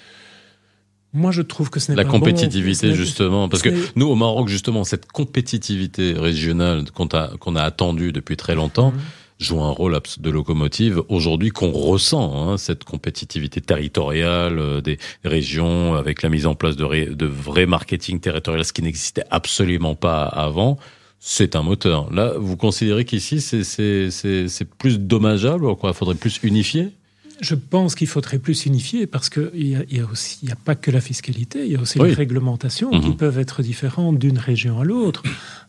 Moi, 1.17 1.33
je 1.33 1.43
trouve 1.43 1.71
que 1.71 1.81
ce 1.81 1.91
n'est 1.91 1.97
la 1.97 2.05
pas 2.05 2.11
compétitivité 2.11 2.95
justement, 2.95 3.49
parce 3.49 3.63
que 3.63 3.71
nous 3.97 4.07
au 4.07 4.15
Maroc 4.15 4.49
justement 4.49 4.85
cette 4.85 5.11
compétitivité 5.11 6.13
régionale 6.13 6.85
qu'on 6.95 7.07
a 7.07 7.31
qu'on 7.39 7.57
a 7.57 7.63
attendue 7.63 8.13
depuis 8.13 8.37
très 8.37 8.55
longtemps. 8.55 8.93
Mhm. 8.93 9.01
joue 9.39 9.61
un 9.61 9.71
rôle 9.71 9.99
de 10.19 10.31
locomotive 10.31 11.03
aujourd'hui 11.09 11.51
qu'on 11.51 11.73
ressent 11.73 12.27
hein, 12.35 12.57
cette 12.59 12.85
compétitivité 12.85 13.61
territoriale 13.61 14.59
euh, 14.59 14.81
des 14.81 14.99
régions 15.25 15.95
avec 15.95 16.23
la 16.23 16.29
mise 16.29 16.47
en 16.47 16.55
place 16.55 16.77
de, 16.77 17.15
de 17.15 17.27
vrai 17.27 17.67
marketing 17.67 18.21
territorial, 18.21 18.65
ce 18.65 18.73
qui 18.73 18.83
n'existait 18.83 19.25
absolument 19.31 19.95
pas 19.95 20.23
avant. 20.25 20.79
C'est 21.19 21.57
un 21.57 21.63
moteur. 21.63 22.13
Là, 22.13 22.35
vous 22.39 22.57
considérez 22.57 23.05
qu'ici, 23.05 23.41
c'est 23.41 24.69
plus 24.79 25.01
dommageable, 25.01 25.75
quoi? 25.77 25.91
Il 25.91 25.97
faudrait 25.97 26.15
plus 26.15 26.39
unifier? 26.43 26.93
Je 27.41 27.55
pense 27.55 27.95
qu'il 27.95 28.07
faudrait 28.07 28.39
plus 28.39 28.67
unifier 28.67 29.07
parce 29.07 29.29
qu'il 29.29 29.51
n'y 29.55 29.77
a, 29.77 29.85
y 29.91 30.01
a, 30.01 30.07
aussi, 30.07 30.39
il 30.43 30.49
y 30.49 30.53
a 30.53 30.57
pas 30.57 30.75
que 30.75 30.91
la 30.91 31.01
fiscalité, 31.01 31.65
il 31.65 31.73
y 31.73 31.77
a 31.77 31.81
aussi 31.81 31.99
les 31.99 32.15
réglementations 32.15 32.91
qui 32.91 33.09
mhm. 33.09 33.17
peuvent 33.17 33.39
être 33.39 33.63
différentes 33.63 34.19
d'une 34.19 34.39
région 34.39 34.81
à 34.81 34.85
l'autre. 34.85 35.23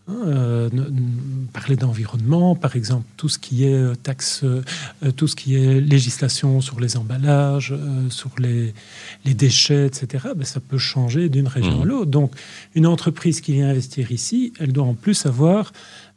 Hein, 0.09 0.23
euh, 0.25 0.69
parler 1.51 1.75
d'environnement, 1.75 2.55
par 2.55 2.77
exemple, 2.77 3.05
tout 3.17 3.27
ce 3.27 3.37
qui 3.37 3.65
est 3.65 3.73
euh, 3.73 3.93
taxe, 3.93 4.41
euh, 4.45 4.61
tout 5.17 5.27
ce 5.27 5.35
qui 5.35 5.55
est 5.55 5.81
législation 5.81 6.61
sur 6.61 6.79
les 6.79 6.95
emballages, 6.95 7.75
sur 8.09 8.29
les, 8.39 8.73
les, 9.25 9.33
déchets, 9.33 9.87
etc., 9.87 10.29
ben, 10.33 10.45
ça 10.45 10.61
peut 10.61 10.77
changer 10.77 11.27
d'une 11.27 11.47
région 11.47 11.81
à 11.81 11.83
mhm. 11.83 11.89
l'autre. 11.89 12.11
Donc, 12.11 12.31
une 12.73 12.87
entreprise 12.87 13.41
qui 13.41 13.51
vient 13.51 13.69
investir 13.69 14.13
ici, 14.13 14.53
elle 14.59 14.71
doit 14.71 14.85
en 14.85 14.93
plus 14.93 15.25
avoir 15.25 15.73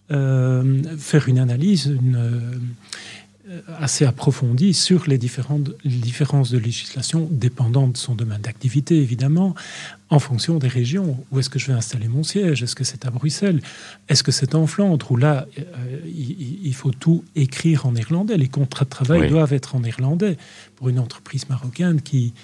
faire 0.09 1.29
une 1.29 1.39
analyse, 1.39 1.87
une 1.87 2.61
assez 3.79 4.05
approfondie 4.05 4.75
sur 4.75 5.09
les 5.09 5.19
différentes 5.19 5.71
les 5.85 5.97
différences 5.97 6.51
de 6.51 6.59
législation 6.59 7.29
dépendant 7.31 7.89
de 7.89 7.97
son 7.97 8.15
domaine 8.15 8.41
d'activité, 8.41 8.97
évidemment, 8.97 9.55
en 10.11 10.19
fonction 10.19 10.59
des 10.59 10.69
régions. 10.69 11.17
Où 11.31 11.39
est-ce 11.39 11.49
que 11.49 11.59
je 11.59 11.69
vais 11.69 11.73
installer 11.73 12.09
mon 12.09 12.23
siège? 12.23 12.63
Est-ce 12.63 12.75
que 12.75 12.85
c'est 12.85 13.07
à 13.07 13.11
Bruxelles? 13.11 13.61
Est-ce 14.09 14.23
que 14.23 14.33
c'est 14.33 14.55
en 14.55 14.67
Flandre? 14.67 15.11
Où 15.11 15.17
là, 15.17 15.47
euh, 15.59 15.99
il, 16.07 16.75
faut 16.75 16.91
tout 16.91 17.25
écrire 17.37 17.87
en 17.87 17.93
néerlandais. 17.93 18.37
Les 18.37 18.49
contrats 18.49 18.85
de 18.85 18.91
travail 18.91 19.29
doivent 19.29 19.53
être 19.53 19.75
en 19.75 19.81
néerlandais 19.81 20.37
pour 20.77 20.89
une 20.89 20.99
entreprise 20.99 21.49
marocaine 21.49 22.03
qui 22.03 22.35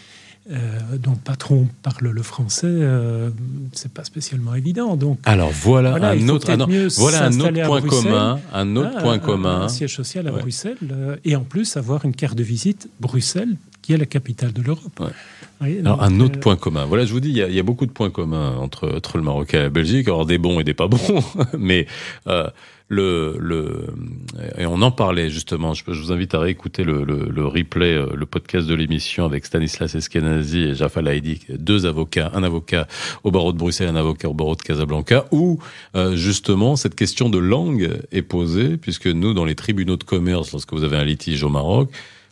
euh, 0.49 0.97
dont 0.99 1.17
patron 1.17 1.67
parle 1.83 2.09
le 2.09 2.23
français, 2.23 2.69
euh, 2.69 3.31
c'est 3.73 3.93
pas 3.93 4.05
spécialement 4.05 4.55
évident. 4.55 4.97
Donc, 4.97 5.19
alors 5.25 5.51
voilà, 5.51 5.95
un 5.95 6.29
autre, 6.29 6.49
ah 6.49 6.67
voilà 6.99 7.25
un 7.25 7.41
autre 7.41 7.67
point 7.67 7.83
commun, 7.83 8.39
un 8.53 8.77
autre 8.77 8.97
point 8.99 9.19
commun, 9.19 9.63
un 9.63 9.69
siège 9.69 9.97
social 9.97 10.29
à 10.29 10.31
Bruxelles, 10.31 10.77
euh, 10.93 11.17
et 11.25 11.35
en 11.35 11.43
plus 11.43 11.77
avoir 11.77 12.05
une 12.05 12.15
carte 12.15 12.39
de 12.39 12.45
visite 12.45 12.89
Bruxelles, 13.01 13.57
qui 13.87 13.93
est 13.93 13.99
la 13.99 14.07
capitale 14.07 14.53
de 14.53 14.63
l'Europe. 14.63 15.01
alors 15.61 16.03
un 16.03 16.19
autre 16.19 16.41
point 16.41 16.57
commun. 16.57 16.87
Voilà, 16.87 17.05
je 17.05 17.13
vous 17.13 17.21
dis, 17.21 17.29
il 17.29 17.37
y, 17.37 17.61
a, 17.61 17.63
beaucoup 17.63 17.87
de 17.87 17.93
points 17.93 18.11
communs 18.11 18.57
entre, 18.57 18.93
entre 18.97 19.17
le 19.17 19.23
Maroc 19.23 19.55
et 19.55 19.59
la 19.59 19.71
Belgique. 19.71 20.09
Alors 20.09 20.27
des 20.27 20.39
bons 20.39 20.59
et 20.59 20.65
des 20.65 20.75
pas 20.75 20.89
bons, 20.89 21.23
mais 21.57 21.87
le, 22.89 23.37
le 23.39 23.87
et 24.59 24.67
on 24.67 24.83
en 24.83 24.91
parlait 24.91 25.31
justement. 25.31 25.73
Je, 25.73 25.85
vous 25.87 26.11
invite 26.11 26.35
à 26.35 26.41
réécouter 26.41 26.83
le, 26.83 27.05
le, 27.05 27.29
le 27.31 27.47
replay, 27.47 27.95
euh, 27.95 28.09
le 28.17 28.27
podcast 28.27 28.67
de 28.67 28.75
l'émission 28.75 29.25
avec 29.25 29.47
Stanislas 29.47 29.95
Eskenazi 29.95 30.63
et 30.63 30.75
Jaffa 30.75 31.01
Laïdi, 31.01 31.43
deux 31.49 31.87
avocats, 31.87 32.33
un 32.35 32.43
avocat 32.43 32.89
au 33.23 33.31
barreau 33.31 33.53
de 33.53 33.59
Bruxelles, 33.59 33.89
un 33.89 33.95
avocat 33.97 34.29
au 34.29 34.35
barreau 34.35 34.57
de 34.57 34.63
Casablanca, 34.63 35.27
où 35.31 35.61
euh, 35.95 36.17
justement 36.17 36.75
cette 36.75 36.97
question 36.97 37.29
de 37.29 37.39
langue 37.39 38.01
est 38.11 38.23
posée, 38.23 38.79
puisque 38.79 39.07
nous, 39.07 39.33
dans 39.33 39.45
les 39.45 39.55
tribunaux 39.55 39.97
de 39.97 40.05
commerce, 40.05 40.51
lorsque 40.51 40.73
vous 40.73 40.83
avez 40.83 40.97
un 40.97 41.05
litige 41.05 41.45
au 41.45 41.51
Maroc, 41.51 41.91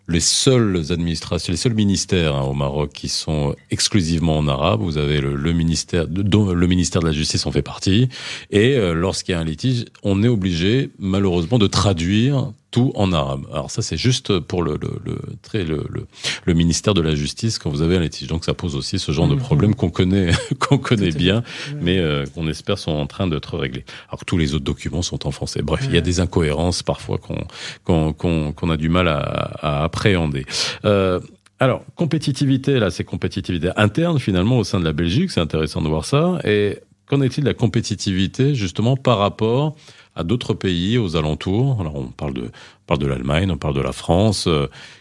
les 0.08 0.20
seules 0.20 0.92
administrations, 0.92 1.52
les 1.52 1.56
seuls 1.56 1.74
ministères 1.74 2.34
hein, 2.34 2.42
au 2.42 2.52
Maroc 2.52 2.90
qui 2.92 3.08
sont 3.08 3.54
exclusivement 3.70 4.38
en 4.38 4.48
arabe. 4.48 4.80
Vous 4.80 4.98
avez 4.98 5.20
le, 5.20 5.52
ministère, 5.52 6.06
dont 6.08 6.52
le 6.52 6.66
ministère 6.66 7.00
de 7.00 7.06
la 7.06 7.12
Justice 7.12 7.46
en 7.46 7.52
fait 7.52 7.62
partie. 7.62 8.08
Et 8.50 8.76
euh, 8.76 8.92
lorsqu'il 8.92 9.32
y 9.32 9.34
a 9.36 9.40
un 9.40 9.44
litige, 9.44 9.86
on 10.02 10.22
est 10.22 10.28
obligé 10.28 10.90
malheureusement 10.98 11.58
de 11.58 11.66
traduire 11.66 12.52
tout 12.74 12.90
en 12.96 13.12
arabe. 13.12 13.46
Alors 13.52 13.70
ça, 13.70 13.82
c'est 13.82 13.96
juste 13.96 14.40
pour 14.40 14.64
le, 14.64 14.76
le, 14.82 14.98
le, 15.04 15.16
le, 15.62 16.06
le, 16.44 16.54
ministère 16.54 16.92
de 16.92 17.00
la 17.02 17.14
Justice 17.14 17.60
quand 17.60 17.70
vous 17.70 17.82
avez 17.82 17.96
un 17.96 18.00
litige. 18.00 18.26
Donc 18.26 18.44
ça 18.44 18.52
pose 18.52 18.74
aussi 18.74 18.98
ce 18.98 19.12
genre 19.12 19.28
de 19.28 19.36
mmh. 19.36 19.38
problème 19.38 19.74
qu'on 19.76 19.90
connaît, 19.90 20.32
qu'on 20.58 20.78
connaît 20.78 21.12
bien, 21.12 21.44
mais 21.80 21.98
euh, 21.98 22.26
qu'on 22.34 22.48
espère 22.48 22.78
sont 22.78 22.90
en 22.90 23.06
train 23.06 23.28
d'être 23.28 23.56
réglés. 23.56 23.84
Alors 24.08 24.18
que 24.18 24.24
tous 24.24 24.38
les 24.38 24.56
autres 24.56 24.64
documents 24.64 25.02
sont 25.02 25.24
en 25.24 25.30
français. 25.30 25.62
Bref, 25.62 25.82
il 25.84 25.94
y 25.94 25.98
a 25.98 26.00
des 26.00 26.18
incohérences 26.18 26.82
parfois 26.82 27.18
qu'on 27.18 27.46
qu'on 27.84 28.52
qu'on 28.52 28.70
a 28.70 28.76
du 28.76 28.88
mal 28.88 29.06
à, 29.06 29.20
à 29.20 29.84
appréhender. 29.84 30.44
Euh, 30.84 31.20
alors, 31.60 31.84
compétitivité, 31.94 32.80
là, 32.80 32.90
c'est 32.90 33.04
compétitivité 33.04 33.70
interne 33.76 34.18
finalement 34.18 34.58
au 34.58 34.64
sein 34.64 34.80
de 34.80 34.84
la 34.84 34.92
Belgique, 34.92 35.30
c'est 35.30 35.40
intéressant 35.40 35.80
de 35.80 35.88
voir 35.88 36.04
ça. 36.06 36.40
Et 36.42 36.80
qu'en 37.06 37.20
est-il 37.20 37.44
de 37.44 37.48
la 37.48 37.54
compétitivité 37.54 38.56
justement 38.56 38.96
par 38.96 39.18
rapport 39.18 39.76
à 40.14 40.24
d'autres 40.24 40.54
pays 40.54 40.98
aux 40.98 41.16
alentours. 41.16 41.80
Alors 41.80 41.96
on 41.96 42.06
parle 42.06 42.34
de, 42.34 42.50
parle 42.86 43.00
de 43.00 43.06
l'Allemagne, 43.06 43.50
on 43.50 43.58
parle 43.58 43.74
de 43.74 43.80
la 43.80 43.92
France, 43.92 44.48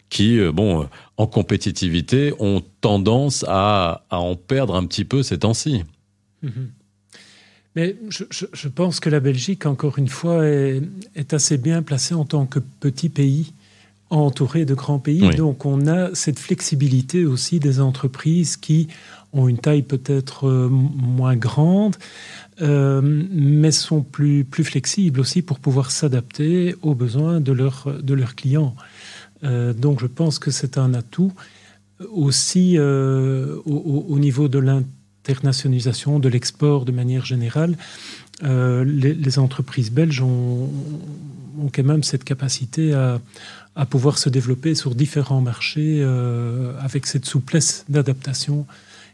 qui, 0.09 0.39
bon, 0.51 0.87
en 1.17 1.27
compétitivité, 1.27 2.33
ont 2.39 2.61
tendance 2.81 3.45
à, 3.47 4.05
à 4.09 4.19
en 4.19 4.35
perdre 4.35 4.75
un 4.75 4.85
petit 4.85 5.05
peu 5.05 5.23
ces 5.23 5.39
temps-ci. 5.39 5.83
Mhm. 6.41 6.71
Mais 7.75 7.95
je, 8.09 8.67
pense 8.67 8.99
que 8.99 9.09
la 9.09 9.19
Belgique, 9.19 9.65
encore 9.65 9.97
une 9.97 10.07
fois, 10.07 10.45
est, 10.45 11.33
assez 11.33 11.57
bien 11.57 11.81
placée 11.81 12.13
en 12.13 12.25
tant 12.25 12.45
que 12.45 12.59
petit 12.59 13.09
pays 13.09 13.53
entouré 14.11 14.63
de 14.65 14.75
grands 14.75 14.99
pays. 14.99 15.35
Donc 15.35 15.65
on 15.65 15.87
a 15.87 16.13
cette 16.13 16.37
flexibilité 16.37 17.25
aussi 17.25 17.59
des 17.59 17.79
entreprises 17.79 18.57
qui 18.57 18.89
ont 19.31 19.47
une 19.47 19.57
taille 19.57 19.81
peut-être 19.81 20.47
euh, 20.47 20.69
moins 20.69 21.35
grande, 21.35 21.95
euh, 22.61 23.01
mais 23.03 23.71
sont 23.71 24.01
plus, 24.01 24.45
flexibles 24.51 25.19
aussi 25.19 25.41
pour 25.41 25.59
pouvoir 25.59 25.91
s'adapter 25.91 26.75
aux 26.81 26.95
besoins 26.95 27.39
de, 27.39 27.51
leur, 27.51 27.87
de 28.01 28.13
leurs 28.13 28.35
clients. 28.35 28.75
Euh, 29.43 29.73
donc 29.73 29.99
je 29.99 30.07
pense 30.07 30.39
que 30.39 30.51
c'est 30.51 30.77
un 30.77 30.93
atout 30.93 31.33
aussi 32.11 32.77
au, 32.77 34.19
niveau 34.19 34.47
de 34.49 34.59
l'internationalisation, 34.59 36.19
de 36.19 36.27
l'export 36.27 36.85
de 36.85 36.91
manière 36.91 37.23
générale. 37.23 37.77
les, 38.41 39.39
entreprises 39.39 39.89
belges 39.91 40.21
ont, 40.21 40.69
quand 41.73 41.83
même 41.83 42.03
cette 42.03 42.23
capacité 42.23 42.93
à, 42.93 43.85
pouvoir 43.85 44.17
se 44.17 44.29
développer 44.29 44.75
sur 44.75 44.95
différents 44.95 45.41
marchés 45.41 45.99
euh, 46.01 46.73
avec 46.79 47.07
cette 47.07 47.25
souplesse 47.25 47.85
d'adaptation 47.89 48.65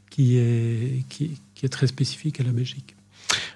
qui, 0.09 0.37
est 0.37 1.69
très 1.69 1.87
spécifique 1.87 2.39
à 2.39 2.43
la 2.43 2.51
Belgique. 2.51 2.95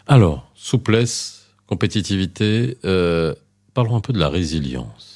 Alors, 0.08 0.52
souplesse, 0.56 1.48
compétitivité, 1.68 2.78
euh, 2.86 3.34
parlons 3.74 3.96
un 3.96 4.02
peu 4.02 4.14
de 4.14 4.20
la 4.20 4.30
résilience. 4.30 5.14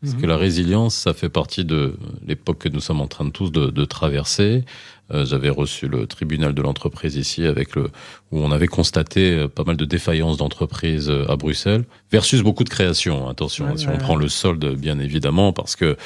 Parce 0.00 0.14
mhm. 0.14 0.20
que 0.20 0.26
la 0.26 0.36
résilience, 0.36 0.94
ça 0.94 1.12
fait 1.12 1.28
partie 1.28 1.64
de 1.64 1.96
l'époque 2.24 2.58
que 2.58 2.68
nous 2.68 2.80
sommes 2.80 3.00
en 3.00 3.08
train 3.08 3.24
de 3.24 3.30
tous 3.30 3.50
de, 3.50 3.66
de 3.70 3.84
traverser. 3.84 4.64
Euh, 5.12 5.24
J'avais 5.24 5.48
reçu 5.48 5.88
le 5.88 6.06
tribunal 6.06 6.54
de 6.54 6.62
l'entreprise 6.62 7.16
ici, 7.16 7.44
avec 7.44 7.74
le 7.74 7.90
où 8.30 8.38
on 8.38 8.52
avait 8.52 8.68
constaté 8.68 9.32
euh, 9.32 9.48
pas 9.48 9.64
mal 9.64 9.76
de 9.76 9.84
défaillances 9.84 10.36
d'entreprises 10.36 11.10
euh, 11.10 11.28
à 11.28 11.36
Bruxelles, 11.36 11.84
versus 12.12 12.42
beaucoup 12.42 12.62
de 12.62 12.68
créations. 12.68 13.28
Attention, 13.28 13.76
si 13.76 13.88
on 13.88 13.96
prend 13.96 14.14
le 14.14 14.28
solde, 14.28 14.76
bien 14.76 15.00
évidemment, 15.00 15.52
parce 15.52 15.74
que 15.74 15.96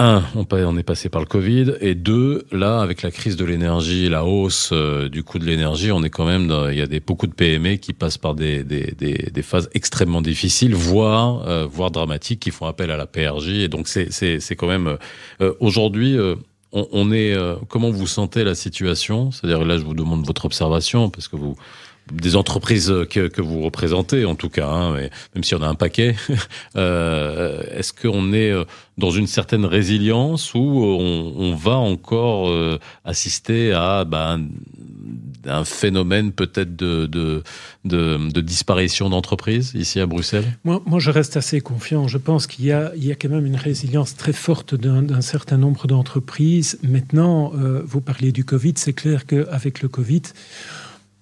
un, 0.00 0.22
on 0.34 0.78
est 0.78 0.82
passé 0.84 1.08
par 1.08 1.20
le 1.20 1.26
Covid, 1.26 1.74
et 1.80 1.96
deux, 1.96 2.46
là, 2.52 2.80
avec 2.80 3.02
la 3.02 3.10
crise 3.10 3.36
de 3.36 3.44
l'énergie, 3.44 4.08
la 4.08 4.24
hausse 4.24 4.70
euh, 4.72 5.08
du 5.08 5.24
coût 5.24 5.40
de 5.40 5.44
l'énergie, 5.44 5.90
on 5.90 6.04
est 6.04 6.10
quand 6.10 6.24
même, 6.24 6.46
dans, 6.46 6.68
il 6.68 6.78
y 6.78 6.82
a 6.82 6.86
des, 6.86 7.00
beaucoup 7.00 7.26
de 7.26 7.32
PME 7.32 7.76
qui 7.76 7.92
passent 7.92 8.18
par 8.18 8.34
des, 8.34 8.62
des, 8.62 8.94
des, 8.96 9.30
des 9.32 9.42
phases 9.42 9.68
extrêmement 9.74 10.22
difficiles, 10.22 10.74
voire, 10.74 11.48
euh, 11.48 11.66
voire 11.66 11.90
dramatiques, 11.90 12.38
qui 12.40 12.52
font 12.52 12.66
appel 12.66 12.92
à 12.92 12.96
la 12.96 13.06
PRJ, 13.06 13.48
et 13.48 13.68
donc 13.68 13.88
c'est, 13.88 14.12
c'est, 14.12 14.38
c'est 14.38 14.54
quand 14.54 14.68
même, 14.68 14.98
euh, 15.40 15.54
aujourd'hui, 15.58 16.16
on, 16.70 16.86
on, 16.92 17.10
est, 17.10 17.36
comment 17.68 17.90
vous 17.90 18.06
sentez 18.06 18.44
la 18.44 18.54
situation? 18.54 19.32
C'est-à-dire 19.32 19.64
là, 19.64 19.78
je 19.78 19.82
vous 19.82 19.94
demande 19.94 20.24
votre 20.24 20.44
observation, 20.44 21.10
parce 21.10 21.26
que 21.26 21.34
vous, 21.34 21.56
des 22.12 22.36
entreprises 22.36 22.92
que, 23.10 23.40
vous 23.40 23.62
représentez, 23.62 24.24
en 24.24 24.34
tout 24.34 24.48
cas, 24.48 24.68
hein, 24.68 24.94
même 25.34 25.44
si 25.44 25.54
on 25.54 25.62
a 25.62 25.68
un 25.68 25.74
paquet, 25.74 26.16
euh, 26.76 27.62
est-ce 27.70 27.92
qu'on 27.92 28.32
est 28.32 28.50
euh, 28.50 28.64
dans 28.96 29.10
une 29.10 29.26
certaine 29.26 29.64
résilience 29.64 30.54
ou 30.54 30.58
on, 30.58 31.34
on 31.36 31.54
va 31.54 31.76
encore 31.76 32.48
euh, 32.48 32.78
assister 33.04 33.72
à 33.72 34.04
ben, 34.04 34.48
un 35.44 35.64
phénomène 35.64 36.32
peut-être 36.32 36.76
de, 36.76 37.42
disparition 38.40 39.08
d'entreprises 39.08 39.72
ici 39.74 40.00
à 40.00 40.06
Bruxelles? 40.06 40.44
Moi, 40.64 40.82
moi, 40.86 40.98
je 40.98 41.10
reste 41.10 41.36
assez 41.36 41.60
confiant. 41.60 42.08
Je 42.08 42.18
pense 42.18 42.46
qu'il 42.46 42.66
y 42.66 42.72
a, 42.72 42.92
quand 43.20 43.28
même 43.28 43.46
une 43.46 43.56
résilience 43.56 44.16
très 44.16 44.32
forte 44.32 44.74
d'un 44.74 45.20
certain 45.20 45.56
nombre 45.56 45.86
d'entreprises. 45.86 46.78
Maintenant, 46.82 47.52
euh, 47.54 47.82
vous 47.84 48.00
parlez 48.00 48.32
du 48.32 48.44
Covid, 48.44 48.74
c'est 48.76 48.92
clair 48.92 49.26
qu'avec 49.26 49.82
le 49.82 49.88
Covid, 49.88 50.22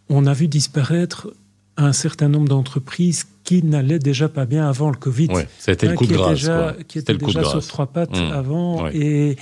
on 0.09 0.27
a 0.27 0.33
vu 0.33 0.49
disparaître 0.49 1.29
un 1.77 1.93
certain 1.93 2.29
nombre 2.29 2.49
d'entreprises 2.49 3.27
qui 3.45 3.63
n'allaient 3.63 3.99
déjà 3.99 4.29
pas 4.29 4.47
bien 4.47 4.69
avant 4.69 4.91
le 4.91 4.97
Covid. 4.97 5.29
Ouais, 5.29 5.49
c'était 5.59 5.87
le 5.87 5.93
hein, 5.93 5.97
coup 5.97 6.07
de 6.07 6.15
grâce. 6.15 6.41
Déjà, 6.41 6.77
qui 6.89 6.99
étaient 6.99 7.17
déjà 7.17 7.45
sur 7.45 7.67
trois 7.67 7.87
pattes 7.87 8.19
mmh. 8.19 8.33
avant. 8.33 8.89
Et 8.89 9.37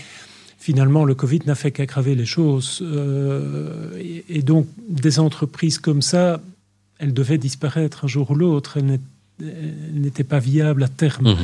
finalement, 0.59 1.05
le 1.05 1.15
Covid 1.15 1.41
n'a 1.47 1.55
fait 1.55 1.71
qu'aggraver 1.71 2.15
les 2.15 2.27
choses. 2.27 2.81
Euh, 2.83 3.91
et, 4.29 4.43
donc, 4.43 4.67
des 4.89 5.21
entreprises 5.21 5.79
comme 5.79 6.03
ça, 6.03 6.41
elles 6.99 7.15
devaient 7.15 7.39
disparaître 7.39 8.05
un 8.05 8.09
jour 8.09 8.33
ou 8.33 8.35
l'autre. 8.35 8.79
Elles 8.79 9.01
n'étaient 9.93 10.25
pas 10.25 10.41
viables 10.41 10.83
à 10.83 10.89
terme. 10.89 11.33
Mmh. 11.33 11.37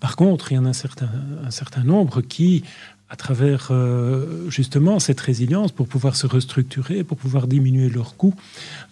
Par 0.00 0.16
contre, 0.16 0.52
il 0.52 0.56
y 0.56 0.58
en 0.58 0.66
a 0.66 0.70
un 0.70 0.74
certain, 0.74 1.08
un 1.44 1.50
certain 1.50 1.84
nombre 1.84 2.20
qui 2.20 2.64
à 3.12 3.16
travers 3.16 3.68
euh, 3.70 4.48
justement 4.48 4.98
cette 4.98 5.20
résilience 5.20 5.70
pour 5.70 5.86
pouvoir 5.86 6.16
se 6.16 6.26
restructurer, 6.26 7.04
pour 7.04 7.18
pouvoir 7.18 7.46
diminuer 7.46 7.90
leurs 7.90 8.16
coûts, 8.16 8.34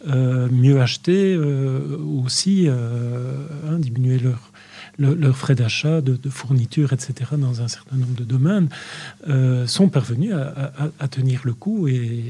euh, 0.08 0.46
mieux 0.50 0.78
acheter 0.82 1.34
euh, 1.34 1.96
aussi, 2.22 2.68
hein, 2.68 3.78
diminuer 3.78 4.18
leurs 4.18 4.52
leur 4.98 5.34
frais 5.34 5.54
d'achat, 5.54 6.02
de, 6.02 6.18
fourniture, 6.28 6.92
etc., 6.92 7.30
dans 7.38 7.62
un 7.62 7.68
certain 7.68 7.96
nombre 7.96 8.14
de 8.14 8.24
domaines, 8.24 8.68
sont 9.66 9.88
parvenus 9.88 10.34
à, 10.34 11.08
tenir 11.08 11.40
le 11.44 11.54
coup 11.54 11.88
et, 11.88 12.22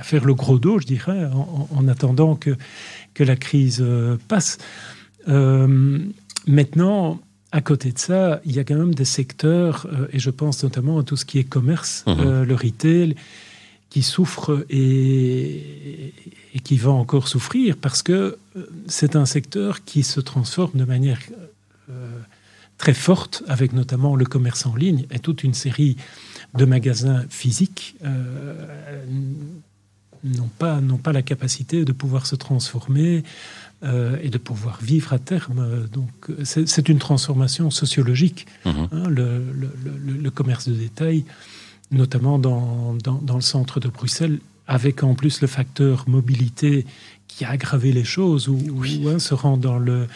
à 0.00 0.02
faire 0.02 0.24
le 0.24 0.34
gros 0.34 0.58
dos, 0.58 0.80
je 0.80 0.86
dirais, 0.86 1.26
en, 1.26 1.68
en 1.72 1.86
attendant 1.86 2.34
que, 2.34 2.56
que 3.14 3.22
la 3.22 3.36
crise 3.36 3.84
passe. 4.26 4.58
maintenant, 6.48 7.20
à 7.50 7.60
côté 7.60 7.92
de 7.92 7.98
ça, 7.98 8.40
il 8.44 8.54
y 8.54 8.58
a 8.58 8.64
quand 8.64 8.76
même 8.76 8.94
des 8.94 9.06
secteurs, 9.06 9.86
euh, 9.92 10.06
et 10.12 10.18
je 10.18 10.30
pense 10.30 10.62
notamment 10.62 10.98
à 10.98 11.02
tout 11.02 11.16
ce 11.16 11.24
qui 11.24 11.38
est 11.38 11.44
commerce, 11.44 12.04
mhm. 12.06 12.16
euh, 12.20 12.44
le 12.44 12.54
retail, 12.54 13.16
qui 13.90 14.02
souffre 14.02 14.66
et, 14.68 16.12
qui 16.62 16.76
va 16.76 16.90
encore 16.90 17.26
souffrir 17.26 17.76
parce 17.78 18.02
que 18.02 18.36
euh, 18.56 18.66
c'est 18.86 19.16
un 19.16 19.24
secteur 19.24 19.82
qui 19.84 20.02
se 20.02 20.20
transforme 20.20 20.72
de 20.74 20.84
manière 20.84 21.20
très 22.76 22.92
forte, 22.92 23.42
avec 23.48 23.72
notamment 23.72 24.14
le 24.14 24.26
commerce 24.26 24.66
en 24.66 24.76
ligne 24.76 25.06
et 25.10 25.18
toute 25.18 25.42
une 25.42 25.54
série 25.54 25.96
de 26.54 26.66
magasins 26.66 27.24
physiques 27.30 27.96
n'ont 30.24 30.50
pas, 30.58 30.80
pas 31.02 31.12
la 31.12 31.22
capacité 31.22 31.84
de 31.84 31.92
pouvoir 31.92 32.26
se 32.26 32.36
transformer 32.36 33.22
euh, 33.84 34.16
et 34.22 34.28
de 34.28 34.38
pouvoir 34.38 34.80
vivre 34.82 35.12
à 35.12 35.18
terme. 35.18 35.86
Donc, 35.92 36.10
c'est 36.44 36.88
une 36.88 36.98
transformation 36.98 37.70
sociologique, 37.70 38.46
mhm. 38.64 38.88
hein, 38.92 39.08
le, 39.08 39.42
le, 40.20 40.30
commerce 40.30 40.68
de 40.68 40.74
détail, 40.74 41.24
notamment 41.90 42.38
dans, 42.38 42.94
dans, 42.94 43.20
dans, 43.22 43.36
le 43.36 43.40
centre 43.40 43.80
de 43.80 43.88
Bruxelles, 43.88 44.40
avec 44.66 45.02
en 45.02 45.14
plus 45.14 45.40
le 45.40 45.46
facteur 45.46 46.08
mobilité 46.08 46.86
qui 47.28 47.44
a 47.44 47.50
aggravé 47.50 47.92
les 47.92 48.04
choses, 48.04 48.48
ou 48.48 48.58
hein, 49.08 49.18
se 49.18 49.34
rend 49.34 49.56
dans 49.56 49.78
le 49.78 50.06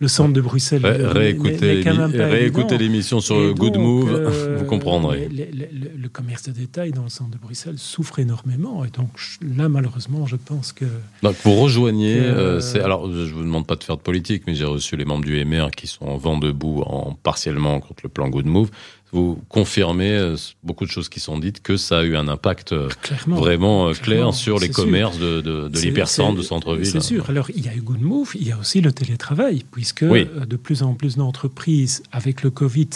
le 0.00 0.08
centre 0.08 0.32
de 0.32 0.40
Bruxelles. 0.40 0.84
réécoutez 0.84 2.78
l'émission 2.78 3.20
sur 3.20 3.54
Good 3.54 3.76
Move, 3.76 4.12
euh, 4.12 4.56
vous 4.58 4.64
comprendrez. 4.64 5.28
Le, 5.28 6.08
commerce 6.08 6.44
de 6.44 6.52
détail 6.52 6.92
dans 6.92 7.02
le 7.02 7.08
centre 7.08 7.30
de 7.30 7.38
Bruxelles 7.38 7.78
souffre 7.78 8.20
énormément. 8.20 8.84
Et 8.84 8.90
donc 8.90 9.08
là, 9.56 9.68
malheureusement, 9.68 10.26
je 10.26 10.36
pense 10.36 10.72
que. 10.72 10.84
Donc 11.22 11.34
vous 11.42 11.54
rejoignez. 11.54 12.20
Euh, 12.20 12.60
alors, 12.84 13.10
je 13.10 13.20
ne 13.20 13.24
vous 13.24 13.42
demande 13.42 13.66
pas 13.66 13.76
de 13.76 13.82
faire 13.82 13.96
de 13.96 14.02
politique, 14.02 14.44
mais 14.46 14.54
j'ai 14.54 14.64
reçu 14.64 14.96
les 14.96 15.04
membres 15.04 15.24
du 15.24 15.42
MR 15.44 15.70
qui 15.70 15.86
sont 15.86 16.06
en 16.06 16.16
vent 16.16 16.38
debout 16.38 16.82
en, 16.86 17.16
partiellement 17.20 17.80
contre 17.80 18.00
le 18.04 18.10
plan 18.10 18.28
Good 18.28 18.46
Move 18.46 18.70
vous 19.14 19.40
confirmez 19.48 20.10
euh, 20.10 20.36
beaucoup 20.64 20.84
de 20.84 20.90
choses 20.90 21.08
qui 21.08 21.20
sont 21.20 21.38
dites, 21.38 21.62
que 21.62 21.76
ça 21.76 22.00
a 22.00 22.02
eu 22.02 22.16
un 22.16 22.26
impact 22.26 22.72
euh, 22.72 22.88
vraiment 23.28 23.88
euh, 23.88 23.92
clair 23.92 24.34
sur 24.34 24.58
les 24.58 24.68
commerces 24.68 25.18
de, 25.18 25.40
de, 25.40 25.68
de 25.68 25.78
l'hypercentre, 25.78 26.36
de 26.36 26.42
centre-ville. 26.42 26.84
C'est 26.84 27.00
sûr. 27.00 27.30
Alors, 27.30 27.48
il 27.54 27.64
y 27.64 27.68
a 27.68 27.74
eu 27.74 27.80
Good 27.80 28.00
Move, 28.00 28.32
il 28.34 28.48
y 28.48 28.50
a 28.52 28.58
aussi 28.58 28.80
le 28.80 28.92
télétravail, 28.92 29.64
puisque 29.70 30.04
de 30.04 30.56
plus 30.56 30.82
en 30.82 30.94
plus 30.94 31.16
d'entreprises, 31.16 32.02
avec 32.10 32.42
le 32.42 32.50
Covid, 32.50 32.88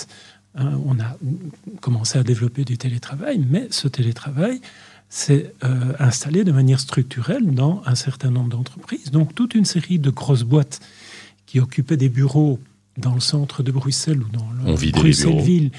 hein, 0.57 0.73
on 0.85 0.99
a 0.99 1.17
commencé 1.81 2.19
à 2.19 2.25
développer 2.25 2.65
du 2.65 2.77
télétravail, 2.77 3.41
mais 3.49 3.69
ce 3.71 3.87
télétravail 3.87 4.61
s'est 5.09 5.55
installé 6.01 6.43
de 6.43 6.53
manière 6.53 6.81
structurelle 6.81 7.47
dans 7.47 7.81
un 7.87 7.95
certain 7.95 8.31
nombre 8.31 8.49
d'entreprises. 8.49 9.13
Donc, 9.13 9.37
toute 9.37 9.55
une 9.55 9.65
série 9.65 10.01
de 10.01 10.11
grosses 10.11 10.43
boîtes 10.43 10.81
qui 11.47 11.61
occupaient 11.61 11.97
des 11.97 12.09
bureaux 12.09 12.59
dans 12.97 13.15
le 13.15 13.21
centre 13.21 13.63
de 13.63 13.71
Bruxelles 13.71 14.21
ou 14.21 14.29
dans 14.31 14.51
le 14.67 14.91
Bruxelles-Ville 14.91 15.71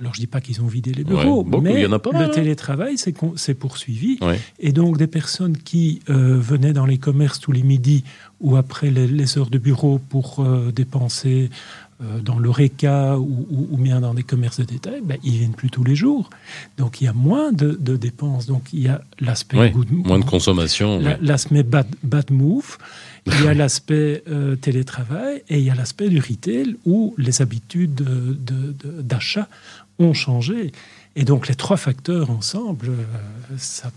alors, 0.00 0.12
je 0.12 0.18
ne 0.18 0.22
dis 0.24 0.26
pas 0.26 0.40
qu'ils 0.40 0.60
ont 0.60 0.66
vidé 0.66 0.92
les 0.92 1.04
bureaux, 1.04 1.44
mais 1.62 1.86
le 1.86 1.94
hein. 1.94 2.28
télétravail 2.28 2.96
s'est 2.98 3.54
poursuivi. 3.54 4.18
Et 4.58 4.72
donc, 4.72 4.98
des 4.98 5.06
personnes 5.06 5.56
qui 5.56 6.00
euh, 6.10 6.38
venaient 6.38 6.72
dans 6.72 6.86
les 6.86 6.98
commerces 6.98 7.38
tous 7.38 7.52
les 7.52 7.62
midis 7.62 8.04
ou 8.40 8.56
après 8.56 8.90
les, 8.90 9.38
heures 9.38 9.50
de 9.50 9.58
bureau 9.58 9.98
pour 9.98 10.40
euh, 10.40 10.72
dépenser 10.72 11.50
euh, 12.02 12.20
dans 12.20 12.40
l'ORECA 12.40 13.16
ou, 13.18 13.76
bien 13.78 14.00
dans 14.00 14.14
des 14.14 14.24
commerces 14.24 14.58
de 14.58 14.64
détail, 14.64 15.00
ben, 15.04 15.16
ils 15.22 15.38
viennent 15.38 15.54
plus 15.54 15.70
tous 15.70 15.84
les 15.84 15.94
jours. 15.94 16.28
Donc 16.76 17.00
il 17.00 17.04
y 17.04 17.06
a 17.06 17.12
moins 17.12 17.52
de, 17.52 17.96
dépenses. 17.96 18.46
Donc 18.46 18.64
il 18.72 18.80
y 18.80 18.88
a 18.88 19.00
l'aspect 19.20 19.72
moins 19.88 20.18
de 20.18 20.24
consommation, 20.24 21.00
l'aspect 21.22 21.62
bad, 21.62 21.86
bad 22.02 22.30
move. 22.30 22.78
Il 23.26 23.42
y 23.42 23.48
a 23.48 23.54
l'aspect 23.54 24.22
euh, 24.28 24.54
télétravail 24.54 25.42
et 25.48 25.58
il 25.58 25.64
y 25.64 25.70
a 25.70 25.74
l'aspect 25.74 26.10
du 26.10 26.20
retail 26.20 26.76
où 26.84 27.14
les 27.16 27.40
habitudes 27.40 28.04
d'achat 29.00 29.48
ont 29.98 30.14
changé. 30.14 30.72
Et 31.16 31.24
donc 31.24 31.46
les 31.48 31.54
trois 31.54 31.76
facteurs 31.76 32.30
ensemble, 32.30 32.90
euh, 32.90 33.56
ça, 33.56 33.90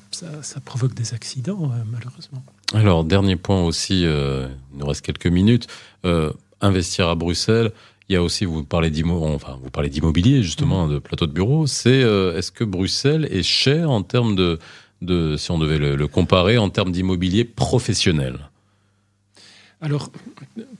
provoque 0.63 0.93
des 0.93 1.13
accidents, 1.13 1.71
malheureusement. 1.91 2.43
Alors, 2.73 3.03
dernier 3.03 3.37
point 3.37 3.63
aussi, 3.63 4.01
il 4.01 4.49
nous 4.75 4.85
reste 4.85 5.01
quelques 5.01 5.27
minutes 5.27 5.67
investir 6.61 7.07
à 7.07 7.15
Bruxelles, 7.15 7.71
il 8.09 8.13
y 8.13 8.15
a 8.15 8.23
aussi, 8.23 8.45
vous 8.45 8.63
parlez 8.63 8.91
enfin, 9.03 9.59
vous 9.61 9.69
parlez 9.69 9.89
d'immobilier 9.89 10.41
justement, 10.41 10.87
mm. 10.87 10.93
de 10.93 10.99
plateau 10.99 11.27
de 11.27 11.33
bureau. 11.33 11.67
C'est 11.67 12.03
euh, 12.03 12.37
est-ce 12.37 12.51
que 12.51 12.63
Bruxelles 12.63 13.27
est 13.31 13.43
cher 13.43 13.91
en 13.91 14.01
termes 14.01 14.35
de, 14.35 14.59
de 15.01 15.35
si 15.35 15.51
on 15.51 15.57
devait 15.57 15.77
le, 15.77 16.07
comparer 16.07 16.57
en 16.57 16.69
termes 16.69 16.91
d'immobilier 16.91 17.43
professionnel? 17.43 18.49
Alors, 19.79 20.11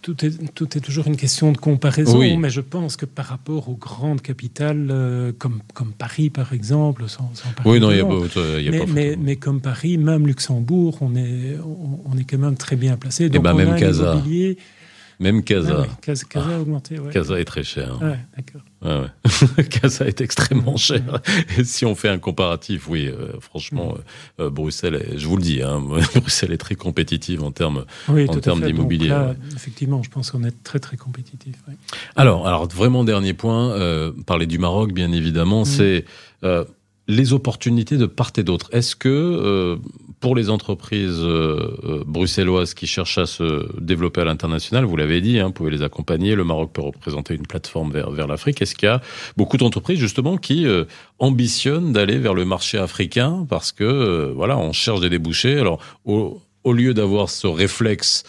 tout 0.02 0.26
est, 0.26 0.54
tout 0.56 0.76
est 0.76 0.82
toujours 0.82 1.06
une 1.06 1.18
question 1.18 1.52
de 1.52 1.58
comparaison, 1.58 2.20
mais 2.38 2.50
je 2.50 2.62
pense 2.62 2.98
que 2.98 3.06
par 3.06 3.26
rapport 3.26 3.70
aux 3.70 3.76
grandes 3.76 4.24
capitales 4.24 4.88
euh, 4.89 5.32
comme, 5.38 5.60
comme 5.76 5.91
Paris, 5.91 6.32
par 6.32 6.52
exemple, 6.52 7.08
sans, 7.08 7.32
Oui, 7.64 7.80
non, 7.80 7.91
il 7.91 7.98
y 7.98 8.02
a, 8.02 8.60
y 8.60 8.68
a 8.68 8.72
mais, 8.72 8.80
pas 8.80 8.86
mais, 8.88 9.16
mais, 9.16 9.36
comme 9.36 9.62
Paris, 9.62 10.00
même 10.00 10.26
Luxembourg, 10.26 10.98
on 11.02 11.16
est, 11.16 11.58
on, 12.06 12.18
est 12.18 12.24
quand 12.24 12.39
même 12.39 12.58
très 12.58 12.76
bien 12.76 12.98
placé. 12.98 13.26
Et 13.26 13.28
eh 13.28 13.38
ben, 13.38 13.52
donc, 13.52 13.58
même 13.58 13.80
Casa. 13.80 14.20
Même 15.20 15.43
Casa. 15.43 15.86
Ah 15.89 15.97
Casa, 16.01 16.26
a 16.36 16.39
ah. 16.39 16.59
augmenté. 16.59 16.99
Ouais. 16.99 17.11
Casa 17.11 17.39
est 17.39 17.45
très 17.45 17.63
cher. 17.63 17.99
Ouais, 18.01 18.20
d'accord. 18.36 18.61
Ouais, 18.84 19.63
Casa 19.70 20.05
est 20.05 20.22
extrêmement 20.22 20.78
cher. 20.78 21.22
Et 21.57 21.63
si 21.63 21.86
on 21.86 21.95
fait 21.95 22.09
un 22.09 22.20
comparatif, 22.20 22.88
oui, 22.88 23.07
euh, 23.07 23.39
franchement, 23.39 23.93
mm. 23.93 24.41
euh, 24.41 24.45
euh, 24.45 24.49
Bruxelles, 24.51 25.15
je 25.18 25.28
vous 25.28 25.38
le 25.38 25.41
dis, 25.41 25.63
hein, 25.63 25.82
Bruxelles 26.15 26.51
est 26.51 26.57
très 26.57 26.76
compétitive 26.76 27.43
en 27.43 27.51
termes, 27.51 27.86
en 28.07 28.39
termes 28.39 28.61
d'immobilier. 28.61 29.15
Effectivement, 29.55 30.03
je 30.03 30.09
pense 30.09 30.30
qu'on 30.30 30.43
est 30.43 30.63
très 30.63 30.80
très 30.80 30.97
compétitif. 30.97 31.55
Alors, 32.15 32.47
alors 32.47 32.68
vraiment 32.68 33.03
dernier 33.03 33.34
point, 33.34 33.76
parler 34.28 34.45
du 34.45 34.59
Maroc, 34.59 34.93
bien 34.93 35.11
évidemment, 35.11 35.61
mm. 35.61 35.65
c'est 35.65 36.05
les 37.08 37.34
opportunités 37.34 37.97
de 37.97 38.05
part 38.05 38.32
et 38.38 38.43
d'autre. 38.43 38.70
Est-ce 38.74 38.95
que 38.95 39.80
pour 40.20 40.36
les 40.36 40.49
entreprises 40.49 41.20
euh, 41.20 41.78
euh, 41.84 42.03
bruxelloises 42.05 42.74
qui 42.74 42.88
cherchent 42.88 43.20
à 43.20 43.26
se 43.26 43.68
développer 43.80 44.22
à 44.22 44.26
l'international, 44.26 44.86
vous 44.86 44.95
l'avez 44.95 45.22
dit, 45.22 45.39
hein, 45.39 45.47
vous 45.47 45.53
pouvez 45.53 45.72
les 45.72 45.84
accompagner. 45.84 46.34
Le 46.34 46.43
Maroc 46.43 46.72
peut 46.74 46.82
représenter 46.82 47.36
une 47.36 47.45
plateforme 47.45 47.91
vers, 47.91 48.10
vers 48.10 48.28
l'Afrique. 48.28 48.62
Est-ce 48.62 48.76
qu'il 48.76 48.88
y 48.88 48.91
a 48.91 49.01
beaucoup 49.36 49.58
d'entreprises 49.58 49.99
justement 49.99 50.38
qui 50.38 50.66
euh, 50.66 50.86
ambitionnent 51.20 51.93
d'aller 51.93 52.18
vers 52.18 52.34
le 52.34 52.45
marché 52.45 52.78
africain 52.78 53.45
parce 53.47 53.72
que 53.72 54.32
voilà, 54.36 54.58
on 54.58 54.72
cherche 54.72 55.01
des 55.01 55.10
débouchés? 55.10 55.60
Alors 55.60 55.80
au, 56.05 56.41
au 56.68 56.74
lieu 56.74 56.93
d'avoir 56.93 57.30
ce 57.30 57.47
réflexe 57.47 58.24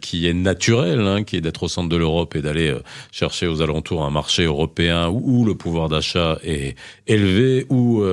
qui 0.00 0.28
est 0.28 0.34
naturel, 0.34 1.00
hein, 1.00 1.24
qui 1.24 1.36
est 1.36 1.40
d'être 1.40 1.64
au 1.64 1.68
centre 1.68 1.88
de 1.88 1.96
l'Europe 1.96 2.36
et 2.36 2.42
d'aller 2.42 2.74
chercher 3.10 3.46
aux 3.46 3.60
alentours 3.62 4.04
un 4.04 4.10
marché 4.10 4.44
européen 4.44 5.08
où, 5.08 5.44
le 5.44 5.54
pouvoir 5.54 5.88
d'achat 5.88 6.38
est 6.42 6.76
élevé, 7.06 7.66
où 7.68 8.04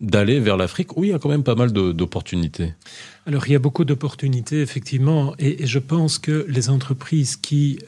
d'aller 0.00 0.38
vers 0.40 0.56
l'Afrique 0.56 0.96
où 0.96 1.04
il 1.04 1.10
y 1.10 1.12
a 1.12 1.18
quand 1.18 1.28
même 1.28 1.44
pas 1.44 1.54
mal 1.54 1.72
d'opportunités. 1.72 2.72
Alors 3.26 3.46
il 3.46 3.52
y 3.52 3.56
a 3.56 3.58
beaucoup 3.58 3.84
d'opportunités, 3.84 4.60
effectivement, 4.60 5.34
et, 5.38 5.66
je 5.66 5.78
pense 5.78 6.18
que 6.18 6.46
les 6.48 6.68
entreprises 6.70 7.36
qui 7.36 7.78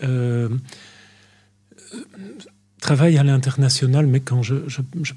travaillent 2.87 3.19
à 3.19 3.25
l'international, 3.25 4.07
mais 4.07 4.21
quand 4.21 4.43
je, 4.45 4.55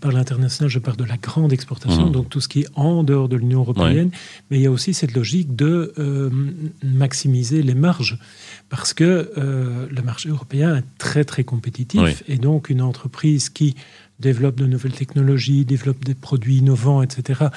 parle 0.02 0.18
international, 0.18 0.72
je 0.72 0.80
parle 0.80 0.98
de 0.98 1.04
la 1.04 1.18
grande 1.18 1.54
exportation, 1.54 2.08
mmh. 2.08 2.12
donc 2.12 2.28
tout 2.28 2.42
ce 2.42 2.48
qui 2.48 2.62
est 2.62 2.70
en 2.74 3.04
dehors 3.04 3.30
de 3.30 3.36
l'Union 3.36 3.60
européenne, 3.60 4.10
mais 4.50 4.58
il 4.58 4.64
y 4.64 4.66
a 4.66 4.72
aussi 4.72 4.96
cette 4.96 5.14
logique 5.14 5.56
de 5.56 5.94
euh, 6.00 6.32
maximiser 6.84 7.62
les 7.62 7.76
marges, 7.76 8.18
parce 8.70 8.92
que 8.96 9.32
euh, 9.38 9.86
le 9.88 10.02
marché 10.02 10.30
européen 10.30 10.78
est 10.78 10.84
très 10.98 11.24
très 11.24 11.44
compétitif, 11.44 12.24
et 12.28 12.38
donc 12.38 12.72
une 12.72 12.82
entreprise 12.82 13.50
qui 13.50 13.76
développe 14.20 14.56
de 14.56 14.66
nouvelles 14.66 14.98
technologies, 15.04 15.64
développe 15.64 16.04
des 16.04 16.16
produits 16.16 16.58
innovants, 16.58 17.04
etc., 17.04 17.50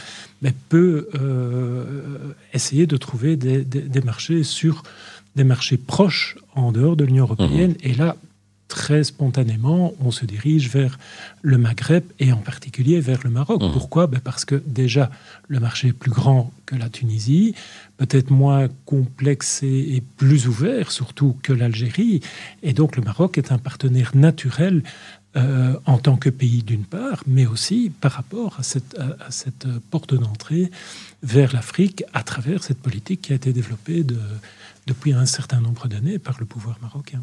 mais 0.42 0.52
peut 0.68 1.08
euh, 1.14 2.34
essayer 2.52 2.86
de 2.86 2.98
trouver 2.98 3.36
des, 3.36 3.64
marchés 4.04 4.42
sur 4.44 4.82
des 5.36 5.44
marchés 5.44 5.78
proches 5.78 6.36
en 6.54 6.70
dehors 6.70 6.96
de 6.96 7.04
l'Union 7.04 7.24
européenne. 7.24 7.70
Mhm. 7.70 7.90
Et 7.90 7.94
là, 7.94 8.16
très 8.74 9.04
spontanément, 9.04 9.92
on 10.00 10.10
se 10.10 10.24
dirige 10.24 10.70
vers 10.70 10.98
le 11.42 11.58
Maghreb 11.58 12.04
et 12.18 12.32
en 12.32 12.38
particulier 12.38 13.00
vers 13.00 13.20
le 13.22 13.28
Maroc. 13.28 13.60
Mhm. 13.60 13.70
Pourquoi? 13.72 14.06
Ben 14.06 14.20
Parce 14.20 14.46
que 14.46 14.62
déjà, 14.66 15.10
le 15.48 15.60
marché 15.60 15.88
est 15.88 15.92
plus 15.92 16.10
grand 16.10 16.50
que 16.64 16.74
la 16.74 16.88
Tunisie, 16.88 17.54
peut-être 17.98 18.30
moins 18.30 18.68
complexe 18.86 19.62
et, 19.62 19.96
et 19.96 20.02
plus 20.16 20.48
ouvert, 20.48 20.90
surtout 20.90 21.36
que 21.42 21.52
l'Algérie. 21.52 22.20
Et 22.62 22.72
donc, 22.72 22.96
le 22.96 23.02
Maroc 23.02 23.36
est 23.36 23.52
un 23.52 23.58
partenaire 23.58 24.12
naturel 24.14 24.82
euh, 25.36 25.74
en 25.86 25.98
tant 25.98 26.16
que 26.16 26.30
pays 26.30 26.62
d'une 26.62 26.84
part, 26.84 27.22
mais 27.26 27.46
aussi 27.46 27.90
par 28.00 28.12
rapport 28.12 28.56
à 28.58 28.62
cette, 28.62 28.98
à, 28.98 29.30
cette 29.30 29.66
porte 29.90 30.14
d'entrée 30.14 30.70
vers 31.22 31.52
l'Afrique 31.52 32.04
à 32.14 32.22
travers 32.22 32.64
cette 32.64 32.78
politique 32.78 33.22
qui 33.22 33.32
a 33.32 33.36
été 33.36 33.52
développée 33.52 34.02
de, 34.02 34.18
depuis 34.86 35.12
un 35.12 35.26
certain 35.26 35.60
nombre 35.60 35.88
d'années 35.88 36.18
par 36.18 36.36
le 36.40 36.46
pouvoir 36.46 36.78
marocain. 36.82 37.22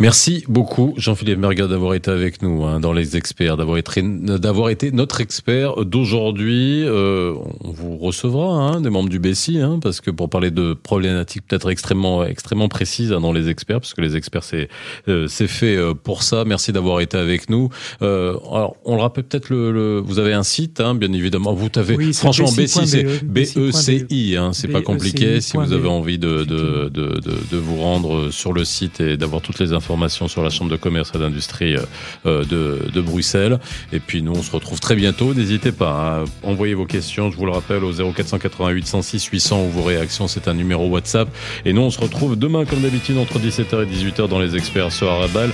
Merci 0.00 0.44
beaucoup, 0.48 0.94
Jean-Philippe 0.96 1.38
Merga, 1.38 1.68
d'avoir 1.68 1.94
été 1.94 2.10
avec 2.10 2.42
nous 2.42 2.64
hein, 2.64 2.80
dans 2.80 2.92
les 2.92 3.16
experts, 3.16 3.56
d'avoir 3.56 3.78
été, 3.78 4.02
d'avoir 4.02 4.70
été 4.70 4.90
notre 4.90 5.20
expert 5.20 5.84
d'aujourd'hui. 5.84 6.82
Euh, 6.84 7.34
on 7.60 7.70
vous 7.70 7.98
recevra, 7.98 8.46
hein, 8.46 8.80
des 8.80 8.90
membres 8.90 9.10
du 9.10 9.20
BSI, 9.20 9.60
hein, 9.60 9.78
parce 9.80 10.00
que 10.00 10.10
pour 10.10 10.28
parler 10.28 10.50
de 10.50 10.74
problématiques 10.74 11.46
peut-être 11.46 11.70
extrêmement, 11.70 12.24
extrêmement 12.24 12.68
précises 12.68 13.12
hein, 13.12 13.20
dans 13.20 13.32
les 13.32 13.48
experts, 13.48 13.80
parce 13.80 13.94
que 13.94 14.00
les 14.00 14.16
experts, 14.16 14.42
c'est, 14.42 14.68
euh, 15.08 15.28
c'est 15.28 15.46
fait 15.46 15.76
euh, 15.76 15.94
pour 15.94 16.24
ça. 16.24 16.44
Merci 16.44 16.72
d'avoir 16.72 17.00
été 17.00 17.16
avec 17.16 17.48
nous. 17.48 17.68
Euh, 18.00 18.36
alors, 18.50 18.76
on 18.84 18.96
le 18.96 19.02
rappelle 19.02 19.24
peut-être, 19.24 19.50
le, 19.50 19.70
le, 19.70 20.00
vous 20.00 20.18
avez 20.18 20.32
un 20.32 20.42
site, 20.42 20.80
hein, 20.80 20.96
bien 20.96 21.12
évidemment. 21.12 21.52
Vous 21.54 21.68
avez, 21.76 21.94
oui, 21.94 22.12
franchement, 22.12 22.50
BSI, 22.50 22.88
c'est 22.88 23.24
B-E-C-I, 23.24 24.36
hein, 24.36 24.50
c'est 24.52 24.68
pas 24.68 24.82
compliqué. 24.82 25.40
Si 25.40 25.56
vous 25.56 25.72
avez 25.72 25.88
envie 25.88 26.18
de, 26.18 26.42
de, 26.42 26.88
de, 26.88 27.20
de, 27.20 27.34
de 27.52 27.56
vous 27.56 27.76
rendre 27.76 28.30
sur 28.30 28.52
le 28.52 28.64
site 28.64 29.00
et 29.00 29.16
d'avoir 29.16 29.42
toutes 29.42 29.60
les 29.60 29.72
informations 29.72 29.81
informations 29.82 30.28
sur 30.28 30.42
la 30.42 30.50
Chambre 30.50 30.70
de 30.70 30.76
commerce 30.76 31.10
et 31.14 31.18
d'industrie 31.18 31.76
euh, 31.76 31.82
euh, 32.26 32.44
de, 32.44 32.90
de, 32.90 33.00
Bruxelles. 33.00 33.58
Et 33.92 33.98
puis 33.98 34.22
nous, 34.22 34.32
on 34.32 34.42
se 34.42 34.52
retrouve 34.52 34.78
très 34.78 34.94
bientôt. 34.94 35.34
N'hésitez 35.34 35.72
pas 35.72 35.90
à 35.90 36.20
hein. 36.20 36.24
envoyer 36.44 36.74
vos 36.74 36.86
questions, 36.86 37.30
je 37.30 37.36
vous 37.36 37.46
le 37.46 37.52
rappelle, 37.52 37.82
au 37.82 37.92
0488 37.92 38.86
106 38.86 39.24
800 39.26 39.64
ou 39.64 39.70
vos 39.70 39.82
réactions, 39.82 40.28
c'est 40.28 40.46
un 40.46 40.54
numéro 40.54 40.88
WhatsApp. 40.88 41.28
Et 41.64 41.72
nous, 41.72 41.82
on 41.82 41.90
se 41.90 42.00
retrouve 42.00 42.36
demain, 42.36 42.64
comme 42.64 42.80
d'habitude, 42.80 43.18
entre 43.18 43.38
17h 43.38 43.82
et 43.82 43.86
18h 43.86 44.28
dans 44.28 44.38
les 44.38 44.56
experts 44.56 44.92
sur 44.92 45.10
Arabal. 45.10 45.50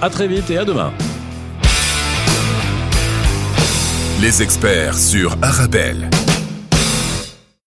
À 0.00 0.08
très 0.08 0.28
vite 0.28 0.50
et 0.50 0.58
à 0.58 0.64
demain. 0.64 0.92
Les 4.20 4.42
experts 4.42 4.98
sur 4.98 5.36
Arabelle. 5.42 6.08